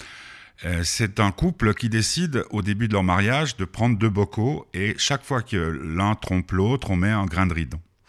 Euh, 0.63 0.81
c'est 0.83 1.19
un 1.19 1.31
couple 1.31 1.73
qui 1.73 1.89
décide 1.89 2.45
au 2.51 2.61
début 2.61 2.87
de 2.87 2.93
leur 2.93 3.03
mariage 3.03 3.57
de 3.57 3.65
prendre 3.65 3.97
deux 3.97 4.09
bocaux 4.09 4.67
et 4.73 4.93
chaque 4.97 5.23
fois 5.23 5.41
que 5.41 5.57
l'un 5.57 6.13
trompe 6.15 6.51
l'autre, 6.51 6.91
on 6.91 6.95
met 6.95 7.09
un 7.09 7.25
grain 7.25 7.47
de 7.47 7.53
riz. 7.53 7.67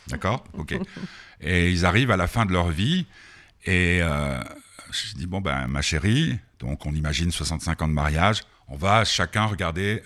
D'accord? 0.09 0.45
Ok. 0.55 0.74
Et 1.40 1.70
ils 1.72 1.84
arrivent 1.86 2.11
à 2.12 2.16
la 2.16 2.26
fin 2.28 2.45
de 2.47 2.53
leur 2.53 2.68
vie 2.70 3.07
et 3.64 3.99
euh, 4.03 4.40
je 4.93 5.14
dis 5.14 5.26
bon 5.26 5.40
ben 5.40 5.66
ma 5.66 5.82
chérie, 5.82 6.38
donc 6.61 6.86
on 6.86 6.93
imagine 6.95 7.32
65 7.32 7.82
ans 7.82 7.88
de 7.88 7.93
mariage, 7.93 8.43
on 8.68 8.76
va 8.76 9.05
chacun 9.05 9.47
regarder 9.47 10.03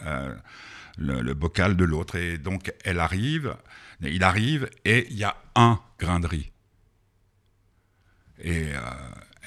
le, 0.96 1.20
le 1.20 1.34
bocal 1.34 1.76
de 1.76 1.84
l'autre 1.84 2.16
et 2.16 2.38
donc 2.38 2.72
elle 2.84 3.00
arrive, 3.00 3.54
il 4.02 4.22
arrive 4.24 4.68
et 4.84 5.06
il 5.10 5.16
y 5.16 5.24
a 5.24 5.36
un 5.54 5.80
grain 5.98 6.20
de 6.20 6.26
riz. 6.26 6.52
Et 8.38 8.72
euh, 8.74 8.80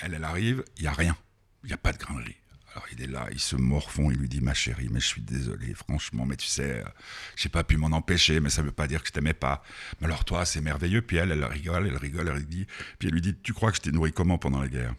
elle, 0.02 0.16
elle 0.16 0.24
arrive, 0.24 0.64
il 0.78 0.84
y 0.84 0.88
a 0.88 0.94
rien, 0.94 1.16
il 1.64 1.68
n'y 1.68 1.74
a 1.74 1.78
pas 1.78 1.94
de 1.94 1.98
grain 1.98 2.16
de 2.16 2.26
riz. 2.26 2.36
Alors 2.74 2.86
il 2.92 3.02
est 3.02 3.08
là, 3.08 3.28
il 3.32 3.40
se 3.40 3.56
morfond, 3.56 4.12
il 4.12 4.18
lui 4.18 4.30
dit 4.30 4.42
ma 4.42 4.54
chérie, 4.54 4.90
mais 4.92 5.00
je 5.00 5.08
suis 5.08 5.22
désolé, 5.22 5.74
franchement, 5.74 6.26
mais 6.26 6.36
tu 6.36 6.46
sais, 6.48 6.84
euh, 6.84 6.90
j'ai 7.36 7.50
pas 7.50 7.64
pu 7.64 7.78
m'en 7.78 7.88
empêcher, 7.88 8.40
mais 8.40 8.50
ça 8.50 8.62
veut 8.62 8.72
pas 8.72 8.88
dire 8.88 9.02
que 9.02 9.08
je 9.08 9.14
t'aimais 9.14 9.34
pas. 9.34 9.64
Mais 10.00 10.06
alors 10.06 10.24
toi, 10.24 10.46
c'est 10.46 10.62
merveilleux. 10.62 11.02
Puis 11.02 11.18
elle, 11.18 11.32
elle 11.32 11.44
rigole, 11.46 11.88
elle 11.88 11.98
rigole, 11.98 12.28
elle 12.28 12.46
dit, 12.46 12.68
puis 13.00 13.08
elle 13.08 13.16
lui 13.16 13.22
dit, 13.22 13.36
tu 13.42 13.54
crois 13.54 13.72
que 13.72 13.78
je 13.78 13.82
t'ai 13.82 13.92
nourri 13.92 14.14
comment 14.14 14.38
pendant 14.38 14.60
la 14.62 14.68
guerre? 14.68 14.94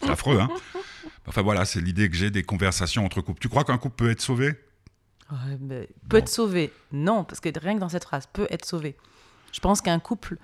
C'est 0.00 0.10
affreux, 0.10 0.38
hein? 0.40 0.48
Enfin 1.26 1.42
voilà, 1.42 1.64
c'est 1.64 1.80
l'idée 1.80 2.08
que 2.08 2.16
j'ai 2.16 2.30
des 2.30 2.42
conversations 2.42 3.04
entre 3.04 3.20
couples. 3.20 3.40
Tu 3.40 3.48
crois 3.48 3.64
qu'un 3.64 3.78
couple 3.78 3.96
peut 3.96 4.10
être 4.10 4.22
sauvé? 4.22 4.54
Ouais, 5.30 5.56
mais 5.60 5.88
peut 6.08 6.16
être 6.18 6.28
sauvé. 6.28 6.72
Non, 6.92 7.24
parce 7.24 7.40
que 7.40 7.48
rien 7.58 7.74
que 7.74 7.80
dans 7.80 7.88
cette 7.88 8.04
phrase, 8.04 8.24
peut 8.32 8.46
être 8.50 8.64
sauvé. 8.64 8.96
Je 9.52 9.60
pense 9.60 9.80
qu'un 9.80 9.98
couple 9.98 10.36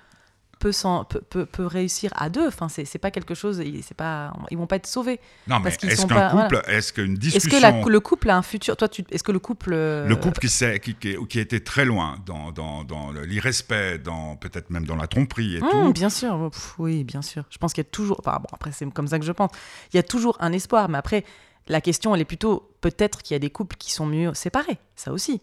peut, 0.59 0.71
peut, 1.09 1.21
peut, 1.29 1.45
peut 1.45 1.65
réussir 1.67 2.11
à 2.15 2.29
deux. 2.29 2.47
Enfin, 2.47 2.67
c'est 2.69 2.97
pas 2.97 3.11
quelque 3.11 3.35
chose. 3.35 3.61
C'est 3.83 3.93
pas. 3.95 4.33
Ils 4.49 4.57
vont 4.57 4.65
pas 4.65 4.77
être 4.77 4.87
sauvés. 4.87 5.19
Non, 5.47 5.59
mais 5.59 5.69
est-ce 5.69 6.05
qu'un 6.05 6.15
pas- 6.15 6.29
couple, 6.31 6.55
voilà. 6.61 6.69
est-ce 6.77 6.91
qu'une 6.93 7.11
Est-ce 7.13 7.19
discussion, 7.19 7.57
que 7.57 7.61
la- 7.61 7.81
le 7.85 7.99
couple 7.99 8.29
a 8.29 8.37
un 8.37 8.41
futur? 8.41 8.75
Toi. 8.75 8.87
Est-ce 9.11 9.23
que 9.23 9.31
le 9.31 9.39
couple. 9.39 9.71
euh, 9.73 10.07
le 10.07 10.15
couple 10.15 10.39
qui, 10.39 10.49
s'est- 10.49 10.79
qui, 10.79 10.95
qui, 10.95 11.15
qui 11.27 11.37
a 11.37 11.41
été 11.41 11.63
très 11.63 11.85
loin 11.85 12.17
dans, 12.25 12.51
dans, 12.51 12.83
dans 12.83 13.11
l'irrespect, 13.11 13.99
dans 13.99 14.35
peut-être 14.35 14.69
même 14.69 14.85
dans 14.85 14.95
la 14.95 15.07
tromperie 15.07 15.57
et 15.57 15.61
Hum, 15.61 15.69
tout, 15.69 15.93
bien 15.93 16.09
sûr, 16.09 16.49
pff, 16.51 16.75
oui, 16.79 17.03
bien 17.03 17.21
sûr. 17.21 17.43
Je 17.49 17.57
pense 17.59 17.73
qu'il 17.73 17.83
y 17.83 17.87
a 17.87 17.89
toujours. 17.91 18.19
Enfin, 18.25 18.37
bon, 18.39 18.47
après, 18.53 18.71
c'est 18.71 18.89
comme 18.91 19.07
ça 19.07 19.19
que 19.19 19.25
je 19.25 19.31
pense. 19.33 19.51
Il 19.93 19.97
y 19.97 19.99
a 19.99 20.03
toujours 20.03 20.37
un 20.39 20.51
espoir, 20.53 20.89
mais 20.89 20.97
après, 20.97 21.23
la 21.67 21.81
question, 21.81 22.13
elle 22.15 22.21
est 22.21 22.25
plutôt 22.25 22.69
peut-être 22.81 23.21
qu'il 23.23 23.35
y 23.35 23.37
a 23.37 23.39
des 23.39 23.49
couples 23.49 23.75
qui 23.77 23.91
sont 23.91 24.05
mieux 24.05 24.33
séparés, 24.33 24.77
ça 24.95 25.11
aussi. 25.11 25.41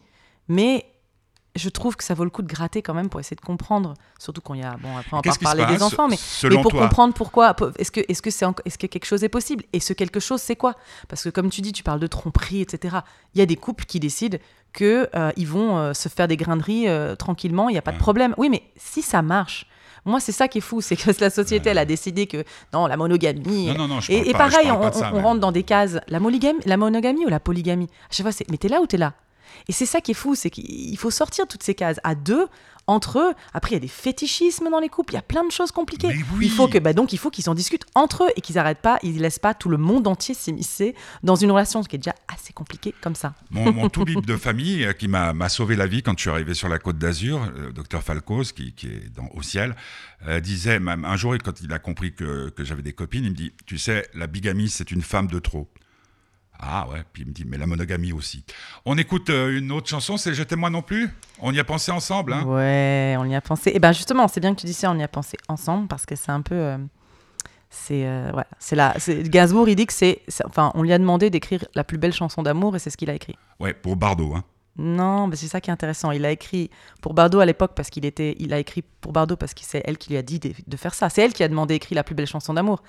Mais 0.48 0.86
je 1.56 1.68
trouve 1.68 1.94
que 1.96 2.02
ça 2.02 2.14
vaut 2.14 2.24
le 2.24 2.30
coup 2.30 2.42
de 2.42 2.48
gratter 2.52 2.82
quand 2.82 2.94
même 2.94 3.08
pour 3.08 3.20
essayer 3.20 3.36
de 3.36 3.40
comprendre, 3.40 3.94
surtout 4.18 4.40
quand 4.40 4.54
il 4.54 4.60
y 4.60 4.64
a. 4.64 4.76
Bon, 4.76 4.96
après, 4.96 5.10
on 5.12 5.16
va 5.18 5.22
parler 5.44 5.62
des 5.76 5.82
enfants, 5.84 6.08
mais, 6.08 6.16
mais 6.48 6.62
pour 6.62 6.72
comprendre 6.88 7.14
pourquoi. 7.14 7.54
pour- 7.54 7.70
Est-ce 7.78 7.92
que, 7.92 8.00
est-ce 8.08 8.22
que 8.22 8.30
c'est, 8.30 8.44
est-ce 8.64 8.76
que 8.76 8.86
quelque 8.88 9.04
chose 9.04 9.22
est 9.22 9.28
possible? 9.28 9.62
Et 9.72 9.78
ce 9.78 9.92
quelque 9.92 10.18
chose, 10.18 10.40
c'est 10.40 10.56
quoi? 10.56 10.74
Parce 11.08 11.22
que 11.22 11.28
comme 11.30 11.50
tu 11.50 11.60
dis, 11.60 11.72
tu 11.72 11.84
parles 11.84 12.00
de 12.00 12.08
tromperie, 12.08 12.60
etc. 12.60 12.96
Il 13.34 13.38
y 13.38 13.42
a 13.42 13.46
des 13.46 13.56
couples 13.56 13.84
qui 13.84 14.00
décident 14.00 14.38
que 14.72 15.08
euh, 15.14 15.30
vont 15.46 15.78
euh, 15.78 15.94
se 15.94 16.08
faire 16.08 16.26
des 16.26 16.36
grains 16.36 16.56
de 16.56 16.62
riz 16.64 16.88
euh, 16.88 17.14
tranquillement, 17.14 17.68
il 17.68 17.72
n'y 17.72 17.78
a 17.78 17.82
pas 17.82 17.92
de 17.92 17.98
problème. 17.98 18.34
Oui, 18.36 18.48
mais 18.50 18.64
si 18.76 19.00
ça 19.02 19.22
marche. 19.22 19.66
Moi, 20.04 20.20
c'est 20.20 20.32
ça 20.32 20.48
qui 20.48 20.58
est 20.58 20.60
fou, 20.60 20.80
c'est 20.80 20.96
que 20.96 21.10
la 21.20 21.30
société, 21.30 21.70
elle 21.70 21.78
a 21.78 21.84
décidé 21.84 22.26
que 22.26 22.44
non, 22.72 22.86
la 22.86 22.96
monogamie. 22.96 23.68
Non, 23.68 23.74
non, 23.74 23.88
non, 23.88 24.00
je 24.00 24.08
parle 24.12 24.28
et, 24.28 24.32
pas- 24.32 24.48
je 24.48 24.52
pareil, 24.52 24.66
parle 24.68 24.78
on, 24.78 24.82
pas 24.82 24.90
de 24.90 24.94
ça, 24.96 25.10
on 25.12 25.16
mais- 25.16 25.22
rentre 25.22 25.40
dans 25.40 25.52
des 25.52 25.62
cases. 25.62 25.98
La, 26.08 26.20
monogamie, 26.20 26.60
la 26.66 26.76
monogamie 26.76 27.24
ou 27.24 27.28
la 27.30 27.40
polygamie? 27.40 27.88
À 28.10 28.12
chaque 28.12 28.24
fois, 28.24 28.32
c'est 28.32 28.48
mais 28.50 28.58
t'es 28.58 28.68
là 28.68 28.80
ou 28.80 28.86
t'es 28.86 28.98
là? 28.98 29.14
Et 29.68 29.72
c'est 29.72 29.86
ça 29.86 30.00
qui 30.00 30.12
est 30.12 30.14
fou, 30.14 30.34
c'est 30.34 30.50
qu'il 30.50 30.96
faut 30.98 31.10
sortir 31.10 31.46
toutes 31.46 31.62
ces 31.62 31.74
cases 31.74 32.00
à 32.04 32.14
deux, 32.14 32.48
entre 32.86 33.18
eux. 33.18 33.32
Après, 33.52 33.72
il 33.72 33.74
y 33.74 33.76
a 33.76 33.80
des 33.80 33.88
fétichismes 33.88 34.68
dans 34.70 34.80
les 34.80 34.88
couples, 34.88 35.12
il 35.12 35.16
y 35.16 35.18
a 35.18 35.22
plein 35.22 35.44
de 35.44 35.50
choses 35.50 35.72
compliquées. 35.72 36.08
Oui. 36.34 36.46
Il 36.46 36.50
faut 36.50 36.68
que, 36.68 36.78
bah, 36.78 36.92
donc, 36.92 37.12
il 37.12 37.18
faut 37.18 37.30
qu'ils 37.30 37.48
en 37.48 37.54
discutent 37.54 37.86
entre 37.94 38.24
eux 38.24 38.28
et 38.36 38.40
qu'ils 38.40 38.58
arrêtent 38.58 38.82
pas, 38.82 38.98
ils 39.02 39.20
laissent 39.20 39.38
pas 39.38 39.54
tout 39.54 39.68
le 39.68 39.76
monde 39.76 40.06
entier 40.06 40.34
s'immiscer 40.34 40.94
dans 41.22 41.36
une 41.36 41.50
relation 41.50 41.82
qui 41.82 41.96
est 41.96 41.98
déjà 41.98 42.14
assez 42.28 42.52
compliquée 42.52 42.94
comme 43.00 43.14
ça. 43.14 43.34
Mon, 43.50 43.72
mon 43.72 43.88
tout 43.88 44.04
de 44.04 44.36
famille 44.36 44.84
euh, 44.84 44.92
qui 44.92 45.08
m'a 45.08 45.32
m'a 45.32 45.48
sauvé 45.48 45.76
la 45.76 45.86
vie 45.86 46.02
quand 46.02 46.16
je 46.16 46.22
suis 46.22 46.30
arrivé 46.30 46.54
sur 46.54 46.68
la 46.68 46.78
côte 46.78 46.98
d'Azur, 46.98 47.50
le 47.56 47.72
docteur 47.72 48.02
Falcos, 48.02 48.52
qui, 48.54 48.72
qui 48.72 48.86
est 48.88 49.14
dans, 49.14 49.28
au 49.34 49.42
ciel, 49.42 49.74
euh, 50.26 50.40
disait, 50.40 50.78
même 50.78 51.04
un 51.04 51.16
jour, 51.16 51.34
quand 51.42 51.60
il 51.60 51.72
a 51.72 51.78
compris 51.78 52.14
que, 52.14 52.50
que 52.50 52.64
j'avais 52.64 52.82
des 52.82 52.92
copines, 52.92 53.24
il 53.24 53.30
me 53.30 53.36
dit, 53.36 53.52
tu 53.66 53.78
sais, 53.78 54.06
la 54.14 54.26
bigamie, 54.26 54.68
c'est 54.68 54.90
une 54.90 55.02
femme 55.02 55.26
de 55.26 55.38
trop. 55.38 55.68
Ah 56.66 56.88
ouais, 56.88 57.02
puis 57.12 57.22
il 57.24 57.28
me 57.28 57.32
dit, 57.32 57.44
mais 57.44 57.58
la 57.58 57.66
monogamie 57.66 58.12
aussi. 58.12 58.42
On 58.86 58.96
écoute 58.96 59.28
euh, 59.28 59.58
une 59.58 59.70
autre 59.70 59.88
chanson, 59.88 60.16
c'est 60.16 60.32
Je 60.32 60.42
t'aime 60.42 60.60
moi 60.60 60.70
non 60.70 60.80
plus? 60.82 61.10
On 61.40 61.52
y 61.52 61.60
a 61.60 61.64
pensé 61.64 61.90
ensemble, 61.92 62.32
hein? 62.32 62.44
Ouais, 62.44 63.16
on 63.18 63.24
y 63.26 63.34
a 63.34 63.40
pensé. 63.42 63.72
Et 63.74 63.78
ben 63.78 63.92
justement, 63.92 64.28
c'est 64.28 64.40
bien 64.40 64.54
que 64.54 64.60
tu 64.60 64.66
dis 64.66 64.72
ça, 64.72 64.90
on 64.90 64.98
y 64.98 65.02
a 65.02 65.08
pensé 65.08 65.36
ensemble 65.48 65.88
parce 65.88 66.06
que 66.06 66.16
c'est 66.16 66.30
un 66.32 66.40
peu. 66.40 66.54
euh, 66.54 66.78
c'est 67.68 68.06
euh, 68.06 68.28
voilà, 68.32 68.46
c'est 68.58 68.76
là. 68.76 68.94
c'est- 68.98 69.28
Gainsbourg, 69.28 69.68
il 69.68 69.76
dit 69.76 69.86
que 69.86 69.92
c'est, 69.92 70.22
enfin, 70.44 70.70
on 70.74 70.82
lui 70.82 70.92
a 70.92 70.98
demandé 70.98 71.28
d'écrire 71.28 71.64
la 71.74 71.84
plus 71.84 71.98
belle 71.98 72.12
chanson 72.14 72.42
d'amour 72.42 72.76
et 72.76 72.78
c'est 72.78 72.90
ce 72.90 72.96
qu'il 72.96 73.10
a 73.10 73.14
écrit. 73.14 73.36
Ouais, 73.60 73.74
pour 73.74 73.96
Bardot, 73.96 74.34
hein. 74.34 74.44
Non, 74.76 75.28
mais 75.28 75.36
c'est 75.36 75.46
ça 75.46 75.60
qui 75.60 75.70
est 75.70 75.72
intéressant. 75.72 76.10
Il 76.12 76.24
a 76.24 76.30
écrit 76.32 76.68
pour 77.00 77.14
Bardot 77.14 77.38
à 77.40 77.46
l'époque 77.46 77.72
parce 77.76 77.90
qu'il 77.90 78.04
était, 78.04 78.34
il 78.40 78.52
a 78.52 78.58
écrit 78.58 78.82
pour 79.00 79.12
Bardot 79.12 79.36
parce 79.36 79.54
que 79.54 79.60
c'est 79.62 79.82
elle 79.84 79.98
qui 79.98 80.10
lui 80.10 80.16
a 80.16 80.22
dit 80.22 80.40
de, 80.40 80.52
de 80.66 80.76
faire 80.76 80.94
ça. 80.94 81.08
C'est 81.10 81.22
elle 81.22 81.32
qui 81.32 81.44
a 81.44 81.48
demandé 81.48 81.74
d'écrire 81.74 81.94
la 81.96 82.02
plus 82.04 82.14
belle 82.16 82.26
chanson 82.26 82.54
d'amour. 82.54 82.82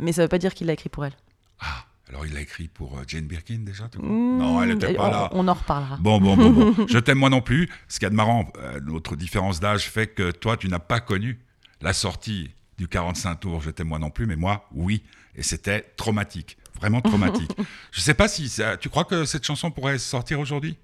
Mais 0.00 0.12
ça 0.12 0.22
veut 0.22 0.28
pas 0.28 0.38
dire 0.38 0.52
qu'il 0.54 0.66
l'a 0.66 0.72
écrit 0.72 0.88
pour 0.88 1.04
elle. 1.04 1.12
Ah, 1.60 1.84
alors 2.08 2.24
il 2.26 2.32
l'a 2.34 2.40
écrit 2.40 2.68
pour 2.68 2.98
euh, 2.98 3.02
Jane 3.06 3.26
Birkin 3.26 3.58
déjà 3.60 3.88
crois? 3.88 4.02
Mmh, 4.02 4.38
Non, 4.38 4.62
elle 4.62 4.70
n'était 4.74 4.94
pas 4.94 5.08
on, 5.08 5.10
là. 5.10 5.28
on 5.32 5.48
en 5.48 5.54
reparlera. 5.54 5.96
Bon, 5.98 6.20
bon, 6.20 6.36
bon, 6.36 6.50
bon. 6.50 6.86
Je 6.88 6.98
t'aime 6.98 7.18
moi 7.18 7.30
non 7.30 7.40
plus. 7.40 7.68
Ce 7.88 7.98
qu'il 7.98 8.04
y 8.04 8.06
a 8.06 8.10
de 8.10 8.14
marrant, 8.14 8.50
euh, 8.58 8.80
notre 8.80 9.14
différence 9.16 9.60
d'âge 9.60 9.88
fait 9.90 10.06
que 10.08 10.30
toi, 10.30 10.56
tu 10.56 10.68
n'as 10.68 10.78
pas 10.78 11.00
connu 11.00 11.38
la 11.80 11.92
sortie 11.92 12.50
du 12.78 12.88
45 12.88 13.34
tours 13.36 13.60
Je 13.60 13.70
t'aime 13.70 13.88
moi 13.88 13.98
non 13.98 14.10
plus, 14.10 14.26
mais 14.26 14.36
moi, 14.36 14.68
oui. 14.72 15.02
Et 15.34 15.42
c'était 15.42 15.82
traumatique, 15.96 16.56
vraiment 16.76 17.00
traumatique. 17.00 17.50
Je 17.92 18.00
sais 18.00 18.14
pas 18.14 18.28
si 18.28 18.48
ça- 18.48 18.76
tu 18.76 18.88
crois 18.88 19.04
que 19.04 19.24
cette 19.24 19.44
chanson 19.44 19.70
pourrait 19.70 19.98
sortir 19.98 20.40
aujourd'hui? 20.40 20.76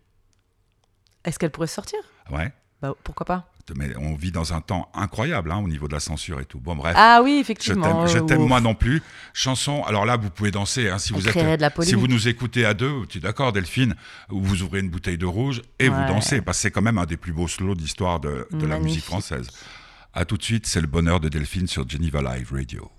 Est-ce 1.25 1.39
qu'elle 1.39 1.51
pourrait 1.51 1.67
sortir? 1.67 1.99
Ouais. 2.31 2.53
Bah, 2.83 2.93
pourquoi 3.03 3.25
pas 3.27 3.51
Mais 3.77 3.97
on 3.97 4.15
vit 4.15 4.31
dans 4.31 4.53
un 4.53 4.61
temps 4.61 4.91
incroyable 4.95 5.51
hein, 5.53 5.59
au 5.59 5.69
niveau 5.69 5.89
de 5.89 5.95
la 5.95 6.01
censure 6.01 6.41
et 6.41 6.45
tout. 6.45 6.61
Bon, 6.61 6.77
bref. 6.77 6.95
Ah 6.99 7.21
oui, 7.23 7.39
effectivement. 7.41 8.07
je 8.07 8.19
t'aime 8.19 8.47
moi 8.47 8.61
non 8.61 8.75
plus. 8.75 9.03
Chanson, 9.33 9.83
alors 9.85 10.05
là, 10.05 10.17
vous 10.17 10.31
pouvez 10.31 10.51
danser. 10.51 10.89
hein, 10.89 10.99
si, 10.99 11.13
vous 11.13 11.27
êtes, 11.27 11.35
de 11.37 11.61
la 11.61 11.71
si 11.81 11.95
vous 11.95 12.07
nous 12.09 12.29
écoutez 12.29 12.65
à 12.65 12.75
deux, 12.75 12.93
tu 13.09 13.19
es 13.19 13.21
d'accord, 13.21 13.53
Delphine 13.53 13.95
Ou 14.31 14.41
vous 14.43 14.63
ouvrez 14.63 14.81
une 14.81 14.91
bouteille 14.91 15.19
de 15.19 15.27
rouge 15.27 15.63
et 15.79 15.89
vous 15.89 16.05
dansez, 16.09 16.43
parce 16.43 16.59
que 16.59 16.63
c'est 16.63 16.71
quand 16.71 16.83
même 16.83 16.99
un 16.99 17.07
des 17.07 17.17
plus 17.17 17.33
beaux 17.33 17.49
slows 17.49 17.75
d'histoire 17.75 18.21
de, 18.21 18.47
de 18.51 18.67
la 18.67 18.79
musique 18.79 19.05
française. 19.05 19.49
À 20.13 20.25
tout 20.25 20.37
de 20.37 20.43
suite, 20.43 20.67
c'est 20.67 20.81
le 20.81 20.87
bonheur 20.87 21.19
de 21.21 21.29
Delphine 21.29 21.67
sur 21.67 21.89
Geneva 21.89 22.21
Live 22.23 22.53
Radio. 22.53 22.91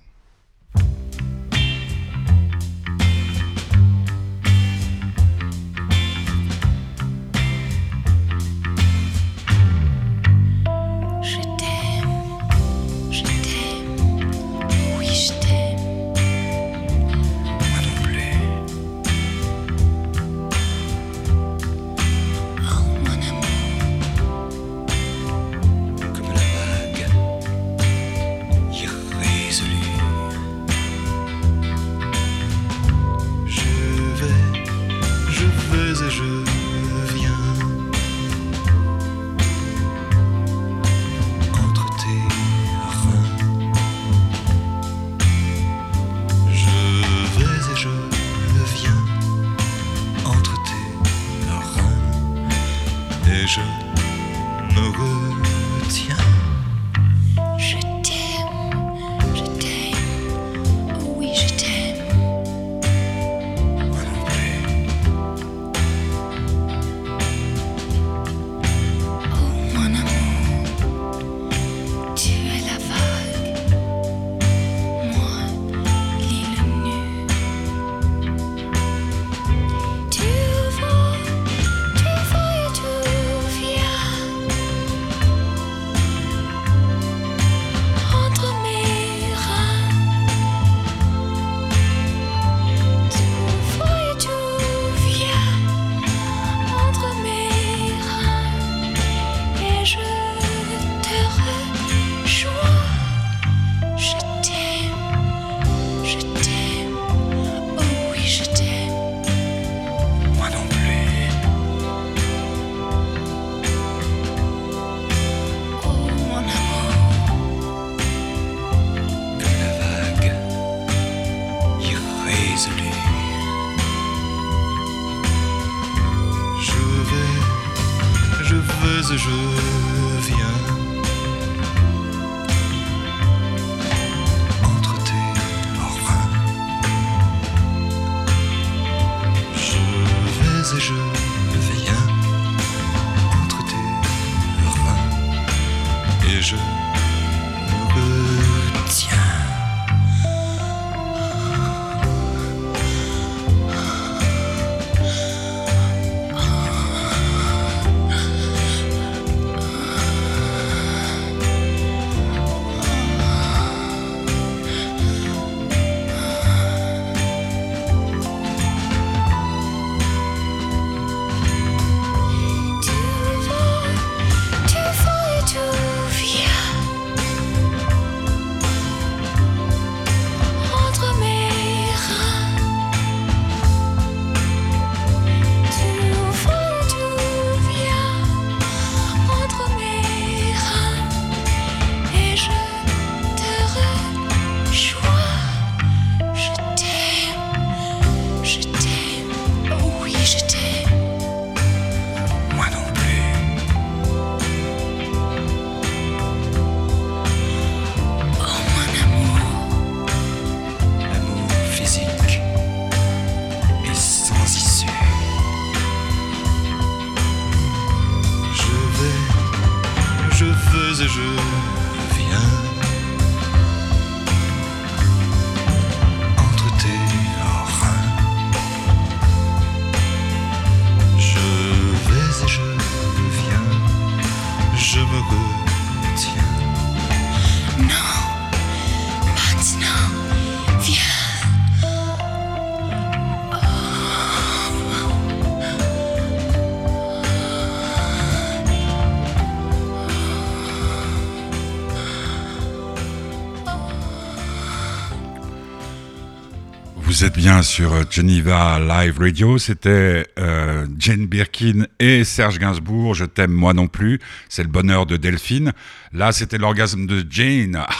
Vous 257.15 257.23
êtes 257.23 257.37
bien 257.37 257.61
sur 257.61 258.11
Geneva 258.11 258.77
Live 258.77 259.19
Radio. 259.19 259.57
C'était 259.57 260.25
euh, 260.37 260.85
Jane 260.99 261.27
Birkin 261.27 261.85
et 261.97 262.25
Serge 262.25 262.59
Gainsbourg. 262.59 263.13
Je 263.15 263.23
t'aime 263.23 263.53
moi 263.53 263.73
non 263.73 263.87
plus. 263.87 264.19
C'est 264.49 264.63
le 264.63 264.67
bonheur 264.69 265.05
de 265.05 265.15
Delphine. 265.15 265.71
Là, 266.11 266.33
c'était 266.33 266.57
l'orgasme 266.57 267.05
de 267.07 267.25
Jane. 267.29 267.81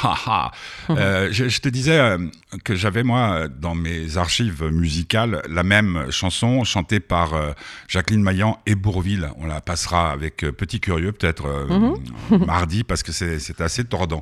Euh, 0.92 1.30
je, 1.32 1.50
je 1.50 1.62
te 1.62 1.68
disais 1.70 1.98
euh, 1.98 2.18
que 2.64 2.76
j'avais 2.76 3.02
moi 3.04 3.48
dans 3.48 3.74
mes 3.74 4.18
archives 4.18 4.64
musicales 4.66 5.42
la 5.50 5.64
même 5.64 6.06
chanson 6.12 6.64
chantée 6.64 7.00
par 7.00 7.34
euh, 7.34 7.52
Jacqueline 7.88 8.22
Maillan 8.22 8.60
et 8.68 8.76
Bourville. 8.76 9.30
On 9.38 9.48
la 9.48 9.62
passera 9.62 10.12
avec 10.12 10.44
euh, 10.44 10.52
Petit 10.52 10.80
Curieux 10.80 11.12
peut-être 11.12 11.48
euh, 11.48 11.96
mardi 12.46 12.84
parce 12.84 13.02
que 13.02 13.12
c'est 13.12 13.40
c'est 13.40 13.62
assez 13.62 13.84
tordant. 13.84 14.22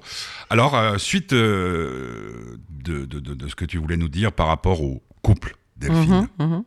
Alors, 0.49 0.75
euh, 0.77 0.97
suite 0.97 1.33
euh, 1.33 2.57
de, 2.69 3.03
de- 3.05 3.19
de- 3.19 3.33
de 3.33 3.47
ce 3.49 3.55
que 3.55 3.65
tu 3.65 3.77
voulais 3.77 3.97
nous 3.97 4.09
dire 4.09 4.31
par 4.31 4.47
rapport 4.47 4.81
couple, 5.21 5.55
Delphine. 5.77 6.27
Mhm. 6.39 6.63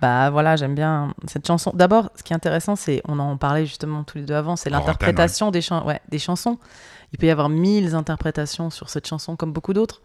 Bah 0.00 0.30
voilà, 0.30 0.56
j'aime 0.56 0.74
bien 0.74 1.14
cette 1.26 1.46
chanson. 1.46 1.72
D'abord, 1.74 2.10
ce 2.14 2.22
qui 2.22 2.32
est 2.32 2.36
intéressant, 2.36 2.76
c'est, 2.76 3.02
on 3.06 3.18
en 3.18 3.36
parlait 3.36 3.66
justement 3.66 4.04
tous 4.04 4.18
les 4.18 4.24
deux 4.24 4.34
avant, 4.34 4.56
c'est 4.56 4.70
l'interprétation 4.70 5.50
des, 5.50 5.60
ouais, 5.84 6.00
des 6.08 6.18
chansons. 6.18 6.58
Il 7.12 7.18
peut 7.18 7.26
y 7.26 7.30
avoir 7.30 7.48
mille 7.48 7.94
interprétations 7.94 8.70
sur 8.70 8.88
cette 8.88 9.06
chanson, 9.06 9.36
comme 9.36 9.52
beaucoup 9.52 9.72
d'autres. 9.72 10.00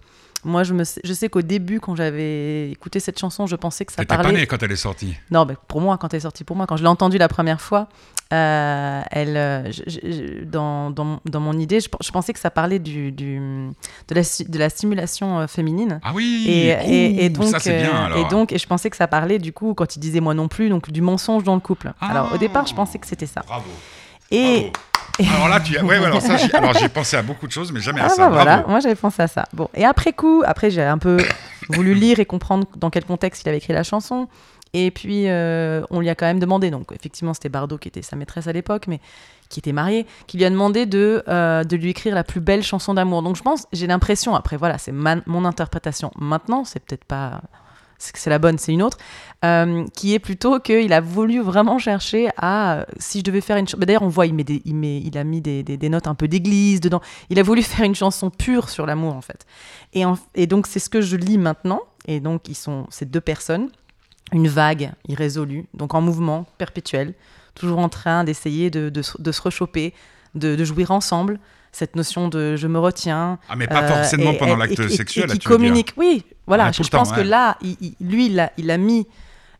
Moi, 0.46 0.64
je, 0.64 0.74
me 0.74 0.84
sais, 0.84 1.00
je 1.06 1.14
sais 1.14 1.30
qu'au 1.30 1.42
début, 1.42 1.80
quand 1.80 1.96
j'avais 1.96 2.70
écouté 2.72 3.00
cette 3.00 3.18
chanson, 3.18 3.46
je 3.48 3.56
pensais 3.56 3.86
que 3.86 3.94
ça 3.94 3.98
T'étais 4.02 4.16
pas 4.18 4.24
parlait. 4.24 4.40
né 4.40 4.46
quand 4.46 4.62
elle 4.62 4.72
est 4.72 4.76
sortie. 4.76 5.16
Non, 5.32 5.46
mais 5.46 5.56
pour 5.70 5.80
moi, 5.80 5.98
quand 5.98 6.14
elle 6.14 6.18
est 6.18 6.22
sortie 6.22 6.44
pour 6.44 6.58
moi, 6.58 6.68
quand 6.68 6.76
je 6.76 6.84
l'ai 6.84 6.90
entendue 6.90 7.18
la 7.18 7.30
première 7.30 7.62
fois, 7.62 7.88
euh, 8.34 9.02
elle, 9.12 9.38
euh, 9.38 9.72
je- 9.72 9.84
je- 9.88 10.00
je- 10.12 10.44
dans, 10.44 10.90
dans, 10.90 11.20
dans 11.26 11.40
mon 11.40 11.54
idée, 11.60 11.80
je, 11.80 11.88
je 12.02 12.12
pensais 12.12 12.34
que 12.34 12.40
ça 12.40 12.50
parlait 12.50 12.80
du, 12.80 13.12
du, 13.12 13.38
de, 14.08 14.16
la, 14.16 14.22
sti- 14.22 14.50
de 14.50 14.58
la 14.58 14.70
stimulation 14.70 15.40
euh, 15.40 15.48
féminine. 15.48 16.00
Ah 16.04 16.12
oui 16.16 16.46
Et, 16.48 16.68
et, 16.70 17.26
et 17.26 17.30
Ouh, 17.30 17.34
donc, 17.34 17.48
ça 17.50 17.60
c'est 17.60 17.78
bien 17.84 18.06
alors. 18.06 18.18
et 18.18 18.30
donc, 18.30 18.52
et 18.52 18.58
je 18.58 18.68
pensais 18.68 18.90
que 18.90 18.98
ça 18.98 19.08
parlait 19.08 19.40
du 19.40 19.54
coup, 19.54 19.74
quand 19.76 19.96
il 19.96 20.00
disait 20.00 20.20
moi 20.20 20.34
non 20.34 20.48
plus, 20.48 20.70
donc 20.70 20.90
du 20.92 21.02
mensonge 21.02 21.44
dans 21.44 21.54
le 21.56 21.62
couple. 21.62 21.94
Ah. 22.02 22.08
Alors 22.10 22.34
au 22.34 22.38
départ, 22.38 22.66
je 22.66 22.74
pensais 22.74 22.98
que 22.98 23.06
c'était 23.08 23.26
ça. 23.28 23.42
Bravo. 23.48 23.66
Et 24.32 24.72
bravo. 25.20 25.36
Alors 25.36 25.48
là, 25.50 25.60
tu 25.60 25.78
as... 25.78 25.84
ouais, 25.84 26.00
ouais, 26.00 26.06
alors 26.06 26.22
ça, 26.22 26.38
j'ai... 26.80 26.90
pensé 26.90 27.16
à 27.18 27.22
beaucoup 27.22 27.46
de 27.46 27.52
choses, 27.52 27.72
mais 27.72 27.80
jamais 27.82 28.02
à 28.02 28.06
ah 28.06 28.10
ça. 28.10 28.24
bah 28.24 28.30
voilà, 28.34 28.56
Bravo. 28.58 28.70
moi 28.72 28.80
j'avais 28.80 28.96
pensé 28.96 29.22
à 29.22 29.28
ça. 29.28 29.46
Bon, 29.54 29.70
et 29.76 29.86
après 29.86 30.12
coup, 30.12 30.42
après 30.46 30.72
j'ai 30.72 30.82
un 30.82 30.98
peu 30.98 31.18
voulu 31.70 31.94
lire 31.94 32.20
et 32.20 32.26
comprendre 32.26 32.66
dans 32.78 32.90
quel 32.90 33.06
contexte 33.06 33.44
il 33.46 33.50
avait 33.50 33.60
écrit 33.60 33.74
la 33.74 33.84
chanson. 33.84 34.28
Et 34.74 34.90
puis 34.92 35.30
euh, 35.30 35.84
on 35.92 36.00
lui 36.00 36.10
a 36.10 36.16
quand 36.16 36.26
même 36.26 36.40
demandé, 36.40 36.72
donc 36.72 36.92
effectivement 36.92 37.34
c'était 37.34 37.50
Bardot 37.50 37.78
qui 37.78 37.88
était 37.88 38.02
sa 38.02 38.16
maîtresse 38.16 38.48
à 38.48 38.54
l'époque, 38.54 38.88
mais 38.88 39.00
qui 39.50 39.60
était 39.60 39.72
marié, 39.72 40.08
qui 40.26 40.38
lui 40.38 40.46
a 40.46 40.50
demandé 40.50 40.88
de, 40.88 41.24
euh, 41.28 41.64
lui 41.64 41.90
écrire 41.90 42.16
la 42.16 42.24
plus 42.24 42.42
belle 42.42 42.64
chanson 42.64 42.96
d'amour. 42.96 43.22
Donc 43.22 43.36
je 43.36 43.44
pense, 43.44 43.68
j'ai 43.72 43.86
l'impression, 43.86 44.34
après 44.36 44.58
voilà, 44.58 44.80
c'est 44.80 44.92
mon 44.92 45.46
interprétation 45.46 46.10
maintenant, 46.18 46.64
c'est 46.66 46.80
peut-être 46.80 47.06
pas 47.06 47.42
c'est 48.14 48.30
la 48.30 48.40
bonne, 48.40 48.58
c'est 48.58 48.74
une 48.74 48.84
autre, 48.84 48.98
euh, 49.46 49.86
qui 49.96 50.14
est 50.14 50.20
plutôt 50.20 50.60
qu'il 50.60 50.92
a 50.94 51.02
voulu 51.02 51.42
vraiment 51.42 51.78
chercher 51.80 52.30
à, 52.38 52.86
si 52.98 53.20
je 53.20 53.24
devais 53.24 53.42
faire 53.42 53.58
une 53.58 53.68
chanson, 53.68 53.84
d'ailleurs 53.86 54.02
on 54.02 54.10
voit, 54.10 54.26
il, 54.26 54.34
met 54.34 54.44
il, 54.66 54.76
met, 54.76 55.00
il 55.00 55.18
a 55.18 55.24
mis 55.24 55.42
des, 55.42 55.64
des- 55.64 55.90
notes 55.90 56.08
un 56.08 56.16
peu 56.16 56.28
d'église 56.28 56.82
dedans, 56.82 57.02
il 57.30 57.40
a 57.40 57.44
voulu 57.44 57.62
faire 57.64 57.86
une 57.86 57.96
chanson 57.96 58.30
pure 58.30 58.70
sur 58.70 58.86
l'amour 58.86 59.16
en 59.16 59.22
fait. 59.22 59.46
Et, 59.94 60.04
et 60.36 60.48
donc 60.48 60.68
c'est 60.68 60.80
ce 60.80 60.90
que 60.90 61.02
je 61.02 61.16
lis 61.16 61.38
maintenant, 61.38 61.82
et 62.06 62.20
donc 62.20 62.48
ils 62.50 62.56
sont 62.56 62.88
ces 62.90 63.06
deux 63.06 63.22
personnes, 63.22 63.70
une 64.34 64.48
vague 64.48 64.92
irrésolue, 65.08 65.66
donc 65.74 65.94
en 65.94 66.02
mouvement 66.02 66.46
perpétuel, 66.58 67.14
toujours 67.56 67.80
en 67.80 67.90
train 67.90 68.24
d'essayer 68.24 68.70
de, 68.70 68.90
de, 68.90 69.02
se- 69.02 69.22
de 69.22 69.32
se 69.32 69.42
rechoper, 69.42 69.94
de, 70.36 70.56
de 70.56 70.64
jouir 70.66 70.92
ensemble, 70.92 71.40
cette 71.72 71.96
notion 71.96 72.28
de 72.28 72.56
je 72.56 72.68
me 72.68 72.80
retiens, 72.80 73.40
Ah, 73.50 73.56
mais 73.56 73.68
pas 73.68 73.84
euh, 73.84 73.88
forcément 73.88 74.32
et- 74.32 74.38
pendant 74.38 74.56
et- 74.56 74.60
l'acte 74.60 74.80
et- 74.80 74.84
et- 74.86 74.90
sexuel, 74.90 75.26
et 75.26 75.28
là, 75.28 75.34
qui 75.34 75.40
tu 75.40 75.50
veux 75.50 75.58
dire. 75.58 75.66
communique. 75.68 75.94
Oui, 75.98 76.26
voilà. 76.48 76.72
Je 76.72 76.84
pense 76.88 77.12
que 77.12 77.22
là, 77.22 77.58
il- 77.62 77.78
il- 77.82 77.96
lui, 78.02 78.26
il 78.28 78.40
a, 78.40 78.52
il 78.58 78.70
a 78.72 78.78
mis, 78.78 79.08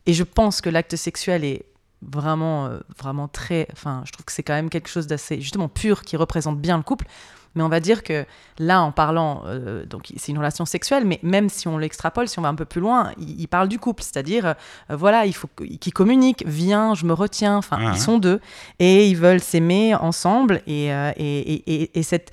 et 0.06 0.12
je 0.12 0.22
pense 0.24 0.60
que 0.60 0.68
l'acte 0.70 0.96
sexuel 0.96 1.44
est 1.44 1.64
vraiment, 2.02 2.66
euh, 2.66 2.80
vraiment 2.98 3.28
très. 3.28 3.66
Enfin, 3.72 4.02
je 4.04 4.12
trouve 4.12 4.24
que 4.26 4.32
c'est 4.32 4.42
quand 4.42 4.52
même 4.54 4.70
quelque 4.70 4.88
chose 4.88 5.06
d'assez 5.06 5.40
justement 5.40 5.68
pur 5.68 6.02
qui 6.02 6.16
représente 6.16 6.60
bien 6.60 6.76
le 6.76 6.82
couple. 6.82 7.06
Mais 7.54 7.62
on 7.62 7.68
va 7.68 7.80
dire 7.80 8.02
que 8.02 8.24
là, 8.58 8.82
en 8.82 8.90
parlant, 8.92 9.42
euh, 9.46 9.84
donc 9.86 10.12
c'est 10.16 10.32
une 10.32 10.38
relation 10.38 10.64
sexuelle, 10.64 11.04
mais 11.04 11.20
même 11.22 11.48
si 11.48 11.68
on 11.68 11.78
l'extrapole, 11.78 12.26
si 12.28 12.38
on 12.38 12.42
va 12.42 12.48
un 12.48 12.54
peu 12.54 12.64
plus 12.64 12.80
loin, 12.80 13.12
il, 13.18 13.40
il 13.40 13.46
parle 13.48 13.68
du 13.68 13.78
couple, 13.78 14.02
c'est-à-dire, 14.02 14.46
euh, 14.46 14.54
voilà, 14.96 15.24
il 15.26 15.34
faut 15.34 15.48
qu'ils 15.56 15.92
communiquent, 15.92 16.42
viens, 16.46 16.94
je 16.94 17.06
me 17.06 17.12
retiens, 17.12 17.56
enfin, 17.56 17.78
Ah, 17.80 17.92
ils 17.94 18.00
sont 18.00 18.18
deux, 18.18 18.40
et 18.80 19.08
ils 19.08 19.16
veulent 19.16 19.40
s'aimer 19.40 19.94
ensemble, 19.94 20.62
et, 20.66 20.92
euh, 20.92 21.12
et, 21.16 21.38
et, 21.54 21.82
et- 21.82 21.98
et 21.98 22.02
cette 22.02 22.32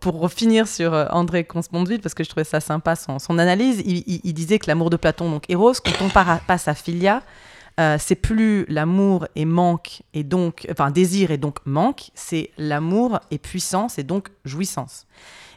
pour 0.00 0.30
finir 0.30 0.68
sur 0.68 0.92
André 1.10 1.42
Consponville, 1.44 2.00
parce 2.00 2.14
que 2.14 2.22
je 2.22 2.28
trouvais 2.28 2.44
ça 2.44 2.60
sympa 2.60 2.94
son, 2.94 3.18
son 3.18 3.36
analyse, 3.38 3.82
il, 3.84 4.04
il- 4.06 4.20
il 4.22 4.32
disait 4.32 4.58
que 4.60 4.66
l'amour 4.68 4.90
de 4.90 4.96
Platon, 4.96 5.28
donc 5.30 5.44
Eros, 5.50 5.72
quand 5.84 6.04
on 6.04 6.08
passe 6.46 6.68
à 6.68 6.74
Philia, 6.74 7.22
euh, 7.78 7.96
c'est 7.98 8.14
plus 8.14 8.64
l'amour 8.68 9.26
et 9.36 9.44
manque, 9.44 10.02
et 10.14 10.24
donc, 10.24 10.66
enfin 10.70 10.90
désir 10.90 11.30
et 11.30 11.36
donc 11.38 11.58
manque, 11.66 12.10
c'est 12.14 12.50
l'amour 12.58 13.20
et 13.30 13.38
puissance 13.38 13.98
et 13.98 14.02
donc 14.04 14.28
jouissance. 14.44 15.06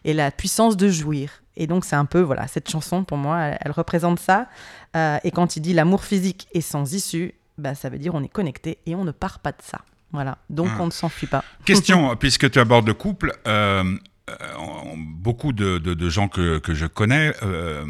Et 0.06 0.14
la 0.14 0.32
puissance 0.32 0.78
de 0.78 0.90
jouir. 0.90 1.30
Et 1.58 1.68
donc 1.68 1.84
c'est 1.86 1.96
un 1.98 2.06
peu, 2.06 2.22
voilà, 2.22 2.48
cette 2.48 2.70
chanson 2.70 3.04
pour 3.04 3.18
moi, 3.18 3.40
elle, 3.42 3.58
elle 3.62 3.72
représente 3.72 4.20
ça. 4.20 4.48
Euh, 4.96 5.18
et 5.24 5.32
quand 5.32 5.56
il 5.58 5.62
dit 5.62 5.74
l'amour 5.74 6.04
physique 6.04 6.48
est 6.54 6.62
sans 6.62 6.94
issue, 6.94 7.34
bah, 7.58 7.76
ça 7.76 7.90
veut 7.90 7.98
dire 8.00 8.16
on 8.16 8.24
est 8.24 8.30
connecté 8.30 8.78
et 8.86 8.96
on 8.96 9.04
ne 9.04 9.12
part 9.12 9.40
pas 9.40 9.52
de 9.52 9.62
ça. 9.62 9.80
Voilà, 10.12 10.38
donc 10.50 10.70
Ah. 10.72 10.78
on 10.82 10.86
ne 10.86 10.92
s'enfuit 10.92 11.28
pas. 11.28 11.44
Question, 11.66 12.16
puisque 12.16 12.50
tu 12.50 12.60
abordes 12.60 12.88
le 12.88 12.94
couple, 12.94 13.34
euh, 13.48 13.84
beaucoup 14.98 15.54
de, 15.54 15.78
de- 15.78 15.94
de 15.94 16.10
gens 16.10 16.28
que, 16.28 16.60
que 16.60 16.74
je 16.74 16.86
connais, 16.86 17.34
euh, 17.44 17.86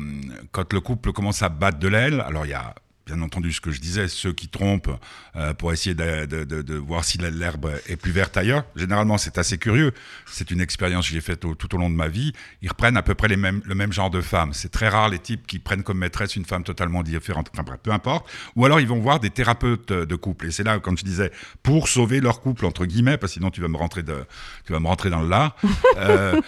quand 0.52 0.74
le 0.74 0.82
couple 0.82 1.12
commence 1.14 1.42
à 1.44 1.50
battre 1.50 1.80
de 1.80 1.88
l'aile, 1.88 2.22
alors 2.22 2.46
il 2.46 2.50
y 2.50 2.54
a 2.54 2.74
bien 3.14 3.22
entendu 3.24 3.52
ce 3.52 3.60
que 3.62 3.72
je 3.72 3.80
disais, 3.82 4.08
ceux 4.08 4.34
qui 4.34 4.48
trompent 4.50 4.92
euh, 5.36 5.54
pour 5.54 5.74
essayer 5.74 5.96
de, 5.96 6.26
de- 6.26 6.44
de- 6.44 6.62
de 6.62 6.76
voir 6.76 7.04
si 7.04 7.18
l'herbe 7.18 7.72
est 7.88 7.96
plus 7.96 8.12
verte 8.12 8.38
ailleurs. 8.38 8.66
Généralement, 8.76 9.18
c'est 9.18 9.38
assez 9.38 9.58
curieux. 9.58 9.94
C'est 10.28 10.52
une 10.52 10.62
expérience 10.62 11.08
que 11.08 11.14
j'ai 11.14 11.22
faite 11.22 11.44
au- 11.46 11.56
tout 11.56 11.74
au 11.74 11.78
long 11.80 11.90
de 11.90 11.96
ma 11.96 12.08
vie. 12.08 12.34
Ils 12.62 12.70
reprennent 12.70 12.98
à 12.98 13.02
peu 13.02 13.16
près 13.16 13.28
les 13.28 13.38
mêmes, 13.38 13.62
le 13.66 13.74
même 13.76 13.92
genre 13.92 14.10
de 14.12 14.22
femmes. 14.22 14.54
C'est 14.54 14.70
très 14.70 14.90
rare 14.90 15.10
les 15.10 15.18
types 15.20 15.48
qui 15.48 15.58
prennent 15.60 15.82
comme 15.84 15.98
maîtresse 15.98 16.36
une 16.36 16.46
femme 16.46 16.64
totalement 16.64 17.02
différente. 17.04 17.50
Enfin, 17.58 17.64
peu 17.82 17.92
importe. 17.92 18.30
Ou 18.56 18.66
alors 18.66 18.80
ils 18.80 18.88
vont 18.88 19.00
voir 19.00 19.20
des 19.20 19.30
thérapeutes 19.32 19.92
de 19.92 20.16
couple. 20.16 20.48
Et 20.48 20.52
c'est 20.52 20.64
là, 20.64 20.80
quand 20.80 20.98
je 20.98 21.04
disais, 21.04 21.32
pour 21.64 21.88
sauver 21.88 22.22
leur 22.22 22.42
couple 22.42 22.66
entre 22.66 22.86
guillemets, 22.86 23.18
parce 23.18 23.32
que 23.34 23.40
sinon 23.40 23.50
tu 23.50 23.62
vas 23.62 23.68
me 23.70 23.78
rentrer 23.78 24.04
de, 24.04 24.18
tu 24.66 24.74
vas 24.74 24.80
me 24.80 24.88
rentrer 24.88 25.10
dans 25.10 25.22
le 25.22 25.30
là. 25.30 25.56
Euh, 25.98 26.40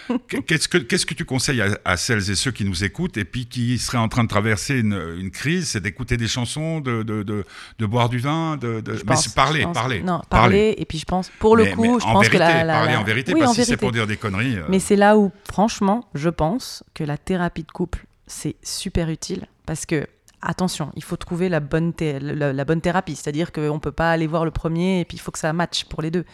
qu'est-ce 0.46 0.66
que 0.68 0.78
qu'est-ce 0.78 1.04
que 1.04 1.14
tu 1.14 1.24
conseilles 1.24 1.60
à, 1.60 1.78
à 1.84 1.96
celles 1.96 2.30
et 2.30 2.34
ceux 2.34 2.52
qui 2.52 2.64
nous 2.64 2.84
écoutent 2.84 3.16
et 3.18 3.24
puis 3.24 3.46
qui 3.46 3.76
seraient 3.78 3.98
en 3.98 4.08
train 4.08 4.22
de 4.24 4.28
traverser 4.28 4.78
une, 4.78 4.98
une 5.18 5.30
crise, 5.30 5.68
c'est 5.70 5.80
d'écouter 5.80 6.16
des 6.16 6.28
chansons, 6.28 6.51
de, 6.56 7.02
de, 7.02 7.22
de, 7.22 7.44
de 7.78 7.86
boire 7.86 8.08
du 8.08 8.18
vin, 8.18 8.56
de, 8.56 8.82
mais 8.86 8.94
pense- 9.04 9.28
parler, 9.28 9.62
pense- 9.64 9.74
parler, 9.74 10.02
Non, 10.02 10.20
parler. 10.28 10.74
Et 10.78 10.84
puis 10.84 10.98
je 10.98 11.04
pense, 11.04 11.30
pour 11.38 11.56
le 11.56 11.64
Mais- 11.64 11.72
coup, 11.72 11.82
mais 11.82 11.88
je 12.00 12.06
en 12.06 12.12
pense 12.12 12.22
vérité, 12.26 12.32
que 12.32 12.38
la, 12.38 12.64
la- 12.64 12.72
parler 12.74 12.92
la- 12.92 13.00
en 13.00 13.04
vérité, 13.04 13.32
Oui, 13.34 13.40
pas 13.40 13.48
en 13.48 13.54
si 13.54 13.64
c'est 13.64 13.76
pour 13.76 13.92
dire 13.92 14.06
des 14.06 14.16
conneries. 14.16 14.58
euh. 14.58 14.64
Mais 14.68 14.78
c'est 14.78 14.96
là 14.96 15.16
où, 15.16 15.30
franchement, 15.50 16.06
je 16.14 16.28
pense 16.28 16.82
que 16.94 17.04
la 17.04 17.16
thérapie 17.18 17.62
de 17.64 17.70
couple, 17.72 18.04
c'est 18.26 18.56
super 18.62 19.08
utile 19.10 19.46
parce 19.66 19.86
que, 19.86 20.06
attention, 20.40 20.90
il 20.96 21.04
faut 21.04 21.16
trouver 21.16 21.48
la 21.48 21.60
bonne, 21.60 21.92
thé- 21.92 22.18
la, 22.20 22.52
la 22.52 22.64
bonne 22.64 22.80
thérapie. 22.80 23.14
C'est-à-dire 23.16 23.52
qu'on 23.52 23.74
ne 23.74 23.78
peut 23.78 23.92
pas 23.92 24.10
aller 24.10 24.26
voir 24.26 24.44
le 24.44 24.50
premier 24.50 25.00
et 25.00 25.04
puis 25.04 25.16
il 25.16 25.20
faut 25.20 25.30
que 25.30 25.38
ça 25.38 25.52
matche 25.52 25.84
pour 25.84 26.02
les 26.02 26.10
deux. 26.10 26.24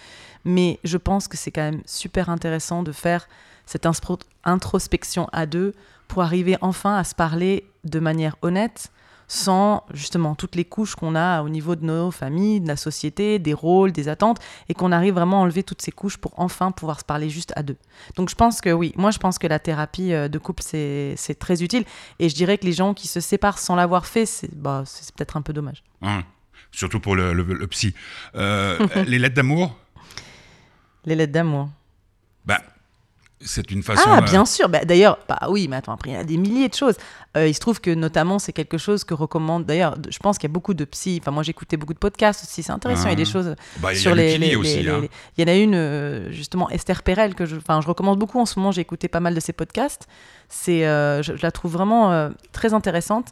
Mais 0.45 0.79
je 0.85 0.97
pense 0.97 1.29
que 1.29 1.37
c'est 1.37 1.51
quand 1.51 1.63
même 1.63 1.83
super 1.87 2.31
intéressant 2.31 2.83
de 2.83 2.93
faire 2.93 3.29
cette 3.67 3.85
introspection 4.45 5.29
à 5.33 5.45
deux 5.47 5.75
pour 6.07 6.23
arriver 6.23 6.57
enfin 6.63 6.97
à 6.97 7.05
se 7.05 7.15
parler 7.15 7.65
de 7.85 8.01
manière 8.01 8.37
honnête 8.41 8.91
sans 9.31 9.85
justement 9.93 10.35
toutes 10.35 10.57
les 10.57 10.65
couches 10.65 10.95
qu'on 10.97 11.15
a 11.15 11.43
au 11.43 11.49
niveau 11.51 11.77
de 11.77 11.85
nos 11.85 12.11
familles, 12.11 12.61
de 12.63 12.67
la 12.69 12.77
société, 12.77 13.39
des 13.39 13.53
rôles, 13.55 13.93
des 13.93 14.09
attentes, 14.09 14.39
et 14.69 14.75
qu'on 14.75 14.91
arrive 14.91 15.15
vraiment 15.15 15.41
à 15.41 15.43
enlever 15.45 15.63
toutes 15.63 15.83
ces 15.83 15.93
couches 15.93 16.17
pour 16.17 16.33
enfin 16.37 16.71
pouvoir 16.73 16.99
se 16.99 17.05
parler 17.05 17.29
juste 17.29 17.53
à 17.55 17.63
deux. 17.63 17.77
Donc 18.17 18.31
je 18.31 18.35
pense 18.35 18.61
que 18.63 18.71
oui, 18.71 18.93
moi 18.97 19.11
je 19.11 19.19
pense 19.19 19.39
que 19.39 19.47
la 19.47 19.59
thérapie 19.59 20.13
euh, 20.13 20.29
de 20.29 20.39
couple 20.39 20.63
c'est 20.65 21.37
très 21.39 21.63
utile, 21.63 21.85
et 22.19 22.29
je 22.29 22.35
dirais 22.35 22.57
que 22.59 22.65
les 22.65 22.73
gens 22.73 22.95
qui 22.95 23.07
se 23.07 23.21
séparent 23.21 23.59
sans 23.59 23.77
l'avoir 23.77 24.07
fait, 24.07 24.25
c'est 24.27 24.53
bah, 24.55 24.83
c'est 24.87 25.15
peut-être 25.15 25.37
un 25.37 25.43
peu 25.43 25.53
dommage. 25.53 25.85
Hein, 26.03 26.23
surtout 26.73 26.99
pour 27.01 27.15
le, 27.15 27.33
le- 27.35 27.43
le 27.45 27.67
psy. 27.67 27.95
Euh, 28.35 28.79
les 29.07 29.19
lettres 29.19 29.35
d'amour, 29.37 29.77
Les 31.05 31.15
lettres 31.15 31.33
d'amour. 31.33 31.69
bah, 32.47 32.63
c'est 33.41 33.71
une 33.71 33.83
façon. 33.83 34.03
Ah, 34.07 34.19
euh, 34.19 34.21
bien 34.23 34.45
sûr. 34.45 34.69
Bah, 34.69 34.85
d'ailleurs, 34.85 35.19
bah 35.29 35.39
oui, 35.49 35.69
mais 35.69 35.77
attends, 35.77 35.93
après, 35.93 36.11
il 36.11 36.15
y 36.15 36.17
a 36.17 36.25
des 36.25 36.37
milliers 36.37 36.69
de 36.69 36.75
choses. 36.75 36.97
Euh, 37.37 37.47
il 37.47 37.55
se 37.55 37.61
trouve 37.61 37.81
que 37.81 37.91
notamment, 37.95 38.39
c'est 38.39 38.53
quelque 38.53 38.79
chose 38.79 39.05
que 39.05 39.15
recommande. 39.15 39.65
D'ailleurs, 39.65 39.97
je 40.09 40.19
pense 40.19 40.39
qu'il 40.39 40.49
y 40.49 40.53
a 40.53 40.55
beaucoup 40.55 40.75
de 40.75 40.85
psy. 40.85 41.19
Enfin, 41.21 41.31
moi, 41.31 41.43
j'écoutais 41.43 41.77
beaucoup 41.77 41.95
de 41.95 41.99
podcasts 41.99 42.43
aussi. 42.45 42.63
C'est 42.63 42.73
intéressant. 42.73 43.05
Il 43.07 43.11
y 43.11 43.13
a 43.13 43.17
des 43.17 43.23
Ah. 43.29 43.33
choses 43.33 43.55
bah, 43.79 43.93
il 43.93 43.97
y 43.97 44.01
sur 44.01 44.15
les, 44.15 44.39
Lee 44.39 44.49
les- 44.51 44.57
aussi. 44.57 44.83
les- 44.83 44.89
hein. 44.91 45.01
les- 45.03 45.11
Il 45.37 45.47
y 45.47 45.51
en 45.51 45.53
a 45.53 45.57
une, 45.57 45.75
euh, 45.75 46.33
justement, 46.33 46.69
Esther 46.71 47.03
Perel, 47.03 47.35
que 47.35 47.47
je, 47.47 47.57
enfin, 47.57 47.81
je 47.81 47.87
recommande 47.87 48.19
beaucoup 48.19 48.41
en 48.41 48.47
ce 48.47 48.59
moment. 48.59 48.73
J'ai 48.73 48.81
écouté 48.81 49.09
pas 49.09 49.21
mal 49.21 49.35
de 49.35 49.41
ses 49.41 49.53
podcasts. 49.53 50.07
C'est, 50.49 50.87
euh, 50.87 51.23
je, 51.23 51.37
je 51.37 51.43
la 51.43 51.53
trouve 51.53 51.73
vraiment 51.73 52.31
très 52.53 52.75
intéressante. 52.75 53.27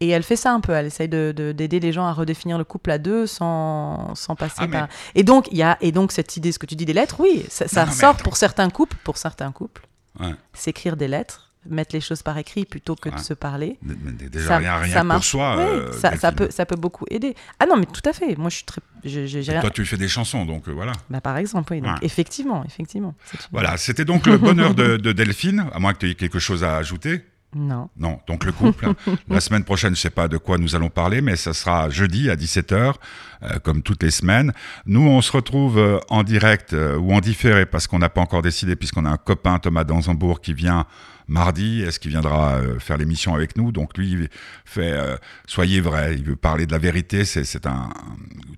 Et 0.00 0.08
elle 0.08 0.22
fait 0.22 0.36
ça 0.36 0.52
un 0.52 0.60
peu. 0.60 0.72
Elle 0.72 0.86
essaye 0.86 1.08
de- 1.08 1.32
de- 1.36 1.52
d'aider 1.52 1.78
les 1.78 1.92
gens 1.92 2.06
à 2.06 2.12
redéfinir 2.12 2.56
le 2.56 2.64
couple 2.64 2.90
à 2.90 2.98
deux 2.98 3.26
sans, 3.26 4.14
sans 4.14 4.34
passer 4.34 4.54
Ah, 4.58 4.66
mais- 4.66 4.78
par. 4.80 4.88
Et 5.14 5.22
donc, 5.24 5.48
il 5.52 5.58
y 5.58 5.62
a, 5.62 5.76
et 5.82 5.92
donc, 5.92 6.12
cette 6.12 6.36
idée, 6.36 6.52
ce 6.52 6.58
que 6.58 6.66
tu 6.66 6.74
dis 6.74 6.86
des 6.86 6.94
lettres, 6.94 7.16
oui, 7.20 7.44
ça, 7.50 7.68
ça 7.68 7.84
Non, 7.86 7.92
sort 7.92 8.16
pour 8.16 8.36
certains 8.36 8.70
couples. 8.70 8.96
Pour 9.04 9.18
certains 9.18 9.52
couples, 9.52 9.86
Ouais. 10.18 10.34
s'écrire 10.54 10.96
des 10.96 11.08
lettres 11.08 11.46
mettre 11.68 11.94
les 11.94 12.00
choses 12.00 12.22
par 12.22 12.38
écrit 12.38 12.64
plutôt 12.64 12.96
que 12.96 13.10
de 13.10 13.18
se 13.18 13.34
parler. 13.34 13.76
Déjà, 13.82 14.48
Ça- 14.48 14.56
rien, 14.56 14.76
rien 14.78 14.86
ça 14.94 14.94
que 14.94 14.98
pour 15.00 15.04
marche. 15.08 15.28
soi. 15.28 15.56
Oui, 15.58 15.62
euh, 15.64 15.92
ça, 16.16 16.32
peut, 16.32 16.48
ça 16.50 16.64
peut 16.64 16.74
beaucoup 16.76 17.04
aider. 17.10 17.34
Ah 17.58 17.66
non, 17.66 17.76
mais 17.76 17.84
tout 17.84 18.00
à 18.08 18.14
fait. 18.14 18.34
Moi, 18.38 18.48
je 18.48 18.54
suis 18.56 18.64
très. 18.64 18.80
je- 19.04 19.50
rien- 19.50 19.60
Toi, 19.60 19.68
tu 19.68 19.84
fais 19.84 19.98
des 19.98 20.08
chansons, 20.08 20.46
donc 20.46 20.68
euh, 20.68 20.72
voilà. 20.72 20.92
Bah, 21.10 21.20
par 21.20 21.36
exemple, 21.36 21.74
oui. 21.74 21.82
Donc, 21.82 21.90
Ouais. 21.92 21.98
effectivement, 22.06 22.64
effectivement. 22.64 23.14
Voilà, 23.52 23.76
c'était 23.76 24.06
donc 24.06 24.26
le 24.26 24.38
bonheur 24.38 24.74
de, 24.74 24.96
de 24.96 25.12
Delphine, 25.12 25.66
à 25.74 25.78
moins 25.78 25.92
que 25.92 25.98
tu 25.98 26.10
aies 26.10 26.14
quelque 26.14 26.38
chose 26.38 26.64
à 26.64 26.78
ajouter. 26.78 27.26
Non. 27.54 27.90
Non, 27.96 28.20
donc 28.26 28.44
le 28.44 28.52
couple. 28.52 28.88
la 29.28 29.40
semaine 29.40 29.64
prochaine, 29.64 29.90
je 29.90 30.00
ne 30.00 30.02
sais 30.02 30.10
pas 30.10 30.28
de 30.28 30.36
quoi 30.36 30.58
nous 30.58 30.76
allons 30.76 30.90
parler, 30.90 31.20
mais 31.20 31.36
ça 31.36 31.52
sera 31.52 31.90
jeudi 31.90 32.30
à 32.30 32.36
17h, 32.36 32.94
euh, 33.42 33.58
comme 33.58 33.82
toutes 33.82 34.02
les 34.02 34.10
semaines. 34.10 34.52
Nous, 34.86 35.02
on 35.02 35.20
se 35.20 35.32
retrouve 35.32 35.78
euh, 35.78 35.98
en 36.08 36.22
direct 36.22 36.72
euh, 36.72 36.96
ou 36.96 37.12
en 37.12 37.20
différé, 37.20 37.66
parce 37.66 37.86
qu'on 37.86 37.98
n'a 37.98 38.08
pas 38.08 38.20
encore 38.20 38.42
décidé, 38.42 38.76
puisqu'on 38.76 39.04
a 39.04 39.10
un 39.10 39.16
copain, 39.16 39.58
Thomas 39.58 39.84
Danzembourg, 39.84 40.40
qui 40.40 40.54
vient 40.54 40.86
mardi. 41.30 41.82
Est-ce 41.82 41.98
qu'il 41.98 42.10
viendra 42.10 42.56
euh, 42.56 42.78
faire 42.78 42.98
l'émission 42.98 43.34
avec 43.34 43.56
nous? 43.56 43.72
Donc 43.72 43.96
lui, 43.96 44.10
il 44.10 44.28
fait 44.64 44.92
euh, 44.92 45.16
Soyez 45.46 45.80
vrai, 45.80 46.16
il 46.16 46.24
veut 46.24 46.36
parler 46.36 46.66
de 46.66 46.72
la 46.72 46.78
vérité. 46.78 47.24
C'est 47.24 47.66
un... 47.66 47.88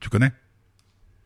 Tu 0.00 0.08
connais? 0.08 0.32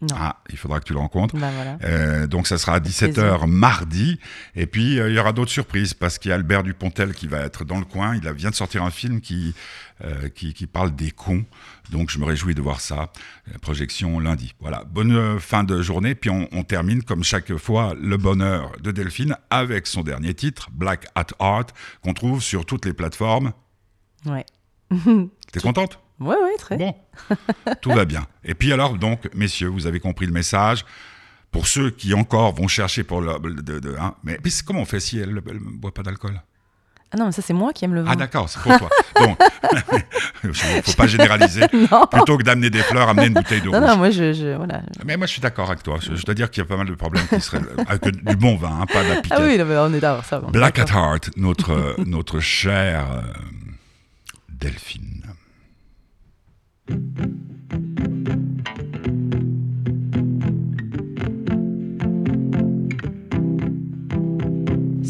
Non. 0.02 0.14
Ah, 0.18 0.42
il 0.50 0.58
faudra 0.58 0.78
que 0.78 0.84
tu 0.84 0.92
le 0.92 0.98
rencontres. 0.98 1.36
Bah 1.36 1.50
voilà. 1.54 1.78
Euh, 1.84 2.26
donc 2.26 2.46
ça 2.46 2.58
sera 2.58 2.74
à 2.74 2.80
17h 2.80 3.46
mardi. 3.46 4.20
Et 4.54 4.66
puis 4.66 5.00
euh, 5.00 5.08
il 5.08 5.14
y 5.14 5.18
aura 5.18 5.32
d'autres 5.32 5.50
surprises 5.50 5.94
parce 5.94 6.18
qu'il 6.18 6.28
y 6.28 6.32
a 6.32 6.34
Albert 6.34 6.64
Dupontel 6.64 7.14
qui 7.14 7.26
va 7.26 7.40
être 7.40 7.64
dans 7.64 7.78
le 7.78 7.86
coin. 7.86 8.14
Il 8.14 8.30
vient 8.32 8.50
de 8.50 8.54
sortir 8.54 8.82
un 8.82 8.90
film 8.90 9.22
qui, 9.22 9.54
euh, 10.04 10.28
qui, 10.28 10.52
qui 10.52 10.66
parle 10.66 10.94
des 10.94 11.10
cons. 11.10 11.46
Donc 11.90 12.10
je 12.10 12.18
me 12.18 12.26
réjouis 12.26 12.54
de 12.54 12.60
voir 12.60 12.82
ça. 12.82 13.10
Projection 13.62 14.20
lundi. 14.20 14.54
Voilà. 14.60 14.84
Bonne 14.84 15.40
fin 15.40 15.64
de 15.64 15.80
journée. 15.80 16.14
Puis 16.14 16.28
on, 16.28 16.46
on 16.52 16.62
termine 16.62 17.02
comme 17.02 17.24
chaque 17.24 17.56
fois 17.56 17.94
le 17.98 18.18
bonheur 18.18 18.72
de 18.82 18.90
Delphine 18.90 19.36
avec 19.48 19.86
son 19.86 20.02
dernier 20.02 20.34
titre, 20.34 20.68
Black 20.72 21.06
at 21.14 21.28
Heart, 21.40 21.72
qu'on 22.02 22.12
trouve 22.12 22.42
sur 22.42 22.66
toutes 22.66 22.84
les 22.84 22.92
plateformes. 22.92 23.52
Ouais. 24.26 24.44
T'es 25.52 25.60
contente? 25.60 26.00
Ouais, 26.20 26.34
ouais, 26.34 26.56
très. 26.58 26.76
Bon, 26.76 26.94
tout 27.82 27.90
va 27.92 28.04
bien. 28.04 28.26
Et 28.44 28.54
puis 28.54 28.72
alors, 28.72 28.94
donc, 28.96 29.28
messieurs, 29.34 29.68
vous 29.68 29.86
avez 29.86 30.00
compris 30.00 30.26
le 30.26 30.32
message. 30.32 30.84
Pour 31.52 31.66
ceux 31.68 31.90
qui 31.90 32.12
encore 32.12 32.54
vont 32.54 32.68
chercher 32.68 33.02
pour 33.04 33.20
le... 33.22 33.38
de- 33.62 33.78
de- 33.78 33.96
hein, 33.98 34.14
mais, 34.24 34.38
comment 34.66 34.80
on 34.80 34.84
fait 34.84 35.00
si 35.00 35.18
elle 35.18 35.32
ne 35.34 35.40
boit 35.40 35.94
pas 35.94 36.02
d'alcool? 36.02 36.40
Ah 37.12 37.16
non, 37.18 37.26
mais 37.26 37.32
ça, 37.32 37.40
c'est 37.40 37.52
moi 37.54 37.72
qui 37.72 37.84
aime 37.84 37.94
le 37.94 38.02
vin. 38.02 38.10
Ah 38.12 38.16
d'accord, 38.16 38.48
c'est 38.48 38.60
pour 38.60 38.76
toi. 38.78 38.88
Donc, 39.20 39.38
il 40.42 40.52
faut 40.82 40.92
pas 40.94 41.06
généraliser. 41.06 41.62
Non. 41.90 42.04
Plutôt 42.10 42.36
que 42.36 42.42
d'amener 42.42 42.68
des 42.68 42.82
fleurs, 42.82 43.08
amener 43.08 43.28
une 43.28 43.34
bouteille 43.34 43.60
de 43.60 43.68
Non, 43.70 43.78
rouge. 43.78 43.88
non, 43.88 43.96
moi, 43.96 44.10
je. 44.10 44.32
je- 44.32 44.56
voilà. 44.56 44.82
Mais 45.04 45.16
moi, 45.16 45.26
je 45.28 45.32
suis 45.32 45.40
d'accord 45.40 45.68
avec 45.70 45.82
toi. 45.84 45.98
Je, 46.02 46.14
je 46.16 46.24
dois 46.24 46.34
dire 46.34 46.50
qu'il 46.50 46.62
y 46.62 46.66
a 46.66 46.68
pas 46.68 46.76
mal 46.76 46.86
de 46.88 46.94
problèmes 46.94 47.26
qui 47.28 47.40
seraient... 47.40 47.62
Avec 47.86 48.04
du 48.24 48.36
bon 48.36 48.56
vin, 48.56 48.80
hein, 48.82 48.86
pas 48.92 49.04
de 49.04 49.08
la 49.10 49.16
piquette. 49.22 49.38
Ah 49.40 49.44
oui, 49.46 49.56
non, 49.56 49.64
mais 49.66 49.76
on 49.78 49.94
est 49.94 50.00
d'accord, 50.00 50.24
ça. 50.24 50.40
va, 50.40 50.48
Black 50.50 50.78
at. 50.80 50.86
Heart, 50.92 51.30
notre, 51.36 51.70
euh, 51.70 51.94
notre 52.04 52.40
chère 52.40 53.06
euh, 53.12 53.22
Delphine. 54.48 55.15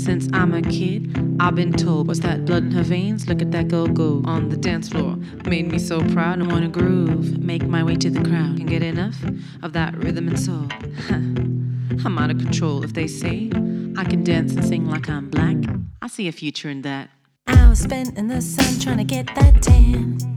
Since 0.07 0.29
I'm 0.33 0.55
a 0.55 0.62
kid, 0.62 1.37
I've 1.39 1.55
been 1.55 1.72
told, 1.72 2.09
what's 2.09 2.20
that 2.20 2.47
blood 2.47 2.62
in 2.62 2.70
her 2.70 2.83
veins? 2.83 3.29
Look 3.29 3.43
at 3.43 3.51
that 3.53 3.68
girl 3.68 3.87
go 3.87 4.22
on 4.24 4.49
the 4.49 4.57
dance 4.57 4.89
floor. 4.89 5.16
Made 5.45 5.70
me 5.70 5.79
so 5.79 6.01
proud 6.12 6.39
and 6.39 6.51
wanna 6.51 6.68
groove. 6.68 7.39
Make 7.39 7.66
my 7.66 7.83
way 7.83 7.97
to 7.97 8.09
the 8.09 8.22
crowd. 8.22 8.57
Can 8.57 8.66
get 8.66 8.83
enough 8.83 9.16
of 9.62 9.72
that 9.74 9.95
rhythm 9.97 10.29
and 10.29 10.41
soul. 10.41 10.68
I'm 11.11 12.18
out 12.18 12.31
of 12.31 12.39
control 12.39 12.85
if 12.85 12.95
they 12.95 13.07
say 13.07 13.51
I 13.97 14.05
can 14.05 14.24
dance 14.24 14.55
and 14.55 14.64
sing 14.64 14.89
like 14.89 15.11
I'm 15.11 15.29
black. 15.29 15.57
I 16.01 16.07
see 16.07 16.29
a 16.29 16.33
future 16.33 16.70
in 16.70 16.83
that. 16.83 17.11
I 17.49 17.68
was 17.68 17.81
spent 17.81 18.16
in 18.16 18.29
the 18.29 18.41
sun 18.41 18.79
trying 18.79 18.99
to 18.99 19.05
get 19.05 19.27
that 19.35 19.61
tan. 19.61 20.36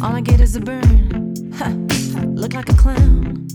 All 0.00 0.14
I 0.14 0.20
get 0.20 0.40
is 0.40 0.54
a 0.54 0.60
burn. 0.60 1.34
Ha, 1.56 1.70
look 2.26 2.54
like 2.54 2.68
a 2.68 2.74
clown. 2.74 3.48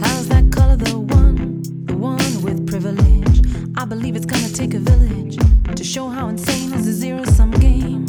How's 0.00 0.28
that 0.28 0.52
color 0.52 0.76
the 0.76 0.96
one? 0.96 1.60
The 1.86 1.96
one 1.96 2.42
with 2.42 2.68
privilege. 2.68 3.42
I 3.76 3.84
believe 3.84 4.14
it's 4.14 4.24
gonna 4.24 4.48
take 4.48 4.74
a 4.74 4.78
village 4.78 5.36
to 5.74 5.82
show 5.82 6.08
how 6.08 6.28
insane 6.28 6.72
is 6.72 6.86
a 6.86 6.92
zero 6.92 7.24
sum 7.24 7.50
game. 7.50 8.06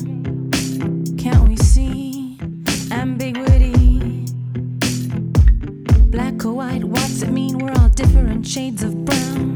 Can't 1.17 1.49
we 1.49 1.55
see 1.55 2.37
ambiguity? 2.91 4.25
Black 6.11 6.45
or 6.45 6.53
white, 6.53 6.83
what's 6.83 7.23
it 7.23 7.31
mean? 7.31 7.57
We're 7.57 7.73
all 7.73 7.89
different 7.89 8.45
shades 8.45 8.83
of 8.83 9.03
brown. 9.03 9.48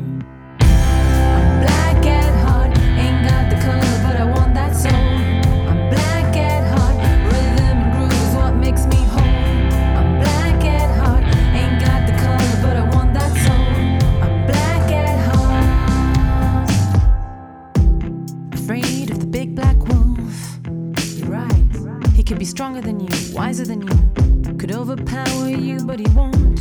Stronger 22.53 22.81
than 22.81 22.99
you, 22.99 23.09
wiser 23.33 23.65
than 23.65 23.81
you, 23.81 24.57
could 24.59 24.71
overpower 24.71 25.49
you, 25.49 25.83
but 25.85 25.99
he 25.99 26.05
won't. 26.09 26.59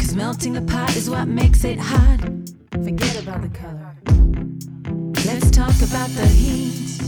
Cause 0.00 0.12
melting 0.12 0.54
the 0.54 0.62
pot 0.62 0.96
is 0.96 1.08
what 1.08 1.28
makes 1.28 1.62
it 1.62 1.78
hot. 1.78 2.18
Forget 2.72 3.22
about 3.22 3.42
the 3.42 3.48
color. 3.50 3.94
Let's 5.24 5.52
talk 5.52 5.76
about 5.88 6.10
the 6.18 6.26
heat 6.26 7.00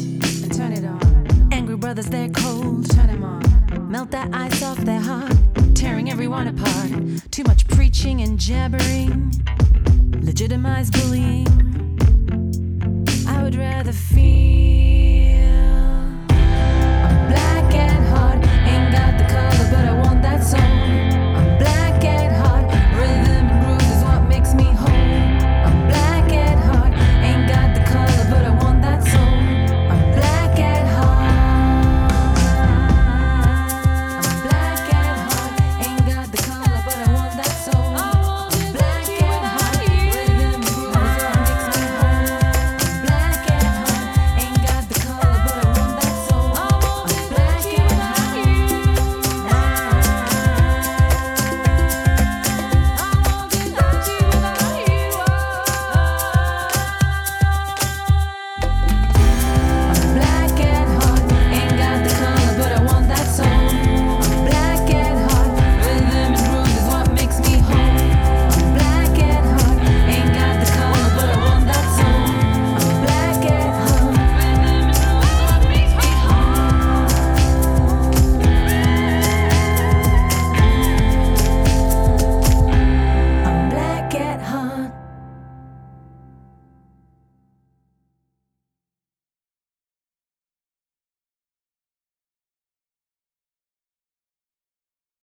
and 0.44 0.54
turn 0.54 0.70
it 0.70 0.84
on. 0.84 1.48
Angry 1.50 1.76
brothers, 1.76 2.06
they're 2.06 2.28
cold. 2.28 2.88
Turn 2.92 3.08
them 3.08 3.24
on. 3.24 3.90
Melt 3.90 4.12
that 4.12 4.32
ice 4.32 4.62
off 4.62 4.78
their 4.78 5.00
heart, 5.00 5.34
tearing 5.74 6.08
everyone 6.08 6.46
apart. 6.46 6.92
Too 7.32 7.42
much 7.42 7.66
preaching 7.66 8.20
and 8.20 8.38
jabbering. 8.38 9.32
Legitimize 10.20 10.92
bullying. 10.92 11.48
I 13.26 13.42
would 13.42 13.56
rather 13.56 13.90
feel 13.90 15.47